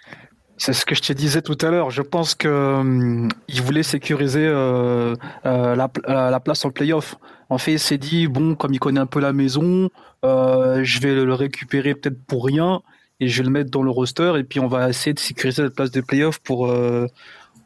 C'est 0.57 0.73
ce 0.73 0.85
que 0.85 0.95
je 0.95 1.03
te 1.03 1.13
disais 1.13 1.43
tout 1.43 1.59
à 1.63 1.71
l'heure. 1.71 1.91
Je 1.91 2.03
pense 2.03 2.35
que 2.35 2.49
hum, 2.49 3.29
il 3.49 3.63
voulait 3.63 3.83
sécuriser 3.83 4.47
euh, 4.47 5.15
euh, 5.47 5.75
la, 5.75 5.91
euh, 6.09 6.31
la 6.31 6.41
place 6.41 6.65
en 6.65 6.71
playoff. 6.71 7.17
En 7.49 7.59
fait, 7.59 7.73
il 7.73 7.79
s'est 7.79 7.99
dit 7.99 8.27
bon, 8.29 8.55
comme 8.55 8.73
il 8.75 8.79
connaît 8.79 9.01
un 9.01 9.07
peu 9.07 9.21
la 9.21 9.33
maison, 9.33 9.89
euh, 10.25 10.81
je 10.85 11.01
vais 11.01 11.15
le 11.15 11.35
récupérer 11.35 11.95
peut-être 11.95 12.23
pour 12.27 12.45
rien 12.45 12.83
et 13.25 13.29
je 13.29 13.39
vais 13.39 13.45
le 13.45 13.51
mettre 13.51 13.71
dans 13.71 13.83
le 13.83 13.91
roster 13.91 14.35
et 14.39 14.45
puis 14.45 14.61
on 14.61 14.67
va 14.67 14.89
essayer 14.89 15.15
de 15.15 15.19
sécuriser 15.19 15.63
la 15.63 15.71
place 15.71 15.91
de 15.91 16.01
playoff 16.01 16.39
pour 16.41 16.67
euh, 16.67 17.07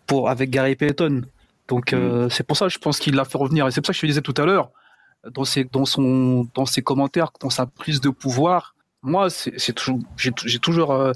pour 0.06 0.30
avec 0.30 0.50
Gary 0.50 0.76
Payton. 0.76 1.22
Donc 1.66 1.92
euh, 1.92 2.28
c'est 2.28 2.44
pour 2.44 2.56
ça 2.56 2.66
que 2.66 2.72
je 2.72 2.78
pense 2.78 2.98
qu'il 2.98 3.14
l'a 3.14 3.24
fait 3.24 3.38
revenir 3.38 3.66
et 3.66 3.70
c'est 3.70 3.80
pour 3.80 3.86
ça 3.86 3.92
que 3.92 3.96
je 3.96 4.02
te 4.02 4.06
disais 4.06 4.22
tout 4.22 4.34
à 4.36 4.44
l'heure 4.44 4.70
dans 5.34 5.44
ses 5.44 5.64
dans 5.64 5.84
son 5.84 6.46
dans 6.54 6.66
ses 6.66 6.82
commentaires, 6.82 7.30
dans 7.40 7.50
sa 7.50 7.66
prise 7.66 8.00
de 8.00 8.10
pouvoir. 8.10 8.74
Moi, 9.02 9.30
c'est 9.30 9.58
c'est 9.58 9.72
toujours 9.72 9.98
j'ai 10.16 10.32
j'ai 10.44 10.58
toujours 10.58 10.92
euh, 10.92 11.12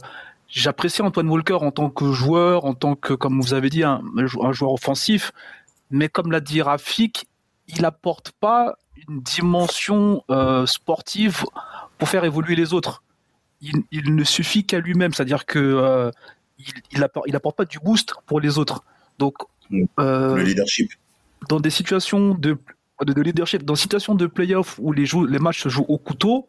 J'apprécie 0.49 1.01
Antoine 1.01 1.31
Walker 1.31 1.55
en 1.55 1.71
tant 1.71 1.89
que 1.89 2.13
joueur, 2.13 2.67
en 2.67 2.75
tant 2.75 2.95
que, 2.95 3.15
comme 3.15 3.41
vous 3.41 3.55
avez 3.55 3.71
dit, 3.71 3.85
un, 3.85 4.03
un 4.19 4.53
joueur 4.53 4.73
offensif. 4.73 5.33
Mais 5.91 6.09
comme 6.11 6.31
l'a 6.31 6.41
dit 6.41 6.61
Rafik, 6.61 7.27
il 7.69 7.87
apporte 7.87 8.33
pas 8.33 8.75
une 9.09 9.23
dimension 9.23 10.23
euh, 10.31 10.67
sportive 10.67 11.45
pour 11.97 12.09
faire 12.09 12.25
évoluer 12.25 12.55
les 12.55 12.75
autres. 12.75 13.03
Il, 13.62 13.83
il 13.92 14.14
ne 14.14 14.25
suffit 14.25 14.64
qu'à 14.64 14.81
lui-même, 14.81 15.12
c'est-à-dire 15.14 15.46
que 15.46 15.59
euh, 15.59 16.11
il, 16.59 16.66
il, 16.92 17.03
apporte, 17.03 17.27
il 17.29 17.37
apporte 17.37 17.57
pas 17.57 17.64
du 17.64 17.79
boost 17.79 18.12
pour 18.27 18.40
les 18.40 18.59
autres. 18.59 18.83
Donc, 19.18 19.35
euh, 20.01 20.35
Le 20.37 20.42
leadership. 20.42 20.90
dans 21.48 21.61
des 21.61 21.70
situations 21.70 22.35
de, 22.35 22.59
de, 23.07 23.12
de 23.12 23.22
leadership, 23.22 23.62
dans 23.64 23.75
des 23.75 23.81
situations 23.81 24.14
de 24.14 24.27
playoff 24.27 24.79
où 24.83 24.92
les, 24.92 25.07
jou- 25.07 25.27
les 25.27 25.38
matchs 25.38 25.62
se 25.62 25.68
jouent 25.68 25.87
au 25.88 25.98
couteau, 25.98 26.48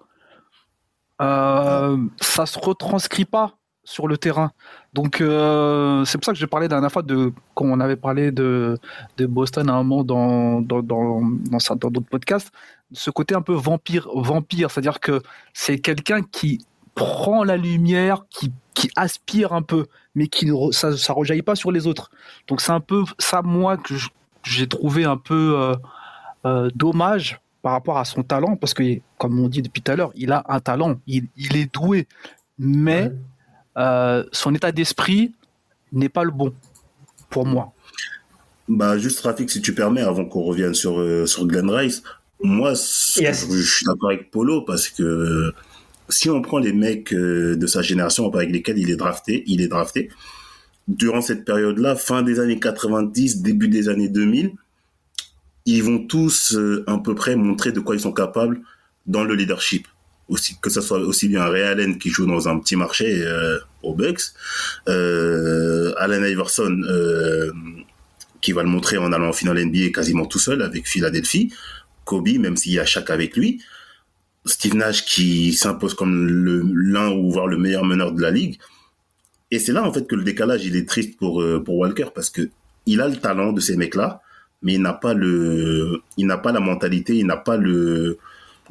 euh, 1.22 1.98
ça 2.20 2.46
se 2.46 2.58
retranscrit 2.60 3.26
pas 3.26 3.58
sur 3.86 4.08
le 4.08 4.18
terrain. 4.18 4.52
Donc 4.94 5.20
euh, 5.22 6.06
c'est 6.06 6.18
pour 6.18 6.26
ça 6.26 6.34
que 6.34 6.38
parlais 6.46 6.66
la 6.66 6.70
dernière 6.70 6.92
fois 6.92 7.04
de 7.04 7.32
quand 7.54 7.66
on 7.66 7.80
avait 7.80 7.98
parlé 7.98 8.32
de, 8.32 8.78
de 9.18 9.26
Boston 9.26 9.70
à 9.70 9.74
un 9.74 9.84
moment 9.84 10.04
dans 10.04 10.62
dans 10.62 10.82
dans 10.82 11.22
dans 11.76 11.90
d'autres 11.92 12.08
podcasts, 12.10 12.50
ce 12.94 13.12
côté 13.12 13.36
un 13.36 13.42
peu 13.42 13.54
vampire 13.54 14.08
vampire, 14.16 14.72
c'est-à-dire 14.72 15.00
que 15.00 15.22
c'est 15.54 15.80
quelqu'un 15.80 16.22
qui 16.24 16.66
prend 16.96 17.44
la 17.44 17.58
lumière, 17.58 18.26
qui 18.30 18.52
qui 18.74 18.90
aspire 18.96 19.54
un 19.54 19.62
peu, 19.62 19.86
mais 20.16 20.28
qui 20.28 20.46
ne 20.48 20.52
re- 20.54 20.72
ça 20.72 20.98
ça 20.98 21.14
rejaillit 21.14 21.44
pas 21.44 21.56
sur 21.56 21.72
les 21.72 21.86
autres. 21.88 22.10
Donc 22.48 22.60
c'est 22.62 22.72
un 22.72 22.80
peu 22.80 23.04
ça 23.20 23.42
moi 23.42 23.78
que 23.78 23.94
j'ai 24.44 24.68
trouvé 24.68 25.04
un 25.06 25.18
peu 25.18 25.56
euh, 25.58 25.76
euh, 26.46 26.70
dommage 26.76 27.40
par 27.62 27.74
rapport 27.74 27.98
à 27.98 28.06
son 28.06 28.24
talent, 28.24 28.56
parce 28.58 28.74
que 28.74 29.00
comme 29.18 29.40
on 29.40 29.48
dit 29.48 29.62
depuis 29.62 29.82
tout 29.82 29.92
à 29.92 29.96
l'heure, 29.96 30.12
il 30.16 30.32
a 30.32 30.44
un 30.50 30.60
talent, 30.60 30.96
il, 31.08 31.28
il 31.38 31.56
est 31.56 31.74
doué, 31.74 32.08
mais 32.60 33.12
euh, 33.78 34.26
son 34.32 34.54
état 34.54 34.72
d'esprit 34.72 35.34
n'est 35.92 36.10
pas 36.10 36.24
le 36.24 36.32
bon 36.32 36.54
pour 37.30 37.46
moi. 37.46 37.72
Bah, 38.68 38.98
juste 38.98 39.22
Rafik, 39.22 39.50
si 39.50 39.62
tu 39.62 39.74
permets, 39.74 40.02
avant 40.02 40.26
qu'on 40.26 40.42
revienne 40.44 40.74
sur, 40.74 41.00
euh, 41.00 41.26
sur 41.26 41.46
Glenn 41.48 41.70
Rice, 41.70 42.04
moi, 42.42 42.72
Yes. 42.72 43.48
je, 43.50 43.56
je 43.56 43.76
suis 43.76 43.86
d'accord 43.86 44.10
avec 44.10 44.30
Polo 44.32 44.62
parce 44.64 44.90
que 44.90 45.04
euh, 45.04 45.54
si 46.10 46.30
on 46.30 46.42
prend 46.42 46.60
les 46.60 46.74
mecs 46.74 47.14
euh, 47.14 47.56
de 47.56 47.68
sa 47.68 47.82
génération 47.82 48.32
avec 48.32 48.52
lesquels 48.52 48.78
il 48.78 48.90
est 48.90 48.96
drafté, 48.96 49.44
il 49.48 49.62
est 49.62 49.68
drafté, 49.68 50.10
durant 50.88 51.22
cette 51.22 51.46
période-là, 51.46 51.96
fin 51.96 52.24
des 52.24 52.40
années 52.40 52.60
90, 52.60 53.42
début 53.42 53.68
des 53.70 53.90
années 53.90 54.10
2000, 54.10 54.52
ils 55.66 55.84
vont 55.84 56.00
tous 56.00 56.56
euh, 56.56 56.84
à 56.88 56.98
peu 56.98 57.16
près 57.16 57.36
montrer 57.36 57.72
de 57.72 57.80
quoi 57.80 57.96
ils 57.96 58.02
sont 58.02 58.12
capables 58.12 58.62
dans 59.06 59.24
le 59.24 59.36
leadership. 59.36 59.88
Que 60.62 60.70
ce 60.70 60.82
soit 60.82 61.00
aussi 61.00 61.28
bien 61.28 61.46
Ray 61.46 61.64
Allen 61.64 61.98
qui 62.00 62.10
joue 62.10 62.26
dans 62.26 62.48
un 62.48 62.58
petit 62.58 62.76
marché 62.76 63.22
euh, 63.24 63.60
aux 63.84 63.94
Bucks, 63.94 64.22
euh, 64.88 65.94
Allen 65.98 66.24
Iverson 66.24 66.82
euh, 66.90 67.52
qui 68.42 68.52
va 68.52 68.64
le 68.64 68.70
montrer 68.70 68.98
en 68.98 69.12
allant 69.12 69.30
en 69.30 69.34
finale 69.34 69.64
NBA 69.64 69.90
quasiment 69.94 70.26
tout 70.26 70.40
seul 70.40 70.62
avec 70.62 70.88
Philadelphie, 70.88 71.54
Kobe 72.06 72.30
même 72.40 72.58
s'il 72.58 72.72
y 72.72 72.80
a 72.80 72.86
Shaq 72.86 73.10
avec 73.10 73.36
lui, 73.36 73.62
Steve 74.46 74.76
Nash 74.76 75.06
qui 75.06 75.54
s'impose 75.54 75.94
comme 75.94 76.28
l'un 76.74 77.12
ou 77.12 77.32
voire 77.32 77.48
le 77.48 77.58
meilleur 77.58 77.86
meneur 77.86 78.12
de 78.12 78.22
la 78.22 78.32
ligue. 78.32 78.60
Et 79.52 79.60
c'est 79.60 79.72
là 79.72 79.84
en 79.84 79.94
fait 79.94 80.08
que 80.08 80.16
le 80.16 80.24
décalage 80.24 80.66
il 80.66 80.76
est 80.76 80.88
triste 80.88 81.18
pour 81.18 81.42
euh, 81.42 81.64
pour 81.64 81.78
Walker 81.78 82.08
parce 82.14 82.30
que 82.30 82.50
il 82.86 83.02
a 83.02 83.08
le 83.08 83.16
talent 83.16 83.54
de 83.54 83.62
ces 83.62 83.78
mecs-là, 83.78 84.22
mais 84.62 84.74
il 84.74 84.82
n'a 84.82 84.94
pas 84.94 85.14
le 85.14 86.02
il 86.18 86.26
n'a 86.28 86.38
pas 86.38 86.52
la 86.52 86.60
mentalité, 86.60 87.16
il 87.16 87.26
n'a 87.26 87.38
pas 87.38 87.58
le 87.58 88.18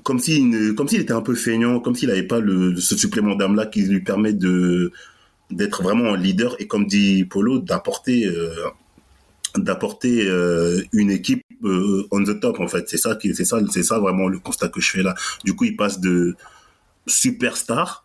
comme 0.03 0.19
s'il 0.19 0.75
comme 0.75 0.89
s'il 0.89 1.01
était 1.01 1.13
un 1.13 1.23
peu 1.23 1.35
feignant, 1.35 1.81
comme 1.81 1.95
s'il 1.95 2.09
n'avait 2.09 2.23
pas 2.25 2.41
le 2.41 2.77
ce 2.77 2.97
supplément 2.97 3.35
d'âme 3.37 3.55
là 3.57 3.67
qui 3.67 3.83
lui 3.83 4.01
permet 4.03 4.33
de 4.33 4.93
d'être 5.51 5.83
vraiment 5.83 6.15
un 6.15 6.17
leader 6.17 6.57
et 6.59 6.67
comme 6.67 6.87
dit 6.87 7.25
Polo 7.25 7.59
d'apporter 7.59 8.27
euh, 8.27 8.55
d'apporter 9.57 10.27
euh, 10.27 10.83
une 10.93 11.11
équipe 11.11 11.45
euh, 11.65 12.07
on 12.11 12.25
the 12.25 12.39
top 12.41 12.61
en 12.61 12.69
fait. 12.69 12.89
C'est 12.89 12.97
ça 12.99 13.17
qui 13.17 13.35
c'est 13.35 13.45
ça 13.45 13.59
c'est 13.71 13.83
ça 13.83 13.99
vraiment 13.99 14.29
le 14.29 14.39
constat 14.39 14.69
que 14.69 14.81
je 14.81 14.91
fais 14.91 15.03
là. 15.03 15.15
Du 15.45 15.55
coup 15.55 15.65
il 15.65 15.77
passe 15.77 16.01
de 16.01 16.37
superstar 17.07 18.05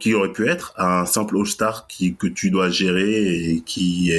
qui 0.00 0.14
aurait 0.14 0.32
pu 0.32 0.48
être 0.48 0.72
à 0.76 1.02
un 1.02 1.06
simple 1.06 1.38
all-star 1.38 1.86
qui 1.86 2.16
que 2.16 2.26
tu 2.26 2.50
dois 2.50 2.70
gérer 2.70 3.52
et 3.52 3.60
qui 3.60 4.12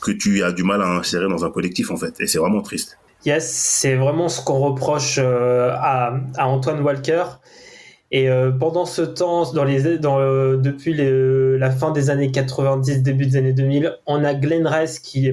que 0.00 0.12
tu 0.12 0.42
as 0.44 0.52
du 0.52 0.62
mal 0.62 0.80
à 0.82 0.88
insérer 0.96 1.28
dans 1.28 1.44
un 1.44 1.50
collectif 1.50 1.90
en 1.90 1.96
fait. 1.96 2.14
Et 2.20 2.26
c'est 2.26 2.38
vraiment 2.38 2.62
triste. 2.62 2.98
Yes, 3.24 3.50
c'est 3.52 3.96
vraiment 3.96 4.28
ce 4.28 4.42
qu'on 4.42 4.58
reproche 4.58 5.18
euh, 5.18 5.72
à, 5.72 6.14
à 6.36 6.46
Antoine 6.46 6.80
Walker. 6.80 7.24
Et 8.10 8.30
euh, 8.30 8.50
pendant 8.50 8.86
ce 8.86 9.02
temps, 9.02 9.52
dans 9.52 9.64
les, 9.64 9.98
dans, 9.98 10.18
euh, 10.18 10.56
depuis 10.56 10.94
les- 10.94 11.58
la 11.58 11.70
fin 11.70 11.90
des 11.90 12.08
années 12.08 12.30
90, 12.30 13.02
début 13.02 13.26
des 13.26 13.36
années 13.36 13.52
2000, 13.52 13.98
on 14.06 14.24
a 14.24 14.32
Glenn 14.34 14.66
Rice 14.66 14.98
qui 14.98 15.30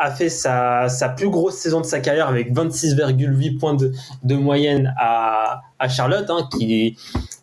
a 0.00 0.10
fait 0.10 0.28
sa, 0.28 0.88
sa 0.88 1.08
plus 1.08 1.30
grosse 1.30 1.54
saison 1.54 1.80
de 1.80 1.86
sa 1.86 2.00
carrière 2.00 2.28
avec 2.28 2.52
26,8 2.52 3.58
points 3.58 3.74
de, 3.74 3.92
de 4.24 4.34
moyenne 4.34 4.92
à, 4.98 5.60
à 5.78 5.88
Charlotte, 5.88 6.28
hein, 6.28 6.48
qui 6.58 6.96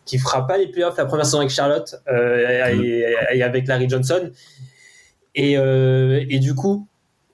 qui 0.04 0.18
fera 0.18 0.46
pas 0.46 0.58
les 0.58 0.66
playoffs 0.66 0.98
la 0.98 1.06
première 1.06 1.24
saison 1.24 1.38
avec 1.38 1.48
Charlotte 1.48 1.94
euh, 2.12 2.68
et, 2.74 3.38
et 3.38 3.42
avec 3.42 3.66
Larry 3.66 3.88
Johnson. 3.88 4.30
Et, 5.34 5.56
euh, 5.56 6.24
et 6.28 6.38
du 6.40 6.54
coup, 6.54 6.86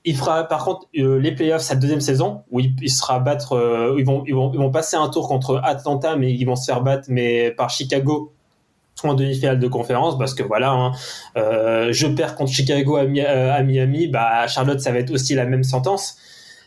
il 0.05 0.17
fera 0.17 0.45
par 0.45 0.65
contre 0.65 0.87
euh, 0.99 1.19
les 1.19 1.33
playoffs 1.33 1.63
sa 1.63 1.75
deuxième 1.75 2.01
saison 2.01 2.43
où 2.51 2.61
il, 2.61 2.75
il 2.81 2.91
sera 2.91 3.19
battre 3.21 3.53
euh, 3.55 3.95
ils 3.99 4.05
vont 4.07 4.25
ils 4.27 4.35
vont 4.35 4.51
ils 4.53 4.59
vont 4.59 4.71
passer 4.71 4.97
un 4.97 5.09
tour 5.09 5.29
contre 5.29 5.61
Atlanta 5.63 6.17
mais 6.17 6.33
ils 6.33 6.45
vont 6.45 6.57
se 6.57 6.65
faire 6.65 6.81
battre 6.81 7.05
mais 7.09 7.51
par 7.51 7.69
Chicago 7.71 8.33
en 9.05 9.15
demi-finale 9.15 9.59
de 9.59 9.69
conférence 9.69 10.19
parce 10.19 10.35
que 10.35 10.43
voilà 10.43 10.73
hein, 10.73 10.93
euh, 11.37 11.89
je 11.93 12.07
perds 12.07 12.35
contre 12.35 12.53
Chicago 12.53 12.97
à, 12.97 13.05
Mi- 13.05 13.21
à 13.21 13.63
Miami 13.63 14.09
bah 14.09 14.27
à 14.41 14.47
Charlotte 14.49 14.81
ça 14.81 14.93
va 14.93 14.99
être 14.99 15.11
aussi 15.11 15.35
la 15.35 15.45
même 15.45 15.65
sentence 15.65 16.17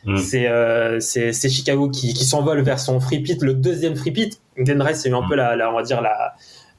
Mm. 0.06 0.18
c'est 0.18 0.48
euh, 0.50 1.00
c'est 1.00 1.32
Chicago 1.50 1.90
qui, 1.90 2.14
qui 2.14 2.26
s'envole 2.26 2.60
vers 2.62 2.78
son 2.78 3.00
free 3.00 3.22
pit 3.22 3.42
le 3.42 3.54
deuxième 3.54 3.96
free 3.96 4.12
pit 4.12 4.38
Rice 4.58 4.98
c'est 5.00 5.14
un 5.14 5.26
peu 5.30 5.36
la, 5.36 5.56
la 5.56 5.72
on 5.72 5.76
va 5.76 5.82
dire 5.84 6.02
la 6.02 6.34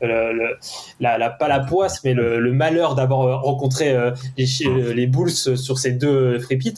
le- 0.06 0.32
le- 0.32 0.56
la, 1.00 1.18
la- 1.18 1.30
pas 1.30 1.48
la 1.48 1.60
poisse, 1.60 2.02
mais 2.04 2.14
le, 2.14 2.38
le 2.40 2.52
malheur 2.52 2.94
d'avoir 2.94 3.22
euh, 3.22 3.36
rencontré 3.36 3.92
euh, 3.92 4.10
les, 4.36 4.46
euh, 4.66 4.92
les 4.94 5.06
Bulls 5.06 5.30
sur 5.30 5.78
ces 5.78 5.92
deux 5.92 6.38
free 6.40 6.56
pits. 6.56 6.74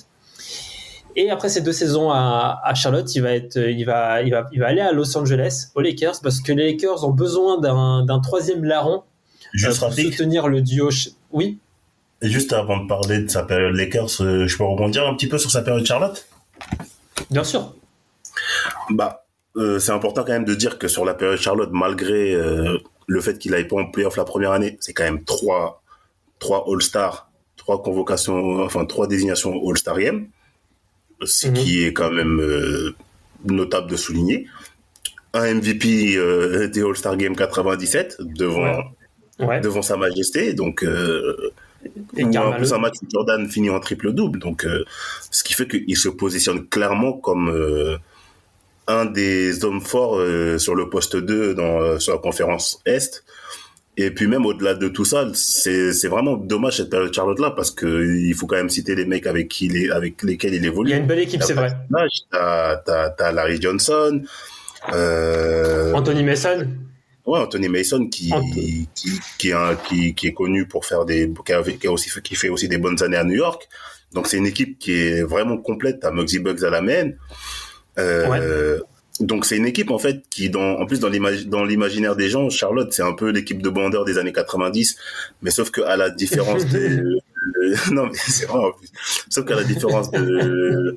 Et 1.18 1.30
après 1.30 1.48
ces 1.48 1.62
deux 1.62 1.72
saisons 1.72 2.10
à, 2.10 2.60
à 2.62 2.74
Charlotte, 2.74 3.14
il 3.14 3.22
va 3.22 3.32
être, 3.32 3.56
il 3.56 3.84
va, 3.84 4.20
il 4.22 4.30
va, 4.32 4.46
il 4.52 4.60
va 4.60 4.66
aller 4.66 4.82
à 4.82 4.92
Los 4.92 5.16
Angeles, 5.16 5.68
aux 5.74 5.80
Lakers, 5.80 6.20
parce 6.22 6.40
que 6.40 6.52
les 6.52 6.72
Lakers 6.72 7.04
ont 7.04 7.10
besoin 7.12 7.58
d'un 7.60 8.20
troisième 8.20 8.64
larron 8.64 9.02
Juste 9.54 9.78
pour 9.78 9.88
rapide. 9.88 10.12
soutenir 10.12 10.48
le 10.48 10.60
duo. 10.60 10.90
Oui, 11.32 11.58
Et 12.20 12.28
juste 12.28 12.52
avant 12.52 12.78
de 12.82 12.86
parler 12.86 13.20
de 13.20 13.28
sa 13.30 13.44
période 13.44 13.74
Lakers, 13.74 14.08
je 14.18 14.56
peux 14.58 14.64
rebondir 14.64 15.06
un 15.06 15.14
petit 15.14 15.28
peu 15.28 15.38
sur 15.38 15.50
sa 15.50 15.62
période 15.62 15.86
Charlotte? 15.86 16.26
Bien 17.30 17.44
sûr. 17.44 17.72
Bah, 18.90 19.24
euh, 19.56 19.78
c'est 19.78 19.92
important 19.92 20.22
quand 20.22 20.32
même 20.32 20.44
de 20.44 20.54
dire 20.54 20.78
que 20.78 20.86
sur 20.88 21.06
la 21.06 21.14
période 21.14 21.38
Charlotte, 21.38 21.70
malgré 21.72 22.34
euh, 22.34 22.76
le 23.06 23.20
fait 23.20 23.38
qu'il 23.38 23.52
n'aille 23.52 23.68
pas 23.68 23.76
en 23.76 23.86
playoff 23.90 24.16
la 24.16 24.24
première 24.24 24.52
année, 24.52 24.76
c'est 24.80 24.92
quand 24.92 25.04
même 25.04 25.22
trois, 25.24 25.82
trois 26.38 26.64
All-Stars, 26.68 27.30
trois 27.56 27.82
convocations, 27.82 28.62
enfin 28.62 28.84
trois 28.84 29.06
désignations 29.06 29.52
All-Stariennes, 29.68 30.28
ce 31.24 31.48
Mhm. 31.48 31.54
qui 31.54 31.84
est 31.84 31.92
quand 31.92 32.10
même 32.10 32.40
euh, 32.40 32.94
notable 33.44 33.90
de 33.90 33.96
souligner. 33.96 34.46
Un 35.34 35.54
MVP 35.54 36.16
euh, 36.16 36.68
des 36.68 36.82
All-Star 36.82 37.16
Game 37.16 37.36
97 37.36 38.16
devant, 38.20 38.62
Ouais. 39.38 39.46
Ouais. 39.46 39.60
devant 39.60 39.82
Sa 39.82 39.96
Majesté, 39.96 40.54
donc 40.54 40.82
euh, 40.82 41.52
Et 42.16 42.24
ou 42.24 42.36
en 42.38 42.52
plus 42.52 42.72
un 42.72 42.78
match 42.78 42.94
où 43.02 43.06
Jordan 43.12 43.46
finit 43.48 43.68
en 43.70 43.78
triple-double. 43.78 44.38
Donc, 44.40 44.64
euh, 44.64 44.84
ce 45.30 45.44
qui 45.44 45.52
fait 45.54 45.68
qu'il 45.68 45.96
se 45.96 46.08
positionne 46.08 46.66
clairement 46.66 47.12
comme 47.12 47.50
un 48.88 49.04
des 49.06 49.64
hommes 49.64 49.80
forts 49.80 50.18
euh, 50.18 50.58
sur 50.58 50.74
le 50.74 50.88
poste 50.88 51.16
2 51.16 51.54
dans, 51.54 51.80
euh, 51.80 51.98
sur 51.98 52.12
la 52.14 52.18
conférence 52.20 52.80
Est. 52.86 53.24
Et 53.98 54.10
puis 54.10 54.26
même 54.26 54.44
au-delà 54.44 54.74
de 54.74 54.88
tout 54.88 55.06
ça, 55.06 55.26
c'est 55.32 55.92
c'est 55.94 56.08
vraiment 56.08 56.36
dommage 56.36 56.76
cette 56.76 56.90
période 56.90 57.14
Charlotte-là 57.14 57.52
parce 57.52 57.70
que 57.70 58.04
il 58.04 58.34
faut 58.34 58.46
quand 58.46 58.56
même 58.56 58.68
citer 58.68 58.94
les 58.94 59.06
mecs 59.06 59.26
avec, 59.26 59.48
qui 59.48 59.66
il 59.66 59.76
est, 59.76 59.90
avec 59.90 60.22
lesquels 60.22 60.52
il 60.52 60.64
évolue. 60.66 60.90
Il 60.90 60.92
y 60.92 60.94
a 60.94 60.98
une 60.98 61.06
belle 61.06 61.20
équipe, 61.20 61.42
c'est 61.42 61.54
vrai. 61.54 61.72
T'as 62.30 62.76
t'as- 62.76 63.10
t'as 63.10 63.32
Larry 63.32 63.60
Johnson, 63.60 64.20
euh, 64.92 65.92
Anthony 65.94 66.22
Mason. 66.24 66.66
Ouais, 67.24 67.40
Anthony 67.40 67.68
Mason 67.68 68.06
qui, 68.06 68.32
Ant- 68.32 68.42
qui, 68.52 68.88
qui, 69.38 69.48
est 69.48 69.52
un- 69.52 69.74
qui, 69.74 70.14
qui 70.14 70.28
est 70.28 70.32
connu 70.32 70.66
pour 70.68 70.84
faire 70.86 71.04
des, 71.04 71.32
qui, 71.44 71.52
a, 71.52 71.62
qui, 71.62 71.86
a 71.86 71.90
aussi, 71.90 72.08
fait- 72.08 72.20
qui 72.22 72.36
fait 72.36 72.50
aussi 72.50 72.68
des 72.68 72.78
bonnes 72.78 73.02
années 73.02 73.16
à 73.16 73.24
New 73.24 73.34
York. 73.34 73.66
Donc 74.12 74.28
c'est 74.28 74.36
une 74.36 74.46
équipe 74.46 74.78
qui 74.78 74.92
est 74.92 75.22
vraiment 75.22 75.56
complète. 75.58 76.00
T'as 76.00 76.12
Muggsy 76.12 76.38
Bugs 76.38 76.62
à 76.64 76.70
la 76.70 76.82
main. 76.82 77.10
Euh, 77.98 78.78
Donc 79.20 79.46
c'est 79.46 79.56
une 79.56 79.66
équipe 79.66 79.90
en 79.90 79.98
fait 79.98 80.22
qui, 80.28 80.50
dans, 80.50 80.78
en 80.80 80.84
plus 80.86 81.00
dans 81.00 81.08
l'imagi- 81.08 81.46
dans 81.46 81.64
l'imaginaire 81.64 82.16
des 82.16 82.28
gens, 82.28 82.50
Charlotte 82.50 82.92
c'est 82.92 83.02
un 83.02 83.14
peu 83.14 83.30
l'équipe 83.30 83.62
de 83.62 83.70
bandeurs 83.70 84.04
des 84.04 84.18
années 84.18 84.32
90, 84.32 84.96
mais 85.42 85.50
sauf 85.50 85.70
que 85.70 85.80
à 85.80 85.96
la 85.96 86.10
différence 86.10 86.66
des, 86.66 86.90
non 87.92 88.06
mais 88.06 88.14
c'est 88.14 88.46
vrai 88.46 88.58
en 88.58 88.72
plus. 88.72 88.88
Sauf 89.30 89.44
qu'à 89.46 89.54
la 89.56 89.64
différence 89.64 90.10
de, 90.10 90.96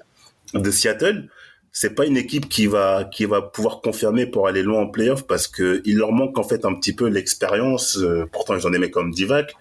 de 0.54 0.72
Seattle, 0.72 1.30
c'est 1.72 1.95
pas 1.95 2.06
une 2.06 2.18
équipe 2.18 2.50
qui 2.50 2.68
va 2.68 3.06
qui 3.06 3.26
va 3.26 3.41
pouvoir 3.41 3.80
confirmer 3.82 4.26
pour 4.26 4.47
aller 4.47 4.64
loin 4.64 4.82
en 4.82 4.88
playoff 4.88 5.26
parce 5.28 5.47
que 5.47 5.82
il 5.86 5.97
leur 5.97 6.12
manque 6.12 6.38
en 6.38 6.43
fait 6.43 6.66
un 6.66 6.74
petit 6.76 6.93
peu 6.93 7.08
l'expérience. 7.08 7.97
euh, 7.97 8.26
pourtant 8.32 8.56
ils 8.58 8.68
ont 8.68 8.72
des 8.72 8.80
mecs 8.80 8.91
comme 8.91 9.12
Divac, 9.12 9.54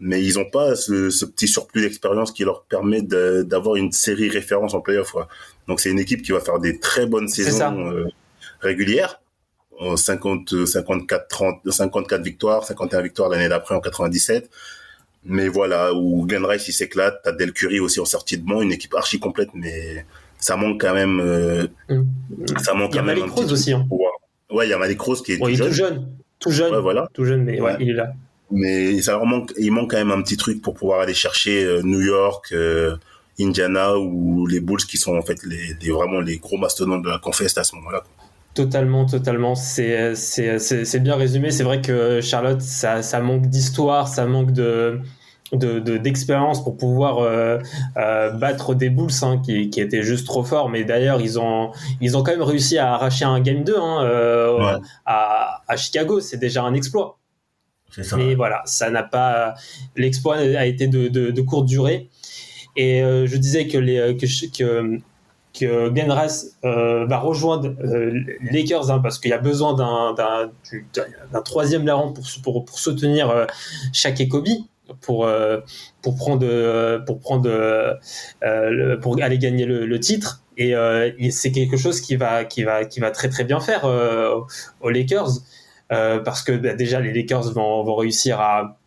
mais 0.00 0.22
ils 0.22 0.38
ont 0.38 0.48
pas 0.50 0.74
ce, 0.76 1.10
ce 1.10 1.24
petit 1.24 1.48
surplus 1.48 1.82
d'expérience 1.82 2.32
qui 2.32 2.44
leur 2.44 2.64
permet 2.64 3.00
d'avoir 3.02 3.76
une 3.76 3.92
série 3.92 4.28
référence 4.28 4.74
en 4.74 4.80
playoff. 4.80 5.14
Donc 5.68 5.80
c'est 5.80 5.90
une 5.90 5.98
équipe 5.98 6.22
qui 6.22 6.32
va 6.32 6.40
faire 6.40 6.58
des 6.58 6.78
très 6.78 7.06
bonnes 7.06 7.28
saisons 7.28 7.90
euh, 7.90 8.06
régulières. 8.60 9.20
En 9.80 9.96
50, 9.96 10.66
54, 10.66 11.26
30, 11.28 11.70
54 11.70 12.22
victoires, 12.22 12.64
51 12.64 13.02
victoires 13.02 13.28
l'année 13.28 13.48
d'après 13.48 13.74
en 13.74 13.80
97. 13.80 14.48
Mais 15.24 15.48
voilà, 15.48 15.94
où 15.94 16.26
Glenn 16.26 16.44
Rice 16.44 16.68
il 16.68 16.72
s'éclate, 16.72 17.20
t'as 17.24 17.32
Del 17.32 17.52
Curry 17.52 17.80
aussi 17.80 17.98
en 17.98 18.04
sortie 18.04 18.36
de 18.38 18.44
banc, 18.44 18.60
une 18.62 18.72
équipe 18.72 18.94
archi 18.94 19.18
complète, 19.18 19.48
mais 19.54 20.04
ça 20.38 20.56
manque 20.56 20.80
quand 20.80 20.92
même, 20.94 21.18
euh, 21.20 21.66
Mm. 21.88 22.02
ça 22.62 22.74
manque 22.74 22.90
Il 22.92 22.96
y 22.96 22.98
a 22.98 23.02
Malik 23.02 23.24
Rose 23.30 23.52
aussi. 23.52 23.72
Hein. 23.72 23.86
Ouais, 24.50 24.66
il 24.66 24.70
y 24.70 24.72
a 24.74 24.78
Malik 24.78 25.00
Rose 25.00 25.22
qui 25.22 25.32
est 25.32 25.36
il 25.36 25.40
tout 25.40 25.48
est 25.64 25.68
tout 25.68 25.72
jeune. 25.72 26.08
Tout 26.38 26.50
jeune. 26.50 26.74
Ouais, 26.74 26.80
voilà. 26.82 27.08
Tout 27.14 27.24
jeune, 27.24 27.42
mais 27.42 27.58
ouais, 27.60 27.72
Ouais. 27.72 27.76
il 27.80 27.90
est 27.90 27.94
là. 27.94 28.12
Mais 28.50 29.00
ça 29.02 29.12
leur 29.12 29.26
manque, 29.26 29.52
il 29.58 29.72
manque 29.72 29.90
quand 29.90 29.96
même 29.96 30.10
un 30.12 30.22
petit 30.22 30.36
truc 30.36 30.60
pour 30.62 30.74
pouvoir 30.74 31.00
aller 31.00 31.14
chercher 31.14 31.64
euh, 31.64 31.82
New 31.82 32.00
York, 32.00 32.46
euh, 32.52 32.96
Indiana 33.40 33.96
ou 33.98 34.46
les 34.46 34.60
Bulls 34.60 34.84
qui 34.88 34.96
sont 34.96 35.16
en 35.16 35.22
fait 35.22 35.38
les, 35.44 35.74
les- 35.80 35.90
vraiment 35.90 36.20
les 36.20 36.36
gros 36.38 36.56
mastodontes 36.58 37.02
de 37.02 37.08
la 37.10 37.18
confesse 37.18 37.56
à 37.58 37.64
ce 37.64 37.74
moment-là. 37.76 38.02
Totalement, 38.54 39.04
totalement. 39.06 39.56
C'est 39.56 40.14
c'est- 40.14 40.60
c'est- 40.60 40.84
c'est 40.84 41.00
bien 41.00 41.16
résumé. 41.16 41.50
C'est 41.50 41.64
vrai 41.64 41.80
que 41.80 42.20
Charlotte, 42.20 42.60
ça, 42.60 43.02
ça 43.02 43.20
manque 43.20 43.46
d'histoire, 43.46 44.06
ça 44.08 44.26
manque 44.26 44.52
de 44.52 45.00
de- 45.52 45.78
de- 45.78 45.98
d'expérience 45.98 46.64
pour 46.64 46.76
pouvoir 46.76 47.18
euh, 47.18 47.58
euh, 47.96 48.30
battre 48.30 48.74
des 48.74 48.90
Bulls 48.90 49.10
hein, 49.22 49.40
qui, 49.44 49.70
qui 49.70 49.80
étaient 49.80 50.02
juste 50.02 50.26
trop 50.26 50.42
forts. 50.42 50.68
Mais 50.68 50.82
d'ailleurs, 50.84 51.20
ils 51.20 51.38
ont, 51.38 51.70
ils 52.00 52.16
ont 52.16 52.22
quand 52.24 52.32
même 52.32 52.42
réussi 52.42 52.76
à 52.78 52.94
arracher 52.94 53.24
un 53.24 53.40
Game 53.40 53.62
2 53.62 53.76
hein, 53.78 54.02
euh, 54.04 54.56
Ouais. 54.58 54.80
à, 55.06 55.62
à 55.68 55.76
Chicago. 55.76 56.18
C'est 56.20 56.38
déjà 56.38 56.62
un 56.64 56.74
exploit. 56.74 57.18
Ça. 57.90 58.16
Mais 58.16 58.34
voilà, 58.34 58.62
ça 58.64 58.90
n'a 58.90 59.02
pas. 59.04 59.54
L'exploit 59.96 60.36
a 60.38 60.66
été 60.66 60.88
de, 60.88 61.08
de, 61.08 61.40
courte 61.42 61.66
durée. 61.66 62.08
Et 62.76 63.02
euh, 63.02 63.26
je 63.26 63.36
disais 63.36 63.68
que 63.68 63.78
les 63.78 64.16
que 64.16 64.26
que, 64.56 64.98
que 65.58 65.88
Glenn 65.90 66.10
Rice 66.10 66.56
euh, 66.64 67.06
va 67.06 67.18
rejoindre 67.18 67.72
euh, 67.84 68.20
Lakers 68.50 68.90
hein, 68.90 68.98
parce 69.00 69.20
qu'il 69.20 69.30
y 69.30 69.34
a 69.34 69.38
besoin 69.38 69.74
d'un 69.74 70.12
d'un 70.14 70.50
du- 70.70 70.86
d'un 71.32 71.42
troisième 71.42 71.86
larron 71.86 72.12
pour 72.12 72.24
pour 72.42 72.64
pour 72.64 72.78
soutenir 72.78 73.30
euh, 73.30 73.46
Shaq 73.92 74.20
et 74.20 74.28
Kobe 74.28 74.48
pour 75.00 75.24
euh, 75.24 75.60
pour 76.02 76.16
prendre 76.16 76.44
euh, 76.44 76.98
pour 76.98 77.20
prendre 77.20 77.48
euh, 77.48 78.96
pour 79.00 79.22
aller 79.22 79.38
gagner 79.38 79.66
le, 79.66 80.00
titre. 80.00 80.42
Et, 80.56 80.74
euh, 80.74 81.10
et 81.18 81.30
c'est 81.30 81.50
quelque 81.52 81.76
chose 81.76 82.00
qui 82.00 82.16
va 82.16 82.44
qui 82.44 82.64
va 82.64 82.84
qui 82.84 83.00
va 83.00 83.10
très 83.10 83.28
très 83.28 83.44
bien 83.44 83.60
faire 83.60 83.84
euh, 83.84 84.40
aux 84.80 84.90
Lakers. 84.90 85.28
Euh, 85.92 86.18
parce 86.20 86.42
que 86.42 86.52
bah, 86.52 86.74
déjà 86.74 86.98
les 87.00 87.12
Lakers 87.12 87.52
vont, 87.52 87.84
vont 87.84 87.94
réussir 87.94 88.40
à, 88.40 88.78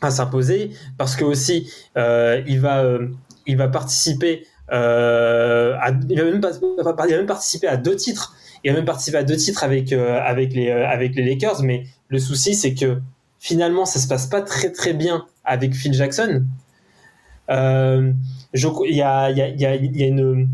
à 0.00 0.10
s'imposer, 0.10 0.70
parce 0.96 1.14
que 1.14 1.24
aussi 1.24 1.70
euh, 1.98 2.42
il 2.46 2.58
va 2.58 2.82
euh, 2.82 3.08
il 3.46 3.58
va 3.58 3.68
participer 3.68 4.46
à, 4.68 5.90
il 6.08 6.16
va 6.16 6.24
même 6.24 6.40
participer 7.26 7.66
à 7.66 7.76
deux 7.76 7.96
titres, 7.96 8.34
il 8.64 8.70
va 8.70 8.78
même 8.78 8.86
participer 8.86 9.18
à 9.18 9.24
deux 9.24 9.36
titres 9.36 9.62
avec 9.62 9.92
avec 9.92 10.54
les 10.54 10.70
avec 10.70 11.14
les 11.16 11.24
Lakers, 11.24 11.62
mais 11.62 11.84
le 12.08 12.18
souci 12.18 12.54
c'est 12.54 12.72
que 12.74 12.98
finalement 13.38 13.84
ça 13.84 13.98
se 13.98 14.08
passe 14.08 14.26
pas 14.26 14.40
très 14.40 14.72
très 14.72 14.94
bien 14.94 15.26
avec 15.44 15.74
Phil 15.74 15.92
Jackson. 15.92 16.44
Il 17.50 18.14
y 18.54 19.02
a 19.02 19.30
y 19.30 19.42
a 19.42 19.48
y 19.48 19.66
a, 19.66 19.74
y 19.74 20.02
a 20.02 20.06
une 20.06 20.48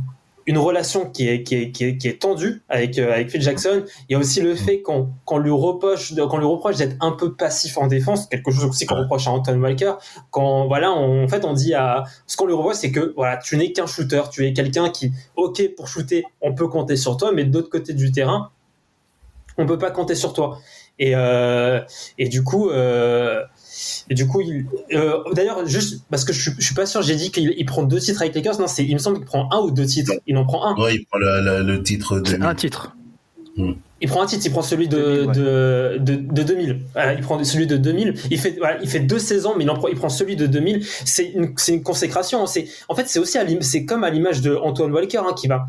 une 0.47 0.59
relation 0.59 1.11
qui 1.11 1.29
est, 1.29 1.43
qui 1.43 1.57
est, 1.57 1.71
qui 1.73 1.85
est, 1.85 1.97
qui 1.99 2.07
est 2.09 2.21
tendue 2.23 2.63
avec, 2.69 2.99
euh, 2.99 3.13
avec 3.13 3.31
Phil 3.31 3.43
Jackson. 3.43 3.85
Il 4.09 4.13
y 4.13 4.15
a 4.15 4.19
aussi 4.19 4.41
le 4.41 4.55
fait 4.55 4.81
qu'on 4.81 5.09
qu'on 5.25 5.39
lui 5.39 5.51
reproche 5.51 6.15
qu'on 6.15 6.39
lui 6.39 6.47
reproche 6.47 6.77
d'être 6.77 6.97
un 7.01 7.13
peu 7.13 7.35
passif 7.35 7.77
en 7.79 7.89
défense, 7.89 8.27
quelque 8.27 8.51
chose 8.53 8.65
aussi 8.65 8.87
qu'on 8.87 8.95
reproche 8.97 9.27
à 9.27 9.33
Anton 9.33 9.61
Walker. 9.61 9.95
Quand 10.31 10.67
voilà, 10.69 10.93
on- 10.93 11.25
en 11.25 11.29
fait, 11.29 11.45
on 11.45 11.53
dit 11.53 11.75
à 11.75 12.05
ce 12.27 12.37
qu'on 12.37 12.47
lui 12.47 12.55
reproche, 12.55 12.77
c'est 12.77 12.93
que 12.93 13.13
voilà, 13.17 13.37
tu 13.39 13.57
n'es 13.57 13.73
qu'un 13.73 13.87
shooter, 13.87 14.23
tu 14.31 14.47
es 14.47 14.53
quelqu'un 14.53 14.89
qui, 14.91 15.11
ok, 15.35 15.75
pour 15.77 15.89
shooter, 15.89 16.25
on 16.41 16.55
peut 16.55 16.69
compter 16.69 16.97
sur 16.97 17.17
toi, 17.17 17.33
mais 17.33 17.45
de 17.45 17.53
l'autre 17.53 17.71
côté 17.71 17.93
du 17.93 18.13
terrain, 18.13 18.51
on 19.59 19.67
peut 19.67 19.79
pas 19.79 19.91
compter 19.91 20.15
sur 20.15 20.33
toi. 20.33 20.59
Et, 20.99 21.13
euh, 21.15 21.81
et 22.19 22.29
du 22.29 22.43
coup, 22.45 22.71
euh, 22.71 23.43
et 24.09 24.15
du 24.15 24.27
coup, 24.27 24.41
il, 24.41 24.67
euh, 24.93 25.19
d'ailleurs, 25.33 25.67
juste 25.67 26.03
parce 26.11 26.25
que 26.25 26.33
je, 26.33 26.41
suis- 26.41 26.53
je 26.59 26.65
suis 26.65 26.75
pas 26.75 26.87
sûr, 26.87 27.03
j'ai 27.03 27.17
dit 27.17 27.31
qu'il 27.31 27.55
il 27.57 27.67
prend 27.67 27.83
deux 27.83 27.99
titres 27.99 28.23
avec 28.23 28.35
les 28.35 28.41
Lakers. 28.43 28.61
Non, 28.61 28.67
c'est, 28.67 28.85
il 28.85 28.93
me 28.95 28.99
semble 28.99 29.19
qu'il 29.19 29.27
prend 29.27 29.49
un 29.53 29.59
ou 29.61 29.71
deux 29.71 29.87
titres. 29.87 30.13
Il 30.27 30.37
en 30.37 30.45
prend 30.45 30.65
un. 30.67 30.77
Ouais, 30.83 30.97
il 30.97 31.05
prend 31.07 31.19
le, 31.19 31.83
titre 31.83 32.21
de. 32.21 32.43
Un 32.43 32.55
titre. 32.55 32.95
Il 34.03 34.09
prend 34.09 34.23
un 34.23 34.27
titre, 34.27 34.45
il 34.45 34.51
prend 34.53 34.61
celui 34.61 34.87
de, 34.89 34.97
2000, 35.25 35.27
ouais. 35.29 35.35
de, 35.35 35.97
de, 35.99 36.15
de 36.17 36.43
2000. 36.43 36.81
Voilà, 36.93 37.15
il 37.15 37.23
prend 37.23 37.43
celui 37.43 37.67
de 37.67 37.79
2000. 37.79 38.15
Il 38.31 38.39
fait, 38.39 38.55
voilà, 38.59 38.79
il 38.83 38.89
fait 38.91 39.01
deux 39.01 39.19
saisons, 39.19 39.55
mais 39.57 39.65
il, 39.65 39.71
en 39.71 39.75
prend, 39.77 39.89
il 39.89 39.97
prend 39.97 40.11
celui 40.11 40.37
de 40.37 40.47
2000. 40.47 40.85
C'est 41.07 41.25
une, 41.31 41.55
c'est 41.57 41.73
une 41.73 41.83
consécration. 41.83 42.43
hein. 42.43 42.47
C'est, 42.47 42.69
en 42.89 42.95
fait, 42.95 43.09
c'est 43.09 43.19
aussi 43.19 43.39
à 43.39 43.47
c'est 43.63 43.87
comme 43.87 44.05
à 44.05 44.11
l'image 44.11 44.43
de 44.43 44.55
Antoine 44.55 44.93
Walker, 44.93 45.23
hein, 45.27 45.33
qui 45.35 45.49
va, 45.49 45.67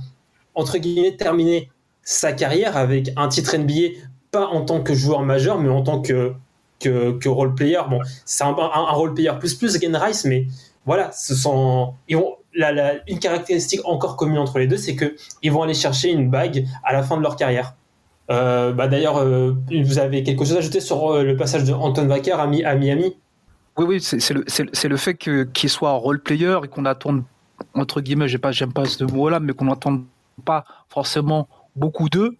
entre 0.55 0.77
guillemets, 0.77 1.15
terminer 1.15 1.69
sa 2.03 2.33
carrière 2.33 2.75
avec 2.75 3.11
un 3.15 3.29
titre 3.29 3.55
NBA, 3.55 3.95
pas 4.31 4.47
en 4.47 4.61
tant 4.65 4.81
que 4.81 4.93
joueur 4.93 5.21
majeur, 5.21 5.57
mais 5.61 5.69
en 5.69 5.81
tant 5.81 6.01
que, 6.01 6.33
que, 6.79 7.17
que 7.17 7.29
role 7.29 7.55
player. 7.55 7.81
Bon, 7.89 7.99
c'est 8.25 8.43
un, 8.43 8.49
un, 8.49 8.71
un 8.73 8.91
role 8.91 9.13
player 9.13 9.31
plus 9.39 9.55
plus, 9.55 9.79
Gen 9.79 9.95
Rice, 9.95 10.25
mais 10.25 10.47
voilà, 10.85 11.11
ce 11.11 11.35
sont, 11.35 11.93
ils 12.07 12.17
vont, 12.17 12.35
la, 12.53 12.71
la, 12.71 12.93
une 13.07 13.19
caractéristique 13.19 13.81
encore 13.85 14.15
commune 14.15 14.37
entre 14.37 14.59
les 14.59 14.67
deux, 14.67 14.77
c'est 14.77 14.95
que 14.95 15.15
ils 15.43 15.51
vont 15.51 15.63
aller 15.63 15.73
chercher 15.73 16.11
une 16.11 16.29
bague 16.29 16.65
à 16.83 16.93
la 16.93 17.03
fin 17.03 17.17
de 17.17 17.21
leur 17.21 17.35
carrière. 17.35 17.75
Euh, 18.29 18.73
bah 18.73 18.87
d'ailleurs, 18.87 19.17
euh, 19.17 19.53
vous 19.71 19.99
avez 19.99 20.23
quelque 20.23 20.43
chose 20.43 20.55
à 20.55 20.59
ajouter 20.59 20.81
sur 20.81 21.13
euh, 21.13 21.23
le 21.23 21.37
passage 21.37 21.63
de 21.63 21.73
Anton 21.73 22.09
Wacker 22.09 22.39
à, 22.39 22.47
Mi- 22.47 22.63
à 22.63 22.75
Miami? 22.75 23.15
Oui, 23.77 23.85
oui, 23.87 24.01
c'est 24.01 24.33
le, 24.33 24.43
le- 24.89 24.97
fait 24.97 25.15
qu'il 25.15 25.69
soit 25.69 25.91
role 25.91 26.21
player 26.21 26.57
et 26.63 26.67
qu'on 26.67 26.85
attende, 26.85 27.23
entre 27.73 28.01
guillemets, 28.01 28.27
j'aime 28.27 28.41
pas, 28.41 28.51
j'aime 28.51 28.73
pas 28.73 28.85
ce 28.85 29.03
mot-là, 29.03 29.39
mais 29.39 29.53
qu'on 29.53 29.65
n'attende 29.65 30.03
pas 30.43 30.65
forcément 30.89 31.47
beaucoup 31.75 32.09
d'eux, 32.09 32.31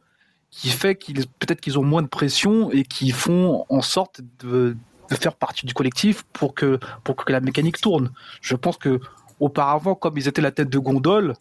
qui 0.58 0.70
fait 0.70 0.96
qu'ils 0.96 1.28
peut-être 1.40 1.62
qu'ils 1.62 1.78
ont 1.78 1.84
moins 1.84 2.02
de 2.02 2.08
pression 2.08 2.72
et 2.72 2.84
qui 2.84 3.12
font 3.12 3.66
en 3.70 3.82
sorte 3.82 4.22
de, 4.40 4.76
de 5.10 5.16
faire 5.16 5.36
partie 5.36 5.68
du 5.68 5.74
collectif 5.76 6.24
pour 6.34 6.56
que 6.56 6.80
pour 7.04 7.16
que 7.16 7.32
la 7.32 7.42
mécanique 7.42 7.80
tourne. 7.80 8.12
Je 8.42 8.56
pense 8.56 8.78
que 8.78 9.00
auparavant, 9.40 9.94
comme 9.94 10.18
ils 10.18 10.28
étaient 10.28 10.42
la 10.42 10.52
tête 10.52 10.70
de 10.70 10.80
gondole, 10.80 11.36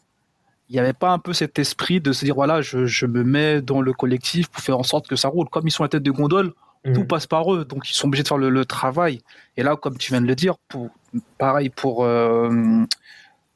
il 0.68 0.74
n'y 0.74 0.80
avait 0.80 0.92
pas 0.92 1.12
un 1.12 1.18
peu 1.18 1.32
cet 1.32 1.58
esprit 1.58 1.98
de 2.00 2.12
se 2.12 2.26
dire 2.26 2.34
voilà, 2.34 2.60
je, 2.60 2.84
je 2.84 3.06
me 3.06 3.24
mets 3.24 3.62
dans 3.62 3.80
le 3.80 3.92
collectif 3.94 4.48
pour 4.48 4.62
faire 4.62 4.78
en 4.78 4.82
sorte 4.82 5.08
que 5.08 5.16
ça 5.16 5.28
roule. 5.28 5.48
Comme 5.48 5.66
ils 5.66 5.70
sont 5.70 5.82
la 5.82 5.88
tête 5.88 6.02
de 6.02 6.10
gondole, 6.10 6.52
tout 6.94 7.00
Mhm. 7.00 7.06
passe 7.06 7.26
par 7.26 7.52
eux, 7.54 7.64
donc 7.64 7.88
ils 7.90 7.94
sont 7.94 8.06
obligés 8.08 8.22
de 8.22 8.28
faire 8.28 8.38
le, 8.38 8.50
le 8.50 8.64
travail. 8.64 9.22
Et 9.56 9.62
là, 9.62 9.76
comme 9.76 9.96
tu 9.96 10.12
viens 10.12 10.20
de 10.20 10.26
le 10.26 10.34
dire, 10.36 10.56
pour, 10.68 10.90
pareil 11.38 11.70
pour, 11.70 12.04
euh, 12.04 12.84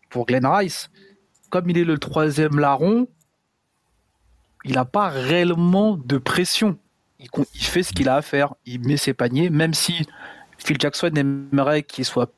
pour 0.08 0.26
Glenn 0.26 0.46
Rice, 0.46 0.90
comme 1.50 1.68
il 1.70 1.76
est 1.78 1.84
le 1.84 1.98
troisième 1.98 2.58
larron, 2.58 3.06
il 4.64 4.74
n'a 4.74 4.84
pas 4.84 5.08
réellement 5.08 5.96
de 5.96 6.18
pression. 6.18 6.76
Il, 7.18 7.28
fait 7.64 7.82
ce 7.82 7.92
qu'il 7.92 8.08
a 8.08 8.16
à 8.16 8.22
faire, 8.22 8.54
il 8.64 8.80
met 8.80 8.96
ses 8.96 9.12
paniers, 9.12 9.50
même 9.50 9.74
si 9.74 10.06
Phil 10.58 10.76
Jackson 10.80 11.10
aimerait 11.14 11.82
qu'il 11.82 12.04
soit 12.06 12.32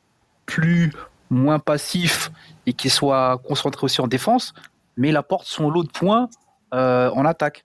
plus, 0.45 0.93
moins 1.31 1.61
passif 1.61 2.31
et 2.67 2.73
qu'il 2.73 2.91
soit 2.91 3.41
concentré 3.47 3.85
aussi 3.85 4.01
en 4.01 4.09
défense, 4.09 4.55
mais 4.97 5.11
il 5.11 5.17
apporte 5.17 5.47
son 5.47 5.71
lot 5.71 5.85
de 5.85 5.91
points 5.91 6.29
euh, 6.75 7.11
en 7.11 7.25
attaque. 7.25 7.65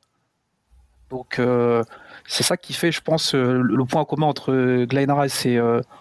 Donc 1.09 1.39
euh, 1.39 1.83
c'est 2.27 2.43
ça 2.43 2.55
qui 2.55 2.73
fait, 2.73 2.91
je 2.91 3.01
pense, 3.01 3.33
euh, 3.33 3.61
le 3.61 3.85
point 3.85 4.05
commun 4.05 4.27
entre 4.27 4.85
Glenn 4.85 5.11
Rice 5.11 5.45
et 5.45 5.59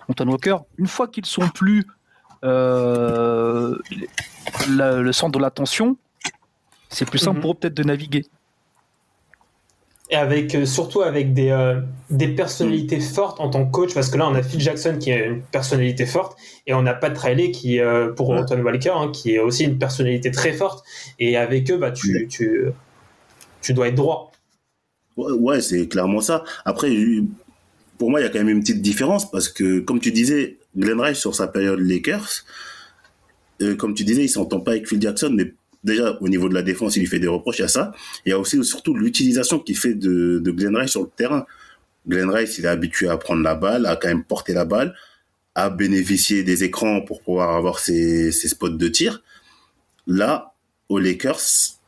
Anton 0.08 0.28
Walker. 0.28 0.56
Une 0.76 0.86
fois 0.86 1.08
qu'ils 1.08 1.26
sont 1.26 1.48
plus 1.48 1.86
le, 2.42 3.80
le 4.68 5.12
centre 5.12 5.38
de 5.38 5.42
l'attention, 5.42 5.96
c'est 6.88 7.08
plus 7.08 7.18
simple 7.18 7.38
Mhm. 7.38 7.42
pour 7.42 7.52
eux 7.52 7.54
peut-être 7.54 7.74
de 7.74 7.82
naviguer. 7.82 8.26
Et 10.08 10.14
avec, 10.14 10.54
euh, 10.54 10.66
surtout 10.66 11.02
avec 11.02 11.34
des, 11.34 11.50
euh, 11.50 11.80
des 12.10 12.28
personnalités 12.28 13.00
fortes 13.00 13.40
en 13.40 13.50
tant 13.50 13.66
que 13.66 13.72
coach, 13.72 13.92
parce 13.92 14.08
que 14.08 14.16
là, 14.16 14.28
on 14.28 14.34
a 14.36 14.42
Phil 14.42 14.60
Jackson 14.60 14.98
qui 15.00 15.10
est 15.10 15.26
une 15.26 15.42
personnalité 15.42 16.06
forte, 16.06 16.38
et 16.66 16.74
on 16.74 16.86
a 16.86 16.94
Pat 16.94 17.16
Riley 17.18 17.50
qui, 17.50 17.80
euh, 17.80 18.12
pour 18.12 18.28
Ouais. 18.28 18.38
Antoine 18.38 18.62
Walker, 18.62 18.92
hein, 18.94 19.10
qui 19.12 19.32
est 19.32 19.40
aussi 19.40 19.64
une 19.64 19.78
personnalité 19.78 20.30
très 20.30 20.52
forte. 20.52 20.84
Et 21.18 21.36
avec 21.36 21.68
eux, 21.72 21.76
bah, 21.76 21.90
tu, 21.90 22.28
tu, 22.28 22.66
tu 23.62 23.74
dois 23.74 23.88
être 23.88 23.96
droit. 23.96 24.30
Ouais, 25.16 25.32
ouais, 25.32 25.60
c'est 25.60 25.88
clairement 25.88 26.20
ça. 26.20 26.44
Après, 26.64 26.88
pour 27.98 28.10
moi, 28.10 28.20
il 28.20 28.24
y 28.24 28.26
a 28.26 28.28
quand 28.30 28.38
même 28.38 28.48
une 28.48 28.60
petite 28.60 28.82
différence 28.82 29.28
parce 29.28 29.48
que, 29.48 29.80
comme 29.80 29.98
tu 29.98 30.12
disais, 30.12 30.58
Glenn 30.76 31.00
Rice 31.00 31.18
sur 31.18 31.34
sa 31.34 31.48
période 31.48 31.80
Lakers, 31.80 32.44
euh, 33.62 33.74
comme 33.74 33.94
tu 33.94 34.04
disais, 34.04 34.22
il 34.24 34.28
s'entend 34.28 34.60
pas 34.60 34.72
avec 34.72 34.86
Phil 34.86 35.00
Jackson, 35.00 35.30
mais 35.34 35.52
déjà 35.86 36.18
au 36.20 36.28
niveau 36.28 36.48
de 36.48 36.54
la 36.54 36.62
défense, 36.62 36.96
il 36.96 37.00
lui 37.00 37.06
fait 37.06 37.18
des 37.18 37.28
reproches, 37.28 37.58
il 37.58 37.62
y 37.62 37.64
a 37.64 37.68
ça. 37.68 37.92
Il 38.26 38.30
y 38.30 38.32
a 38.32 38.38
aussi 38.38 38.62
surtout 38.64 38.94
l'utilisation 38.94 39.58
qu'il 39.58 39.78
fait 39.78 39.94
de, 39.94 40.38
de 40.38 40.50
Glenn 40.50 40.76
Rice 40.76 40.90
sur 40.90 41.02
le 41.02 41.10
terrain. 41.16 41.46
Glenn 42.06 42.28
Rice, 42.28 42.58
il 42.58 42.66
est 42.66 42.68
habitué 42.68 43.08
à 43.08 43.16
prendre 43.16 43.42
la 43.42 43.54
balle, 43.54 43.86
à 43.86 43.96
quand 43.96 44.08
même 44.08 44.24
porter 44.24 44.52
la 44.52 44.64
balle, 44.64 44.94
à 45.54 45.70
bénéficier 45.70 46.42
des 46.42 46.64
écrans 46.64 47.00
pour 47.00 47.22
pouvoir 47.22 47.56
avoir 47.56 47.78
ses, 47.78 48.30
spots 48.30 48.68
de 48.68 48.88
tir. 48.88 49.22
Là, 50.06 50.54
aux 50.88 50.98
Lakers, 50.98 51.40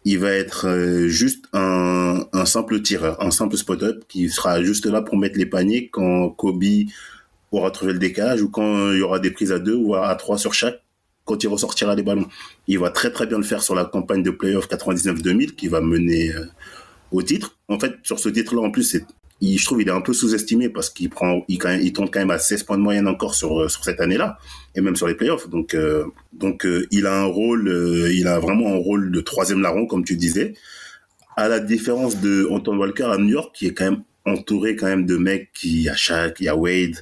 il 0.04 0.18
va 0.18 0.30
être 0.30 0.66
euh, 0.66 1.08
juste 1.08 1.44
un, 1.52 2.26
un 2.32 2.46
simple 2.46 2.80
tireur, 2.80 3.22
un 3.22 3.30
simple 3.30 3.56
spot-up 3.56 4.04
qui 4.08 4.30
sera 4.30 4.62
juste 4.62 4.86
là 4.86 5.02
pour 5.02 5.18
mettre 5.18 5.38
les 5.38 5.46
paniers 5.46 5.88
quand 5.88 6.30
Kobe 6.30 6.64
aura 7.52 7.70
trouvé 7.70 7.92
le 7.92 7.98
décalage 7.98 8.42
ou 8.42 8.48
quand 8.48 8.92
il 8.92 8.98
y 8.98 9.02
aura 9.02 9.18
des 9.18 9.30
prises 9.30 9.52
à 9.52 9.58
deux 9.58 9.76
ou 9.76 9.94
à 9.94 10.14
trois 10.14 10.38
sur 10.38 10.54
chaque 10.54 10.82
quand 11.28 11.44
il 11.44 11.48
ressortira 11.48 11.94
les 11.94 12.02
ballons. 12.02 12.26
Il 12.66 12.78
va 12.78 12.90
très 12.90 13.12
très 13.12 13.26
bien 13.26 13.36
le 13.36 13.44
faire 13.44 13.62
sur 13.62 13.74
la 13.74 13.84
campagne 13.84 14.22
de 14.22 14.30
playoff 14.30 14.66
99-2000 14.66 15.54
qui 15.54 15.68
va 15.68 15.80
mener 15.80 16.32
euh, 16.32 16.46
au 17.12 17.22
titre. 17.22 17.56
En 17.68 17.78
fait, 17.78 17.94
sur 18.02 18.18
ce 18.18 18.30
titre-là, 18.30 18.62
en 18.62 18.70
plus, 18.70 18.96
je 19.42 19.64
trouve 19.64 19.82
il 19.82 19.88
est 19.88 19.92
un 19.92 20.00
peu 20.00 20.14
sous-estimé 20.14 20.70
parce 20.70 20.88
qu'il 20.88 21.10
prend, 21.10 21.44
il, 21.46 21.58
quand 21.58 21.68
même, 21.68 21.92
tombe 21.92 22.08
quand 22.10 22.20
même 22.20 22.30
à 22.30 22.38
16 22.38 22.62
points 22.62 22.78
de 22.78 22.82
moyenne 22.82 23.06
encore 23.06 23.34
sur, 23.34 23.60
euh, 23.60 23.68
sur 23.68 23.84
cette 23.84 24.00
année-là 24.00 24.38
et 24.74 24.80
même 24.80 24.96
sur 24.96 25.06
les 25.06 25.14
playoffs. 25.14 25.48
Donc, 25.50 25.74
euh, 25.74 26.06
il 26.90 27.06
a 27.06 27.20
un 27.20 27.26
rôle, 27.26 27.68
il 28.12 28.26
a 28.26 28.38
vraiment 28.38 28.72
un 28.72 28.78
rôle 28.78 29.12
de 29.12 29.20
troisième 29.20 29.60
larron, 29.60 29.86
comme 29.86 30.04
tu 30.04 30.16
disais. 30.16 30.54
À 31.36 31.48
la 31.48 31.60
différence 31.60 32.20
de 32.20 32.48
Anton 32.50 32.76
Walker 32.78 33.04
à 33.04 33.18
New 33.18 33.28
York, 33.28 33.54
qui 33.54 33.66
est 33.66 33.74
quand 33.74 33.84
même 33.84 34.02
entouré 34.24 34.76
quand 34.76 34.86
même 34.86 35.06
de 35.06 35.16
mecs 35.16 35.52
qui, 35.52 35.68
il 35.68 35.82
y 35.82 35.88
a 35.88 35.94
Shaq, 35.94 36.40
il 36.40 36.44
y 36.44 36.48
a 36.48 36.56
Wade, 36.56 36.96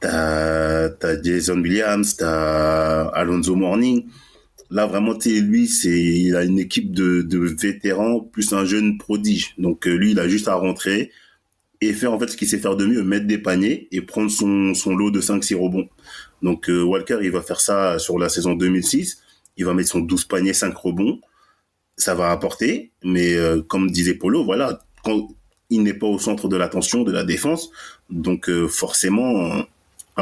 t'as, 0.00 0.88
t'as 0.90 1.22
Jason 1.22 1.60
Williams, 1.60 2.16
t'as 2.16 3.08
Alonso 3.08 3.54
Morning. 3.56 4.06
Là, 4.70 4.86
vraiment, 4.86 5.14
lui, 5.24 5.66
c'est, 5.66 5.98
il 5.98 6.36
a 6.36 6.44
une 6.44 6.58
équipe 6.58 6.92
de, 6.92 7.22
de 7.22 7.38
vétérans 7.38 8.20
plus 8.20 8.52
un 8.52 8.64
jeune 8.66 8.98
prodige. 8.98 9.54
Donc, 9.56 9.86
euh, 9.86 9.94
lui, 9.94 10.10
il 10.10 10.18
a 10.20 10.28
juste 10.28 10.46
à 10.48 10.54
rentrer 10.54 11.10
et 11.80 11.92
faire 11.92 12.12
en 12.12 12.18
fait 12.18 12.28
ce 12.28 12.36
qu'il 12.36 12.48
sait 12.48 12.58
faire 12.58 12.76
de 12.76 12.84
mieux, 12.84 13.02
mettre 13.02 13.26
des 13.26 13.38
paniers 13.38 13.88
et 13.92 14.00
prendre 14.02 14.30
son, 14.30 14.74
son 14.74 14.94
lot 14.94 15.10
de 15.10 15.20
5-6 15.20 15.54
rebonds. 15.54 15.88
Donc, 16.42 16.68
euh, 16.68 16.82
Walker, 16.82 17.18
il 17.22 17.30
va 17.30 17.42
faire 17.42 17.60
ça 17.60 17.98
sur 17.98 18.18
la 18.18 18.28
saison 18.28 18.54
2006. 18.54 19.22
Il 19.56 19.64
va 19.64 19.74
mettre 19.74 19.90
son 19.90 20.00
12 20.00 20.24
paniers, 20.24 20.52
5 20.52 20.76
rebonds. 20.76 21.20
Ça 21.96 22.14
va 22.14 22.30
apporter. 22.30 22.92
Mais, 23.02 23.34
euh, 23.34 23.62
comme 23.62 23.90
disait 23.90 24.14
Polo, 24.14 24.44
voilà, 24.44 24.80
quand 25.04 25.28
il 25.70 25.82
n'est 25.82 25.94
pas 25.94 26.06
au 26.06 26.18
centre 26.18 26.48
de 26.48 26.56
l'attention 26.56 27.02
de 27.02 27.12
la 27.12 27.24
défense, 27.24 27.70
donc, 28.10 28.48
euh, 28.48 28.68
forcément, 28.68 29.64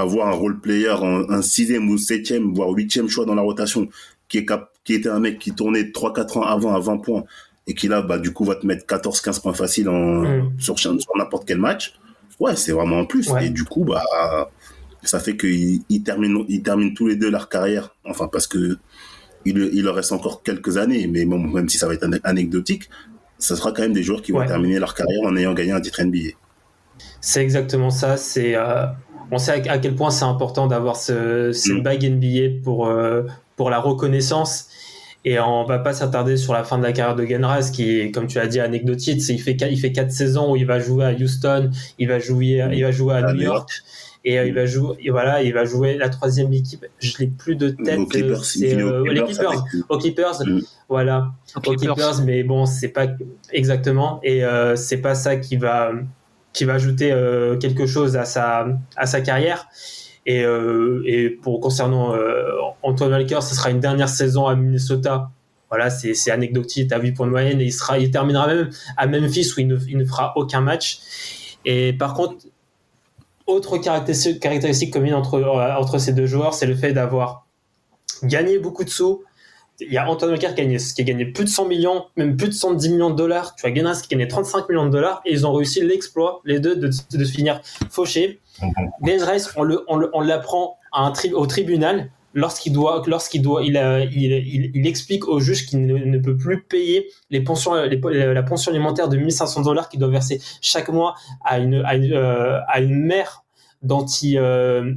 avoir 0.03 0.29
un 0.29 0.33
role 0.33 0.61
player, 0.61 0.91
un, 1.03 1.25
un 1.31 1.43
sixième 1.43 1.89
ou 1.91 1.99
septième, 1.99 2.53
voire 2.55 2.71
huitième 2.71 3.09
choix 3.09 3.25
dans 3.25 3.35
la 3.35 3.43
rotation, 3.43 3.89
qui 4.29 4.39
est 4.39 4.45
cap, 4.45 4.71
qui 4.85 4.95
était 4.95 5.09
un 5.09 5.21
mec 5.21 5.39
qui 5.39 5.53
tournait 5.53 5.83
3-4 5.85 6.39
ans 6.39 6.43
avant 6.43 6.75
à 6.75 6.81
20 6.81 6.99
points, 6.99 7.25
et 7.67 7.75
qui 7.75 7.89
là, 7.89 8.03
bah, 8.03 8.19
du 8.19 8.33
coup, 8.33 8.45
va 8.45 8.55
te 8.57 8.67
mettre 8.67 8.85
14-15 8.87 9.41
points 9.43 9.55
faciles 9.55 9.89
en, 9.89 10.23
Mm. 10.23 10.53
sur, 10.59 10.79
sur 10.79 10.97
n'importe 11.17 11.47
quel 11.47 11.59
match. 11.59 11.95
Ouais, 12.39 12.55
c'est 12.57 12.73
vraiment 12.73 12.99
un 13.01 13.05
plus. 13.05 13.29
Ouais. 13.31 13.47
Et 13.47 13.51
du 13.51 13.65
coup, 13.65 13.85
bah, 13.85 14.03
ça 15.03 15.21
fait 15.21 15.37
qu'ils 15.37 15.81
ils 15.89 16.03
terminent, 16.03 16.45
ils 16.49 16.63
terminent 16.63 16.93
tous 16.95 17.07
les 17.07 17.17
deux 17.17 17.31
leur 17.31 17.49
carrière. 17.49 17.95
Enfin, 18.05 18.29
parce 18.29 18.47
que 18.47 18.77
il, 19.45 19.57
il 19.73 19.83
leur 19.85 19.95
reste 19.95 20.13
encore 20.13 20.43
quelques 20.43 20.77
années, 20.77 21.07
mais 21.07 21.25
bon, 21.25 21.39
même 21.39 21.69
si 21.69 21.79
ça 21.79 21.87
va 21.87 21.95
être 21.95 22.05
ane- 22.05 22.21
anecdotique, 22.25 22.91
ça 23.39 23.55
sera 23.57 23.73
quand 23.73 23.83
même 23.83 23.93
des 23.93 24.03
joueurs 24.03 24.23
qui 24.23 24.33
vont 24.33 24.39
Ouais. 24.41 24.47
terminer 24.47 24.79
leur 24.79 24.95
carrière 24.95 25.23
en 25.25 25.37
ayant 25.37 25.55
gagné 25.55 25.73
un 25.73 25.81
titre 25.81 26.03
NBA. 26.03 26.31
C'est 27.21 27.43
exactement 27.43 27.91
ça. 27.91 28.17
C'est, 28.17 28.55
euh, 28.57 28.87
on 29.33 29.39
sait 29.39 29.69
à, 29.69 29.79
quel 29.79 29.95
point 29.95 30.11
c'est 30.11 30.25
important 30.25 30.67
d'avoir 30.67 30.97
ce, 30.97 31.53
cette 31.53 31.79
Mm. 31.79 31.83
bague 31.83 32.05
NBA 32.05 32.63
pour, 32.63 32.87
euh, 32.87 33.23
pour 33.57 33.71
la 33.71 33.79
reconnaissance. 33.81 34.69
Et 35.25 35.41
on 35.41 35.65
va 35.65 35.81
pas 35.81 35.93
s'attarder 35.93 36.37
sur 36.37 36.53
la 36.53 36.63
fin 36.63 36.79
de 36.79 36.85
la 36.85 36.93
carrière 36.93 37.17
de 37.17 37.27
Genras, 37.27 37.71
qui 37.73 37.99
est, 37.99 38.11
comme 38.13 38.29
tu 38.29 38.39
l'as 38.39 38.47
dit, 38.47 38.61
anecdotique. 38.61 39.21
C'est, 39.21 39.35
il 39.35 39.41
fait 39.41 39.57
quatre- 39.57 39.73
il 39.73 39.79
fait 39.81 39.91
quatre 39.91 40.13
saisons 40.13 40.53
où 40.53 40.57
il 40.57 40.67
va 40.67 40.79
jouer 40.79 41.05
à 41.05 41.11
Houston, 41.13 41.71
il 41.99 42.07
va 42.07 42.21
jouer, 42.21 42.65
il 42.73 42.83
va 42.85 42.91
jouer 42.93 43.15
à 43.15 43.27
À 43.27 43.33
New 43.33 43.43
York. 43.43 43.69
Et 44.25 44.39
euh, 44.41 44.47
il 44.47 44.55
va 44.55 44.67
jouer, 44.67 44.97
et 45.01 45.11
voilà, 45.11 45.43
il 45.43 45.53
va 45.53 45.65
jouer 45.65 45.97
la 45.97 46.09
troisième 46.09 46.53
équipe. 46.53 46.85
Je 46.99 47.13
l'ai 47.19 47.27
plus 47.29 47.55
de 47.57 47.71
tête. 47.71 47.99
Aux 47.99 48.07
Clippers, 48.07 48.39
euh, 48.41 48.43
c'est, 48.43 48.83
aux 48.83 48.89
euh, 48.89 49.05
Clippers 49.25 49.65
Aux 49.89 49.99
Clippers, 49.99 50.41
Mm. 50.45 50.61
voilà 50.89 51.29
aux 51.55 51.59
aux 51.59 51.61
Clippers. 51.75 51.95
Clippers, 51.95 52.23
mais 52.25 52.43
bon, 52.43 52.67
c'est 52.67 52.89
pas 52.89 53.07
exactement, 53.53 54.21
et 54.25 54.45
euh, 54.45 54.75
c'est 54.77 54.97
pas 54.99 55.15
ça 55.15 55.37
qui 55.37 55.57
va 55.57 55.93
qui 56.57 56.65
va 56.65 56.75
ajouter 56.75 57.13
euh, 57.13 57.57
quelque 57.59 57.87
chose 57.87 58.17
à 58.17 58.25
sa 58.25 58.67
à 58.97 59.07
sa 59.07 59.21
carrière. 59.21 59.69
Et, 60.25 60.43
euh, 60.43 61.03
et 61.07 61.31
pour 61.31 61.61
concernant 61.61 62.15
euh, 62.15 62.51
Antoine 62.83 63.13
Walker, 63.13 63.39
ce 63.43 63.55
sera 63.55 63.71
une 63.71 63.79
dernière 63.79 64.09
saison 64.09 64.47
à 64.47 64.57
Minnesota. 64.57 65.31
Voilà, 65.69 65.91
c'est 65.91 66.31
anecdotique, 66.31 66.93
à 66.93 66.99
8 66.99 67.13
points 67.13 67.27
de 67.27 67.33
moyenne, 67.33 67.61
et 67.61 67.65
il 67.65 67.73
sera, 67.73 67.99
il 67.99 68.11
terminera 68.11 68.47
même 68.47 68.71
à 68.97 69.07
Memphis 69.09 69.53
où 69.57 69.61
il 69.61 69.67
ne, 69.67 69.77
il 69.89 69.99
ne 69.99 70.05
fera 70.05 70.33
aucun 70.37 70.61
match. 70.61 71.01
Et 71.65 71.93
par 71.93 72.15
contre, 72.15 72.47
autre 73.47 73.77
caractéristique, 73.79 74.41
caractéristique 74.41 74.93
commune 74.93 75.15
entre 75.15 75.43
entre 75.43 75.99
ces 75.99 76.13
deux 76.13 76.27
joueurs, 76.27 76.55
c'est 76.55 76.67
le 76.67 76.77
fait 76.77 76.93
d'avoir 76.93 77.47
gagné 78.23 78.59
beaucoup 78.59 78.85
de 78.85 78.91
sous, 78.91 79.25
il 79.81 79.93
y 79.93 79.99
a 79.99 80.09
Antoine 80.09 80.31
Walker 80.33 80.47
qui 80.55 80.61
a, 80.61 80.65
gagné, 80.65 80.77
qui 80.79 81.01
a 81.01 81.05
gagné 81.05 81.27
plus 81.27 81.45
de 81.45 81.49
100 81.49 81.67
millions, 81.67 82.05
même 82.17 82.37
plus 82.37 82.49
de 82.49 82.55
110 82.55 82.89
millions 82.91 83.11
de 83.11 83.17
dollars. 83.17 83.55
Tu 83.57 83.67
as 83.67 83.75
Genas 83.75 84.03
qui 84.09 84.15
a 84.15 84.19
gagné 84.19 84.29
35 84.29 84.69
millions 84.69 84.87
de 84.87 84.91
dollars 84.91 85.21
et 85.25 85.33
ils 85.33 85.47
ont 85.47 85.53
réussi 85.53 85.83
l'exploit, 85.83 86.41
les 86.45 86.61
deux, 86.61 86.77
de, 86.77 86.89
de, 86.89 87.19
de 87.19 87.25
finir 87.25 87.61
fauchés. 87.91 88.41
Ben 89.03 89.23
Rice, 89.23 89.51
on 89.57 89.63
le, 89.63 89.85
on 89.89 89.97
le- 89.97 90.11
on 90.15 90.21
l'apprend 90.23 90.79
à 90.93 91.03
un 91.03 91.11
tri- 91.11 91.33
au 91.35 91.47
tribunal 91.47 92.11
lorsqu'il 92.33 92.73
doit, 92.73 93.03
lorsqu'il 93.07 93.43
doit, 93.43 93.63
il, 93.63 93.77
a- 93.77 94.01
il, 94.01 94.23
il, 94.33 94.71
il 94.75 94.87
explique 94.87 95.27
au 95.29 95.41
juge 95.41 95.67
qu'il 95.67 95.85
ne, 95.87 95.97
ne 95.99 96.19
peut 96.19 96.37
plus 96.37 96.63
payer 96.63 97.09
les 97.31 97.41
pensions, 97.43 97.75
les, 97.75 97.99
la 98.35 98.43
pension 98.43 98.71
alimentaire 98.73 99.09
de 99.09 99.17
1500 99.17 99.63
dollars 99.63 99.89
qu'il 99.91 100.01
doit 100.01 100.09
verser 100.11 100.41
chaque 100.63 100.89
mois 100.89 101.15
à 101.45 101.59
une, 101.59 101.83
à 101.85 101.97
une, 101.97 102.13
euh, 102.15 102.61
à 102.69 102.81
une 102.81 102.95
mère 103.05 103.45
dont 103.83 104.05
il, 104.23 104.39
euh, 104.39 104.93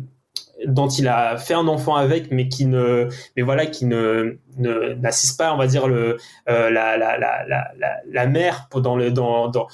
dont 0.68 0.88
il 0.88 1.08
a 1.08 1.38
fait 1.38 1.54
un 1.54 1.68
enfant 1.68 1.96
avec, 1.96 2.32
mais 2.32 2.48
qui 2.50 2.66
ne, 2.66 3.08
mais 3.36 3.44
voilà, 3.44 3.66
qui 3.66 3.86
ne, 3.86 4.38
n'assiste 4.58 5.38
pas, 5.38 5.54
on 5.54 5.58
va 5.58 5.68
dire 5.68 5.88
le, 5.88 6.18
euh, 6.50 6.70
la, 6.70 6.98
la, 6.98 7.18
la, 7.18 7.46
la, 7.48 7.72
la, 8.12 8.28
mère 8.28 8.68
dans 8.76 8.96
le, 8.96 9.12
dans, 9.12 9.48
dans, 9.50 9.68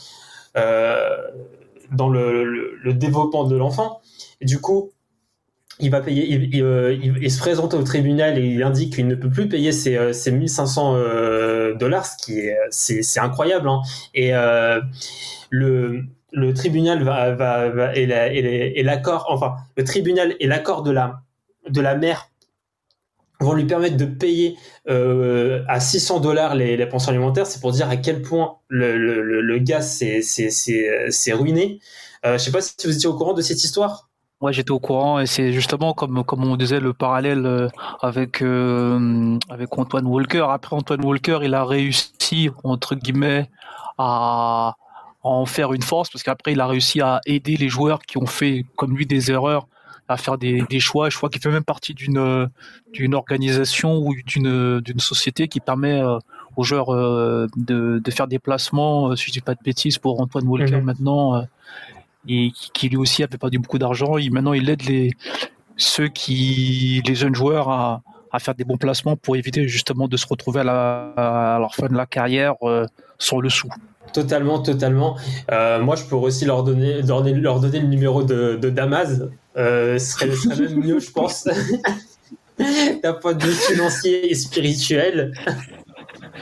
euh, 0.58 1.18
dans 1.92 2.10
le, 2.10 2.44
le, 2.44 2.76
le 2.82 2.94
développement 2.94 3.46
de 3.46 3.56
l'enfant. 3.56 4.02
Et 4.42 4.46
du 4.46 4.60
coup, 4.60 4.92
il 5.80 5.92
va 5.92 6.00
payer, 6.02 6.26
il, 6.30 6.56
il, 6.56 6.64
euh, 6.64 6.94
il- 6.94 7.18
il 7.22 7.32
se 7.32 7.40
présente 7.40 7.74
au 7.74 7.84
tribunal 7.84 8.38
et 8.38 8.46
il 8.46 8.64
indique 8.64 8.94
qu'il 8.96 9.08
ne 9.08 9.16
peut 9.16 9.30
plus 9.30 9.50
payer 9.50 9.72
ses, 9.74 9.98
euh, 9.98 10.14
ses 10.14 10.32
1500 10.32 10.96
euh, 10.96 11.74
dollars, 11.74 12.06
ce 12.06 12.24
qui 12.24 12.40
est, 12.40 12.58
c'est, 12.70 13.02
c'est 13.02 13.20
incroyable. 13.20 13.68
Hein. 13.68 13.82
Et 14.14 14.34
euh, 14.34 14.80
le, 15.50 16.06
le 16.36 16.54
tribunal 16.54 17.04
va, 17.04 17.34
va, 17.34 17.70
va 17.70 17.96
et, 17.96 18.84
l'accord, 18.84 19.26
enfin, 19.30 19.56
le 19.78 19.84
tribunal 19.84 20.36
et 20.40 20.48
l'accord 20.48 20.84
de 20.84 20.92
la, 20.92 21.22
de 21.70 21.82
la 21.82 21.96
mère 21.96 22.30
vont 23.40 23.54
lui 23.54 23.66
permettre 23.66 23.98
de 23.98 24.06
payer 24.06 24.58
euh, 24.90 25.64
à 25.68 25.80
600 25.80 26.20
dollars 26.20 26.56
les, 26.56 26.86
pensions 26.86 27.12
alimentaires. 27.12 27.48
C'est 27.48 27.62
pour 27.62 27.72
dire 27.72 27.90
à 27.90 27.96
quel 27.98 28.22
point 28.22 28.58
le, 28.68 28.98
le, 28.98 29.42
le, 29.42 29.82
s'est, 29.82 31.34
ruiné. 31.34 31.80
Euh, 32.26 32.34
je 32.34 32.44
sais 32.44 32.52
pas 32.52 32.62
si 32.62 32.76
vous 32.86 32.96
étiez 32.96 33.08
au 33.08 33.16
courant 33.16 33.34
de 33.34 33.42
cette 33.42 33.64
histoire. 33.64 34.10
Moi, 34.42 34.52
j'étais 34.52 34.72
au 34.72 34.80
courant 34.80 35.20
et 35.20 35.26
c'est 35.26 35.54
justement 35.54 35.94
comme 35.94 36.26
comme 36.26 36.44
on 36.44 36.58
disait 36.58 36.82
le 36.82 36.94
parallèle 36.94 37.46
euh, 37.46 37.70
avec 38.02 38.42
avec 38.42 39.78
Antoine 39.78 40.06
Walker. 40.06 40.46
Après 40.50 40.76
Antoine 40.76 41.04
Walker, 41.04 41.40
il 41.44 41.54
a 41.54 41.64
réussi 41.64 42.50
entre 42.64 42.96
guillemets 42.96 43.50
à 43.98 44.76
en 45.26 45.46
faire 45.48 45.74
une 45.74 45.82
force 45.82 46.10
parce 46.12 46.22
qu'après 46.24 46.52
il 46.54 46.60
a 46.62 46.68
réussi 46.68 47.02
à 47.02 47.20
aider 47.26 47.58
les 47.58 47.68
joueurs 47.68 48.00
qui 48.04 48.18
ont 48.20 48.28
fait 48.28 48.64
comme 48.76 48.96
lui 48.96 49.08
des 49.08 49.32
erreurs 49.32 49.68
à 50.08 50.18
faire 50.18 50.38
des, 50.38 50.62
des 50.70 50.80
choix. 50.80 51.10
Je 51.10 51.18
crois 51.18 51.30
qu'il 51.30 51.42
fait 51.42 51.50
même 51.50 51.64
partie 51.64 51.96
d'une 51.96 52.48
d'une 52.94 53.16
organisation 53.16 53.98
ou 53.98 54.14
d'une 54.24 54.80
d'une 54.82 55.00
société 55.00 55.48
qui 55.48 55.60
permet 55.60 56.00
euh, 56.00 56.20
aux 56.58 56.64
joueurs 56.64 56.94
euh, 56.94 57.48
de, 57.58 58.00
de 58.06 58.12
faire 58.12 58.28
des 58.28 58.38
placements, 58.38 59.10
euh, 59.10 59.16
si 59.16 59.26
je 59.28 59.32
dis 59.32 59.42
pas 59.42 59.56
de 59.56 59.64
bêtises, 59.66 59.98
pour 59.98 60.22
Antoine 60.22 60.48
Walker 60.48 60.78
Mhm. 60.78 60.84
maintenant. 60.84 61.44
et 62.28 62.52
qui, 62.74 62.90
lui 62.90 62.98
aussi 62.98 63.24
avait 63.24 63.38
perdu 63.40 63.58
beaucoup 63.58 63.80
d'argent. 63.80 64.18
Il, 64.18 64.32
maintenant, 64.32 64.54
il 64.54 64.70
aide 64.70 64.84
les, 64.84 65.12
ceux 65.76 66.08
qui, 66.08 67.02
les 67.08 67.16
jeunes 67.16 67.36
joueurs 67.36 67.70
à, 67.70 68.02
à 68.32 68.38
faire 68.40 68.54
des 68.56 68.64
bons 68.64 68.78
placements 68.78 69.16
pour 69.16 69.36
éviter 69.36 69.68
justement 69.68 70.08
de 70.08 70.18
se 70.18 70.28
retrouver 70.28 70.60
à 70.62 70.64
la, 70.64 71.14
à 71.56 71.60
leur 71.60 71.74
fin 71.74 71.88
de 71.88 71.96
la 71.96 72.06
carrière 72.06 72.56
sans 73.20 73.40
le 73.40 73.50
sou. 73.50 73.70
Totalement, 74.14 74.60
totalement. 74.60 75.18
Euh, 75.52 75.80
moi, 75.82 75.96
je 75.96 76.04
pourrais 76.04 76.28
aussi 76.28 76.46
leur 76.46 76.64
donner, 76.64 77.02
leur 77.02 77.24
leur 77.24 77.60
donner 77.60 77.80
le 77.80 77.88
numéro 77.88 78.24
de, 78.24 78.56
de 78.56 78.70
Damas. 78.70 79.24
Euh, 79.58 79.98
ce 79.98 80.12
serait, 80.12 80.32
serait 80.32 80.56
même 80.62 80.80
mieux, 80.80 81.00
je 81.00 81.12
pense, 81.12 81.48
d'un 83.04 83.14
point 83.14 83.34
de 83.34 83.44
vue 83.44 83.52
financier 83.52 84.32
et 84.32 84.36
spirituel. 84.36 85.34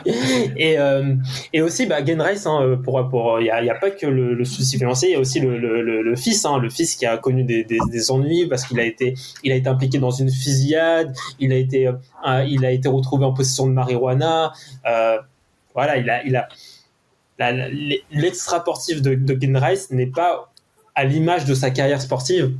Et, 0.05 0.77
euh, 0.79 1.15
et 1.53 1.61
aussi, 1.61 1.85
bah, 1.85 2.03
Genreis, 2.03 2.45
hein, 2.45 2.77
pour, 2.83 3.07
pour, 3.09 3.39
il 3.39 3.43
n'y 3.43 3.49
a, 3.49 3.73
a 3.73 3.75
pas 3.75 3.89
que 3.89 4.05
le, 4.05 4.43
souci 4.43 4.77
financier, 4.77 5.09
il 5.09 5.11
y 5.13 5.15
a 5.15 5.19
aussi 5.19 5.39
le, 5.39 5.57
le, 5.57 6.01
le, 6.01 6.15
fils, 6.17 6.43
hein, 6.43 6.57
le 6.57 6.69
fils 6.69 6.95
qui 6.95 7.05
a 7.05 7.17
connu 7.17 7.43
des, 7.45 7.63
des, 7.63 7.79
des 7.89 8.11
ennuis 8.11 8.47
parce 8.47 8.65
qu'il 8.65 8.79
a 8.81 8.83
été, 8.83 9.13
il 9.45 9.53
a 9.53 9.55
été 9.55 9.69
impliqué 9.69 9.99
dans 9.99 10.11
une 10.11 10.29
fusillade, 10.29 11.15
il 11.39 11.53
a 11.53 11.55
été, 11.55 11.89
il 12.47 12.65
a 12.65 12.71
été 12.71 12.89
retrouvé 12.89 13.23
en 13.23 13.31
possession 13.31 13.65
de 13.65 13.71
marijuana. 13.71 14.51
Voilà, 15.73 15.97
il 15.97 16.09
a, 16.09 16.23
il 16.25 16.35
a, 16.35 16.49
l'extra 18.11 18.59
sportif 18.59 19.01
de, 19.01 19.15
de 19.15 19.37
Genreis 19.39 19.87
n'est 19.91 20.07
pas 20.07 20.51
à 20.95 21.03
l'image 21.03 21.45
de 21.45 21.53
sa 21.53 21.71
carrière 21.71 22.01
sportive. 22.01 22.53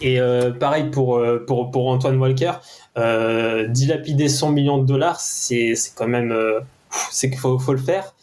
Et 0.00 0.20
euh, 0.20 0.52
pareil 0.52 0.90
pour, 0.90 1.16
euh, 1.16 1.44
pour, 1.46 1.70
pour 1.70 1.88
Antoine 1.88 2.18
Walker, 2.18 2.52
euh, 2.98 3.66
dilapider 3.68 4.28
100 4.28 4.52
millions 4.52 4.78
de 4.78 4.86
dollars, 4.86 5.20
c'est 5.20 5.74
quand 5.94 6.08
même. 6.08 6.34
c'est 7.10 7.30
qu'il 7.30 7.38
faut, 7.38 7.58
faut 7.58 7.72
le 7.72 7.78
faire. 7.78 8.14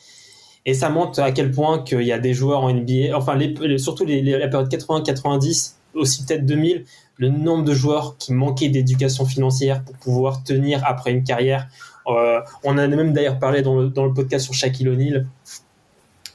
Et 0.66 0.74
ça 0.74 0.90
montre 0.90 1.22
à 1.22 1.32
quel 1.32 1.52
point 1.52 1.80
qu'il 1.82 2.02
y 2.02 2.12
a 2.12 2.20
des 2.20 2.34
joueurs 2.34 2.64
en 2.64 2.74
NBA, 2.74 3.16
enfin, 3.16 3.40
surtout 3.78 4.06
la 4.06 4.48
période 4.50 4.70
80-90, 4.70 5.76
aussi 5.94 6.26
peut-être 6.26 6.46
2000, 6.46 6.84
le 7.16 7.30
nombre 7.30 7.64
de 7.64 7.74
joueurs 7.74 8.18
qui 8.18 8.34
manquaient 8.34 8.68
d'éducation 8.68 9.26
financière 9.26 9.82
pour 9.84 9.96
pouvoir 9.96 10.44
tenir 10.44 10.84
après 10.86 11.12
une 11.12 11.24
carrière. 11.24 11.68
Euh, 12.08 12.42
on 12.64 12.78
a 12.78 12.88
même 12.88 13.14
d'ailleurs 13.14 13.40
parlé 13.40 13.62
dans 13.62 13.76
le, 13.76 14.14
podcast 14.14 14.46
sur 14.46 14.54
Shaquille 14.54 14.90
O'Neal, 14.90 15.28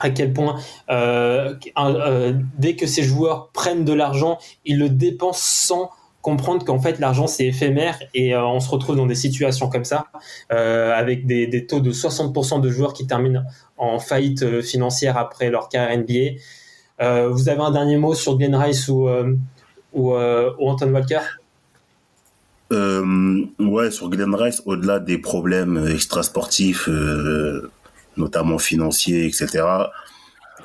à 0.01 0.11
quel 0.11 0.33
point 0.33 0.57
euh, 0.91 1.55
euh, 1.79 2.35
dès 2.59 2.77
que 2.77 2.87
ces 2.87 3.03
joueurs 3.03 3.49
prennent 3.49 3.85
de 3.85 3.93
l'argent, 3.93 4.39
ils 4.65 4.79
le 4.79 4.89
dépensent 4.89 5.67
sans 5.67 5.91
comprendre 6.21 6.65
qu'en 6.65 6.79
fait 6.79 7.01
l'argent 7.01 7.27
c'est 7.27 7.47
éphémère 7.47 7.99
et 8.15 8.37
on 8.37 8.61
se 8.61 8.71
retrouve 8.71 8.95
dans 8.95 9.07
des 9.07 9.17
situations 9.17 9.69
comme 9.69 9.85
ça 9.85 10.07
avec 10.51 11.27
des, 11.27 11.67
taux 11.67 11.81
de 11.81 11.91
60% 11.91 12.61
de 12.61 12.71
joueurs 12.71 12.93
qui 12.93 13.09
terminent 13.09 13.43
en 13.77 13.99
faillite 13.99 14.61
financière 14.61 15.19
après 15.19 15.51
leur 15.51 15.69
carrière 15.69 15.99
NBA. 15.99 17.27
Vous 17.29 17.49
avez 17.49 17.61
un 17.61 17.73
dernier 17.73 17.97
mot 17.97 18.15
sur 18.15 18.39
Glenn 18.39 18.55
Rice 18.55 18.87
ou, 18.87 19.09
ou 19.95 20.15
Anton 20.15 20.93
Walker? 20.93 21.19
Euh, 22.73 23.45
ouais, 23.59 23.91
sur 23.91 24.09
Glenn 24.09 24.35
Rice, 24.35 24.63
au-delà 24.65 24.99
des 24.99 25.19
problèmes 25.19 25.87
extrasportifs, 25.89 26.89
euh, 26.89 27.71
notamment 28.17 28.59
financiers, 28.59 29.27
etc. 29.27 29.65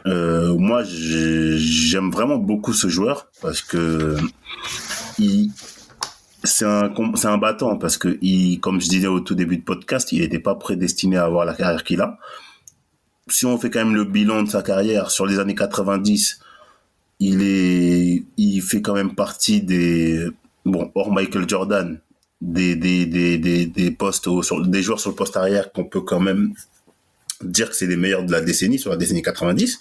Euh, 0.06 0.56
moi, 0.56 0.84
j'ai- 0.84 1.58
j'aime 1.58 2.10
vraiment 2.12 2.38
beaucoup 2.38 2.72
ce 2.74 2.88
joueur 2.88 3.28
parce 3.42 3.62
que 3.62 4.16
c'est 6.44 6.66
un, 6.66 6.94
c'est 7.16 7.28
un 7.28 7.38
battant 7.38 7.78
parce 7.78 7.98
que 7.98 8.18
il, 8.22 8.60
comme 8.60 8.80
je 8.80 8.88
disais 8.88 9.08
au 9.08 9.20
tout 9.20 9.36
début 9.36 9.58
de 9.58 9.64
podcast, 9.64 10.12
il 10.14 10.22
n'était 10.22 10.40
pas 10.40 10.56
prédestiné 10.56 11.18
à 11.18 11.26
avoir 11.26 11.44
la 11.46 11.54
carrière 11.54 11.84
qu'il 11.84 12.00
a. 12.02 12.18
Si 13.28 13.46
on 13.46 13.58
fait 13.58 13.70
quand 13.70 13.80
même 13.84 13.96
le 13.96 14.06
bilan 14.06 14.44
de 14.44 14.50
sa 14.50 14.62
carrière 14.62 15.12
sur 15.12 15.26
les 15.26 15.40
années 15.40 15.56
90, 15.56 16.40
il 17.20 17.42
est, 17.42 18.24
il 18.38 18.62
fait 18.62 18.82
quand 18.82 18.94
même 18.94 19.14
partie 19.16 19.62
des, 19.62 20.26
bon, 20.68 20.92
hors 20.96 21.12
Michael 21.12 21.48
Jordan, 21.50 22.00
des, 22.42 22.76
des, 22.76 23.06
des, 23.06 23.38
des, 23.38 23.66
des 23.66 23.92
postes, 23.92 24.28
au- 24.28 24.44
sur, 24.44 24.66
des 24.66 24.84
joueurs 24.84 25.00
sur 25.00 25.10
le 25.10 25.16
poste 25.16 25.36
arrière 25.38 25.72
qu'on 25.72 25.86
peut 25.86 26.02
quand 26.02 26.20
même 26.20 26.54
dire 27.44 27.70
que 27.70 27.76
c'est 27.76 27.88
les 27.88 27.98
meilleurs 27.98 28.24
de 28.24 28.32
la 28.32 28.42
décennie, 28.42 28.80
sur 28.80 28.90
la 28.92 28.98
décennie 28.98 29.22
90. 29.22 29.80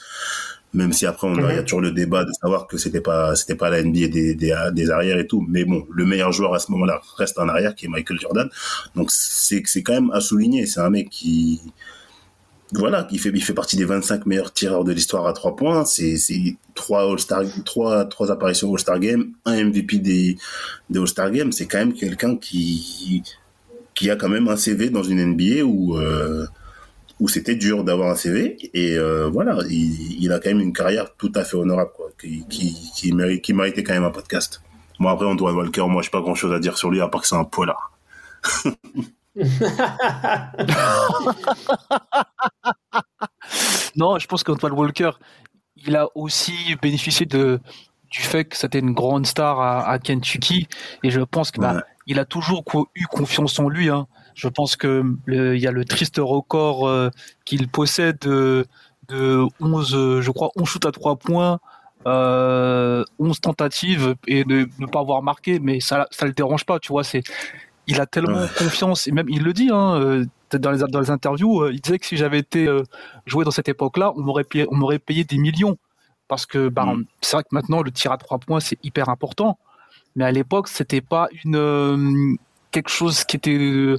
Même 0.75 0.93
si 0.93 1.07
après, 1.07 1.29
a- 1.29 1.33
il 1.53 1.57
y 1.57 1.59
a 1.59 1.63
toujours 1.63 1.81
le 1.81 1.93
débat 1.93 2.25
de 2.25 2.31
savoir 2.41 2.67
que 2.67 2.77
c'était 2.77 3.01
pas, 3.01 3.35
c'était 3.37 3.55
pas 3.55 3.71
la 3.71 3.83
NBA 3.83 4.09
des, 4.09 4.35
des, 4.35 4.55
des 4.73 4.91
arrières 4.91 5.19
et 5.19 5.27
tout. 5.27 5.45
Mais 5.49 5.65
bon, 5.65 5.87
le 5.91 6.05
meilleur 6.05 6.33
joueur 6.33 6.55
à 6.55 6.59
ce 6.59 6.71
moment-là 6.73 7.01
reste 7.17 7.39
un 7.39 7.49
arrière 7.49 7.75
qui 7.75 7.87
est 7.87 7.89
Michael 7.89 8.19
Jordan. 8.21 8.49
Donc, 8.95 9.11
c'est, 9.11 9.63
c'est 9.67 9.83
quand 9.83 9.95
même 9.95 10.11
à 10.13 10.21
souligner. 10.21 10.67
C'est 10.67 10.81
un 10.81 10.91
mec 10.91 11.09
qui, 11.11 11.61
voilà, 12.73 13.07
il 13.13 13.21
fait, 13.21 13.31
il 13.33 13.43
fait 13.43 13.55
partie 13.55 13.77
des 13.77 13.85
25 13.85 14.27
meilleurs 14.27 14.53
tireurs 14.53 14.83
de 14.83 14.93
l'histoire 14.93 15.27
à 15.27 15.33
trois 15.33 15.55
points. 15.55 15.85
C'est, 15.85 16.17
c'est 16.17 16.57
trois 16.75 17.11
All-Star, 17.11 17.43
trois, 17.65 18.05
trois 18.07 18.31
apparitions 18.33 18.73
All-Star 18.73 18.99
Game, 18.99 19.33
un 19.45 19.65
MVP 19.65 19.99
des, 19.99 20.37
des 20.91 20.99
All-Star 20.99 21.31
Games. 21.31 21.53
C'est 21.53 21.67
quand 21.67 21.79
même 21.79 21.93
quelqu'un 21.93 22.37
qui, 22.37 23.23
qui 23.95 24.11
a 24.11 24.17
quand 24.17 24.29
même 24.29 24.49
un 24.49 24.57
CV 24.57 24.91
dans 24.91 25.05
une 25.05 25.25
NBA 25.25 25.63
où, 25.65 25.97
euh, 25.97 26.45
où 27.21 27.29
c'était 27.29 27.55
dur 27.55 27.85
d'avoir 27.85 28.11
un 28.11 28.17
CV. 28.17 28.57
Et 28.75 28.97
euh, 28.97 29.29
voilà, 29.29 29.59
il, 29.71 30.33
a 30.33 30.41
quand 30.41 30.51
même 30.51 30.61
une 30.61 30.73
carrière 30.73 31.15
tout 31.17 31.33
à 31.37 31.45
fait 31.45 31.57
honorable, 31.57 31.91
quoi, 31.95 32.09
qui, 32.21 32.45
qui, 32.49 32.77
qui, 32.97 33.13
mérite, 33.13 33.43
qui 33.43 33.55
méritait 33.55 33.85
quand 33.85 33.95
même 33.95 34.05
un 34.05 34.11
podcast. 34.11 34.61
Bon, 34.99 35.09
après, 35.09 35.27
Antoine 35.27 35.55
Walker, 35.55 35.85
moi, 35.89 36.03
je 36.03 36.11
pas 36.11 36.21
grand 36.21 36.35
chose 36.35 36.53
à 36.53 36.59
dire 36.59 36.77
sur 36.79 36.91
lui, 36.91 37.01
à 37.01 37.07
part 37.07 37.21
que 37.21 37.29
c'est 37.29 37.37
un 37.37 37.45
poilard. 37.45 37.97
Non, 43.97 44.19
je 44.19 44.27
pense 44.27 44.43
qu'Antoine 44.43 44.73
Walker, 44.73 45.11
il 45.77 45.97
a 45.97 46.09
aussi 46.15 46.77
bénéficié 46.83 47.27
de, 47.27 47.61
du 48.11 48.21
fait 48.21 48.45
que 48.45 48.57
c'était 48.57 48.79
une 48.79 48.93
grande 48.93 49.27
star 49.27 49.61
à, 49.61 49.89
à 49.89 49.99
Kentucky. 49.99 50.69
Et 51.03 51.11
je 51.11 51.21
pense 51.21 51.51
qu'il 51.51 51.63
Ouais. 51.63 51.81
il 52.07 52.19
a 52.19 52.25
toujours 52.25 52.65
co- 52.65 52.89
eu 52.95 53.05
confiance 53.07 53.59
en 53.59 53.69
lui. 53.69 53.89
hein. 53.89 54.07
Je 54.35 54.49
pense 54.49 54.77
que 54.77 55.03
le- 55.25 55.57
il 55.57 55.63
y 55.63 55.67
a 55.67 55.71
le 55.73 55.85
triste 55.85 56.17
record 56.19 56.87
euh, 56.89 57.11
qu'il 57.47 57.69
possède 57.69 58.19
de, 58.21 58.67
de 59.09 59.45
11, 59.61 59.95
euh, 59.95 60.21
je 60.21 60.31
crois, 60.31 60.51
11 60.57 60.69
shoots 60.69 60.85
à 60.87 60.93
3 60.93 61.17
points, 61.17 61.59
euh, 62.07 63.03
11 63.19 63.41
tentatives 63.41 64.15
et 64.27 64.45
de 64.45 64.69
ne 64.79 64.87
pas 64.87 65.01
avoir 65.01 65.23
marqué. 65.23 65.59
Mais 65.59 65.81
ça 65.81 66.07
ne 66.21 66.27
le 66.27 66.33
dérange 66.35 66.65
pas, 66.67 66.79
tu 66.79 66.89
vois. 66.89 67.03
C'est, 67.05 67.23
il 67.87 68.01
a 68.01 68.07
tellement 68.07 68.39
Ouais. 68.41 68.49
confiance, 68.59 69.07
et 69.07 69.13
même 69.13 69.29
il 69.29 69.43
le 69.43 69.53
dit, 69.53 69.71
hein, 69.73 69.95
euh, 70.01 70.25
dans, 70.53 70.71
les, 70.73 70.79
dans 70.89 71.01
les 71.01 71.11
interviews, 71.11 71.63
euh, 71.63 71.73
il 71.73 71.81
disait 71.81 71.99
que 71.99 72.07
si 72.07 72.17
j'avais 72.17 72.39
été 72.41 72.67
euh, 72.67 72.83
joué 73.27 73.45
dans 73.45 73.51
cette 73.51 73.69
époque-là, 73.69 74.13
on 74.17 74.23
m'aurait 74.23 74.45
payé, 74.45 74.67
on 74.71 74.77
m'aurait 74.77 74.99
payé 74.99 75.25
des 75.25 75.39
millions. 75.39 75.77
Parce 76.29 76.45
que 76.47 76.69
bah, 76.69 76.85
Mm. 76.87 77.05
c'est 77.21 77.37
vrai 77.37 77.43
que 77.45 77.49
maintenant, 77.53 77.83
le 77.83 77.91
tir 77.93 78.11
à 78.13 78.19
trois 78.19 78.39
points, 78.39 78.59
c'est 78.61 78.79
hyper 78.83 79.09
important. 79.09 79.59
Mais 80.17 80.25
à 80.25 80.33
l'époque, 80.33 80.67
c'était 80.69 81.01
pas 81.01 81.29
une 81.45 82.37
quelque 82.73 82.91
chose 82.91 83.23
qui 83.25 83.37
était 83.37 83.95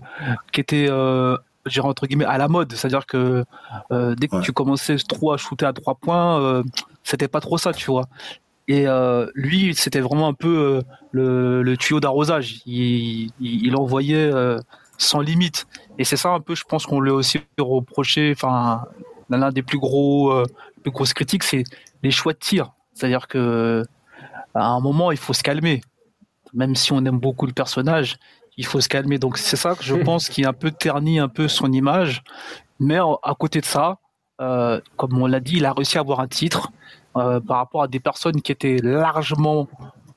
qui 0.51 0.59
était 0.61 0.87
euh, 0.89 1.37
je 1.65 1.71
dirais, 1.73 1.87
entre 1.87 2.05
guillemets 2.07 2.25
à 2.25 2.37
la 2.37 2.47
mode. 2.49 2.73
C'est-à-dire 2.73 3.05
que 3.05 3.45
euh, 3.91 4.15
dès 4.15 4.27
que 4.27 4.35
Ouais. 4.37 4.41
tu 4.41 4.51
commençais 4.51 4.97
trop 4.97 5.31
à 5.31 5.37
shooter 5.37 5.65
à 5.65 5.73
trois 5.73 5.95
points, 5.95 6.41
euh, 6.41 6.63
c'était 7.03 7.27
pas 7.29 7.39
trop 7.39 7.57
ça, 7.57 7.71
tu 7.73 7.89
vois. 7.91 8.05
Et 8.67 8.87
euh, 8.87 9.27
lui, 9.33 9.73
c'était 9.75 10.01
vraiment 10.01 10.27
un 10.27 10.33
peu 10.33 10.57
euh, 10.57 10.81
le, 11.11 11.63
le 11.63 11.77
tuyau 11.77 11.99
d'arrosage. 11.99 12.61
Il, 12.65 13.31
il, 13.39 13.65
il 13.65 13.75
envoyait 13.75 14.31
euh, 14.33 14.59
sans 14.97 15.21
limite. 15.21 15.67
Et 15.97 16.03
c'est 16.03 16.17
ça 16.17 16.29
un 16.29 16.41
peu, 16.41 16.53
je 16.55 16.63
pense 16.65 16.85
qu'on 16.85 16.99
lui 16.99 17.11
a 17.11 17.13
aussi 17.13 17.39
reproché. 17.57 18.33
Enfin, 18.35 18.83
l'un 19.29 19.51
des 19.51 19.63
plus 19.63 19.79
gros, 19.79 20.31
euh, 20.31 20.45
plus 20.81 20.91
grosses 20.91 21.13
critiques, 21.13 21.43
c'est 21.43 21.63
les 22.03 22.11
choix 22.11 22.33
de 22.33 22.39
tir. 22.39 22.73
C'est-à-dire 22.93 23.27
que 23.27 23.83
à 24.53 24.67
un 24.67 24.79
moment, 24.79 25.11
il 25.11 25.17
faut 25.17 25.33
se 25.33 25.43
calmer. 25.43 25.81
même 26.53 26.75
si 26.75 26.91
on 26.91 27.03
aime 27.05 27.19
beaucoup 27.19 27.45
le 27.45 27.53
personnage, 27.53 28.17
il 28.57 28.65
faut 28.65 28.81
se 28.81 28.89
calmer. 28.89 29.19
Donc 29.19 29.37
c'est 29.37 29.55
ça 29.55 29.75
que 29.75 29.83
je 29.83 29.95
pense 30.03 30.29
qui 30.29 30.43
a 30.43 30.49
un 30.49 30.53
peu 30.53 30.71
terni 30.71 31.19
un 31.19 31.29
peu 31.29 31.47
son 31.47 31.71
image. 31.71 32.23
Mais 32.79 32.97
à 32.97 33.33
côté 33.39 33.61
de 33.61 33.65
ça, 33.65 33.99
euh, 34.41 34.79
comme 34.97 35.21
on 35.21 35.25
l'a 35.27 35.39
dit, 35.39 35.57
il 35.57 35.65
a 35.65 35.73
réussi 35.73 35.97
à 35.97 36.01
avoir 36.01 36.19
un 36.19 36.27
titre 36.27 36.71
euh, 37.15 37.39
par 37.39 37.57
rapport 37.57 37.83
à 37.83 37.87
des 37.87 37.99
personnes 37.99 38.41
qui 38.41 38.51
étaient 38.51 38.77
largement 38.83 39.67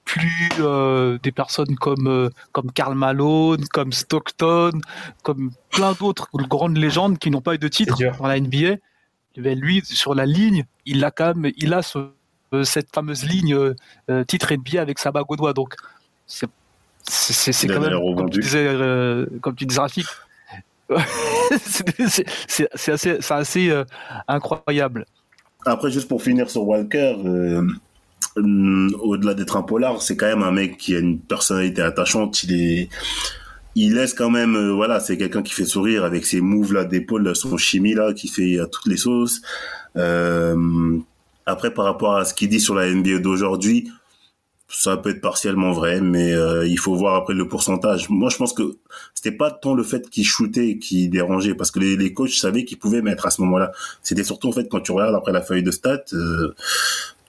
plus 0.04 0.50
euh, 0.58 1.18
des 1.22 1.30
personnes 1.32 1.76
comme 1.76 2.30
comme 2.52 2.72
Karl 2.72 2.94
Malone, 2.94 3.64
comme 3.72 3.92
Stockton, 3.92 4.72
comme 5.22 5.52
plein 5.70 5.92
d'autres 5.92 6.28
grandes 6.32 6.76
légendes 6.76 7.18
qui 7.18 7.30
n'ont 7.30 7.40
pas 7.40 7.54
eu 7.54 7.58
de 7.58 7.68
titre 7.68 7.96
dans 8.18 8.26
la 8.26 8.38
NBA. 8.40 8.76
Eh 9.36 9.40
ben, 9.40 9.58
lui, 9.58 9.82
sur 9.84 10.14
la 10.14 10.26
ligne, 10.26 10.64
il 10.86 11.04
a 11.04 11.10
quand 11.12 11.34
même, 11.36 11.52
il 11.56 11.72
a 11.72 11.82
ce- 11.82 12.10
cette 12.64 12.92
fameuse 12.92 13.24
ligne 13.24 13.56
titre 14.26 14.52
NBA 14.52 14.80
avec 14.82 14.98
sa 14.98 15.12
bague 15.12 15.26
au 15.28 15.36
doigt. 15.36 15.52
Donc 15.52 15.76
c'est 16.26 16.48
quand 17.68 17.80
même 17.80 17.92
comme 18.16 18.30
tu 18.30 18.40
disais 18.40 18.76
comme 19.40 19.54
tu 19.54 19.66
disais 19.66 19.80
Rafik. 19.80 20.06
c'est 22.48 22.72
assez, 22.72 23.18
assez 23.30 23.70
euh, 23.70 23.84
incroyable. 24.28 25.06
Après, 25.66 25.90
juste 25.90 26.08
pour 26.08 26.22
finir 26.22 26.48
sur 26.48 26.66
Walker, 26.66 27.16
euh, 27.24 27.62
hum, 28.36 28.94
au-delà 29.00 29.34
d'être 29.34 29.56
un 29.56 29.62
polar, 29.62 30.02
c'est 30.02 30.16
quand 30.16 30.26
même 30.26 30.42
un 30.42 30.52
mec 30.52 30.78
qui 30.78 30.96
a 30.96 30.98
une 30.98 31.18
personnalité 31.18 31.82
attachante. 31.82 32.42
Il 32.44 32.54
est, 32.54 32.88
il 33.74 33.94
laisse 33.94 34.14
quand 34.14 34.30
même, 34.30 34.56
euh, 34.56 34.72
voilà, 34.72 35.00
c'est 35.00 35.16
quelqu'un 35.16 35.42
qui 35.42 35.52
fait 35.52 35.64
sourire 35.64 36.04
avec 36.04 36.24
ses 36.24 36.40
moves 36.40 36.72
là 36.72 36.84
d'épaule, 36.84 37.34
son 37.36 37.56
chimie 37.56 37.94
là, 37.94 38.12
qui 38.12 38.28
fait 38.28 38.58
à 38.58 38.66
toutes 38.66 38.86
les 38.86 38.96
sauces. 38.96 39.42
Euh, 39.96 40.98
après, 41.46 41.72
par 41.72 41.84
rapport 41.84 42.16
à 42.16 42.24
ce 42.24 42.34
qu'il 42.34 42.48
dit 42.48 42.60
sur 42.60 42.74
la 42.74 42.90
NBA 42.90 43.18
d'aujourd'hui, 43.18 43.90
ça 44.70 44.96
peut 44.96 45.10
être 45.10 45.20
partiellement 45.20 45.72
vrai, 45.72 46.00
mais 46.00 46.32
euh, 46.32 46.66
il 46.66 46.78
faut 46.78 46.94
voir 46.94 47.16
après 47.16 47.34
le 47.34 47.48
pourcentage. 47.48 48.08
Moi, 48.08 48.30
je 48.30 48.36
pense 48.36 48.52
que 48.52 48.76
c'était 49.14 49.36
pas 49.36 49.50
tant 49.50 49.74
le 49.74 49.82
fait 49.82 50.08
qu'il 50.08 50.24
shootait 50.24 50.78
qui 50.78 51.08
dérangeait, 51.08 51.54
parce 51.54 51.70
que 51.70 51.80
les, 51.80 51.96
les 51.96 52.12
coachs 52.12 52.30
savaient 52.30 52.64
qu'ils 52.64 52.78
pouvaient 52.78 53.02
mettre 53.02 53.26
à 53.26 53.30
ce 53.30 53.40
moment-là. 53.42 53.72
C'était 54.02 54.24
surtout 54.24 54.48
en 54.48 54.52
fait 54.52 54.68
quand 54.70 54.80
tu 54.80 54.92
regardes 54.92 55.14
après 55.14 55.32
la 55.32 55.42
feuille 55.42 55.64
de 55.64 55.72
stats, 55.72 56.04
euh, 56.12 56.54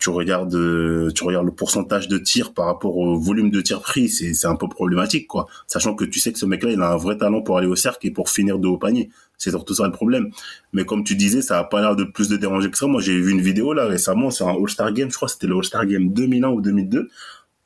tu 0.02 0.10
regardes, 0.10 0.56
euh, 0.56 1.12
tu 1.12 1.24
regardes 1.24 1.46
le 1.46 1.52
pourcentage 1.52 2.08
de 2.08 2.18
tirs 2.18 2.54
par 2.54 2.66
rapport 2.66 2.98
au 2.98 3.20
volume 3.20 3.52
de 3.52 3.62
tirs 3.62 3.82
pris, 3.82 4.10
c'est 4.10 4.34
c'est 4.34 4.48
un 4.48 4.56
peu 4.56 4.68
problématique 4.68 5.28
quoi. 5.28 5.46
Sachant 5.68 5.94
que 5.94 6.04
tu 6.04 6.20
sais 6.20 6.34
que 6.34 6.40
ce 6.40 6.46
mec-là, 6.48 6.72
il 6.72 6.82
a 6.82 6.92
un 6.92 6.98
vrai 6.98 7.18
talent 7.18 7.44
pour 7.44 7.60
aller 7.60 7.68
au 7.68 7.76
cercle 7.76 8.08
et 8.08 8.12
pour 8.12 8.30
finir 8.30 8.58
de 8.58 8.68
haut 8.68 8.80
panier. 8.80 9.12
C'est 9.38 9.52
surtout 9.52 9.76
ça 9.76 9.86
le 9.86 9.92
problème. 9.92 10.32
Mais 10.74 10.86
comme 10.86 11.04
tu 11.04 11.16
disais, 11.16 11.44
ça 11.44 11.60
a 11.60 11.64
pas 11.64 11.82
l'air 11.82 11.96
de 11.96 12.04
plus 12.04 12.30
de 12.30 12.36
déranger 12.36 12.72
que 12.72 12.78
ça. 12.78 12.88
Moi, 12.88 13.00
j'ai 13.02 13.20
vu 13.20 13.32
une 13.32 13.42
vidéo 13.42 13.74
là 13.74 13.86
récemment 13.86 14.32
sur 14.32 14.48
un 14.48 14.56
All-Star 14.56 14.92
Game, 14.92 15.12
je 15.12 15.16
crois 15.16 15.28
c'était 15.30 15.48
le 15.48 15.56
All-Star 15.56 15.86
Game 15.86 16.12
2001 16.12 16.50
ou 16.50 16.62
2002. 16.62 17.08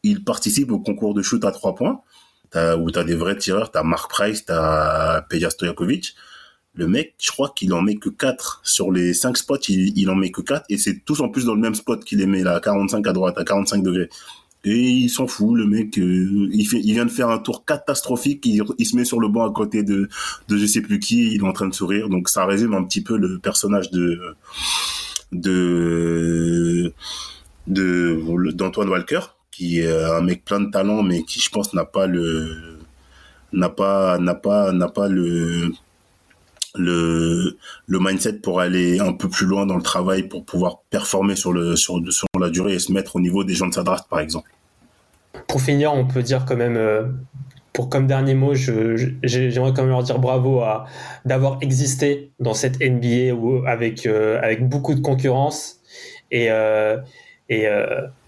Il 0.04 0.24
participe 0.26 0.72
au 0.72 0.80
concours 0.80 1.14
de 1.14 1.22
shoot 1.22 1.44
à 1.46 1.52
trois 1.52 1.74
points, 1.74 2.02
où 2.54 2.92
tu 2.92 3.00
as 3.00 3.04
des 3.06 3.16
vrais 3.16 3.38
tireurs, 3.38 3.72
tu 3.72 3.78
as 3.78 3.84
Mark 3.84 4.10
Price, 4.10 4.46
tu 4.46 4.52
as 4.52 5.26
Peja 5.30 5.50
Stojakovic. 5.50 6.16
Le 6.78 6.88
mec, 6.88 7.14
je 7.20 7.32
crois 7.32 7.54
qu'il 7.56 7.74
en 7.74 7.82
met 7.82 7.96
que 7.96 8.10
4 8.10 8.62
sur 8.64 8.92
les 8.92 9.14
5 9.14 9.38
spots, 9.38 9.58
il, 9.70 10.10
en 10.10 10.16
met 10.16 10.32
que 10.32 10.42
4 10.42 10.66
et 10.70 10.78
c'est 10.78 11.06
tous 11.06 11.22
en 11.22 11.30
plus 11.30 11.46
dans 11.46 11.56
le 11.56 11.62
même 11.62 11.76
spot 11.76 12.04
qu'il 12.04 12.20
les 12.20 12.26
met 12.26 12.44
là, 12.44 12.56
à 12.56 12.60
45 12.60 13.08
à 13.08 13.14
droite, 13.14 13.38
à 13.38 13.46
45 13.46 13.82
degrés. 13.82 14.10
Et 14.66 14.78
il 14.78 15.10
s'en 15.10 15.28
fout, 15.28 15.56
le 15.56 15.68
mec, 15.68 15.98
euh, 16.00 16.50
il, 16.52 16.68
fait, 16.68 16.80
il 16.80 16.94
vient 16.94 17.06
de 17.06 17.12
faire 17.12 17.30
un 17.30 17.38
tour 17.38 17.66
catastrophique, 17.66 18.46
il, 18.46 18.64
il 18.78 18.86
se 18.86 18.96
met 18.96 19.06
sur 19.06 19.20
le 19.20 19.28
banc 19.28 19.48
à 19.48 19.54
côté 19.54 19.84
de, 19.84 20.10
de 20.48 20.58
je 20.58 20.66
sais 20.66 20.82
plus 20.82 21.00
qui, 21.00 21.34
il 21.36 21.42
est 21.42 21.48
en 21.48 21.54
train 21.54 21.68
de 21.68 21.74
sourire, 21.74 22.10
donc 22.10 22.28
ça 22.30 22.46
résume 22.46 22.74
un 22.74 22.84
petit 22.84 23.02
peu 23.02 23.16
le 23.18 23.40
personnage 23.40 23.92
de 23.92 24.36
de 25.32 26.94
de 27.68 28.52
d'Antoine 28.52 28.90
Walker, 28.90 29.22
qui 29.52 29.80
est 29.80 29.92
un 29.92 30.22
mec 30.22 30.44
plein 30.44 30.60
de 30.62 30.72
talent, 30.72 31.04
mais 31.04 31.24
qui 31.24 31.40
je 31.40 31.50
pense 31.50 31.74
n'a 31.74 31.86
pas 31.86 32.08
le 32.08 32.80
n'a 33.54 33.70
pas 33.70 34.18
n'a 34.20 34.36
pas 34.36 34.72
n'a 34.72 34.90
pas 34.90 35.08
le 35.08 35.72
le 36.78 37.58
le 37.88 38.00
mindset 38.00 38.34
pour 38.40 38.60
aller 38.60 39.00
un 39.00 39.14
peu 39.14 39.30
plus 39.30 39.46
loin 39.46 39.66
dans 39.66 39.76
le 39.78 39.84
travail 39.84 40.24
pour 40.24 40.46
pouvoir 40.46 40.80
performer 40.90 41.36
sur 41.36 41.54
le 41.54 41.76
sur 41.76 42.00
sur 42.12 42.28
la 42.40 42.50
durée 42.50 42.74
et 42.76 42.80
se 42.80 42.92
mettre 42.92 43.16
au 43.16 43.20
niveau 43.20 43.44
des 43.44 43.54
gens 43.54 43.68
de 43.68 43.74
sa 43.74 43.84
draft 43.84 44.06
par 44.10 44.20
exemple. 44.20 44.50
Pour 45.48 45.62
finir, 45.62 45.94
on 45.94 46.06
peut 46.06 46.24
dire 46.24 46.46
quand 46.46 46.56
même, 46.56 46.78
euh, 46.78 47.04
pour 47.74 47.90
comme 47.90 48.08
dernier 48.08 48.34
mot, 48.34 48.54
j'aimerais 48.56 49.74
quand 49.74 49.82
même 49.84 49.90
leur 49.90 50.04
dire 50.04 50.18
bravo 50.20 50.64
d'avoir 51.26 51.58
existé 51.62 52.32
dans 52.40 52.54
cette 52.54 52.80
NBA 52.82 53.36
avec 53.68 54.06
euh, 54.06 54.40
avec 54.42 54.68
beaucoup 54.68 54.96
de 54.96 55.02
concurrence 55.02 55.82
et 56.32 56.50
euh, 56.50 56.98
et, 57.50 57.68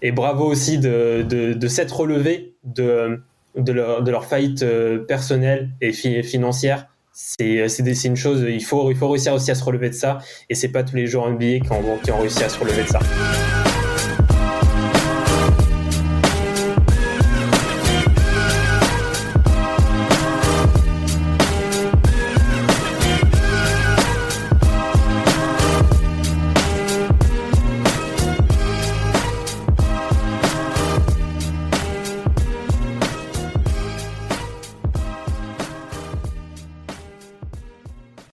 et 0.02 0.12
bravo 0.12 0.44
aussi 0.44 0.78
de 0.78 1.22
de, 1.28 1.52
de 1.54 1.68
s'être 1.68 1.96
relevé 2.00 2.54
de 2.64 3.20
de 3.56 3.72
leur, 3.72 4.02
de 4.04 4.10
leur 4.12 4.26
faillite 4.26 4.64
personnelle 5.08 5.70
et 5.80 5.92
fi- 5.92 6.22
financière. 6.22 6.86
C'est 7.20 7.68
c'est 7.68 8.06
une 8.06 8.14
chose, 8.14 8.44
il 8.48 8.64
faut 8.64 8.92
il 8.92 8.96
faut 8.96 9.08
réussir 9.08 9.34
aussi 9.34 9.50
à 9.50 9.56
se 9.56 9.64
relever 9.64 9.88
de 9.88 9.94
ça 9.94 10.18
et 10.48 10.54
c'est 10.54 10.68
pas 10.68 10.84
tous 10.84 10.94
les 10.94 11.08
joueurs 11.08 11.28
NBA 11.28 11.58
qui 11.58 11.72
ont, 11.72 11.98
qui 11.98 12.12
ont 12.12 12.20
réussi 12.20 12.44
à 12.44 12.48
se 12.48 12.60
relever 12.60 12.84
de 12.84 12.88
ça. 12.88 13.00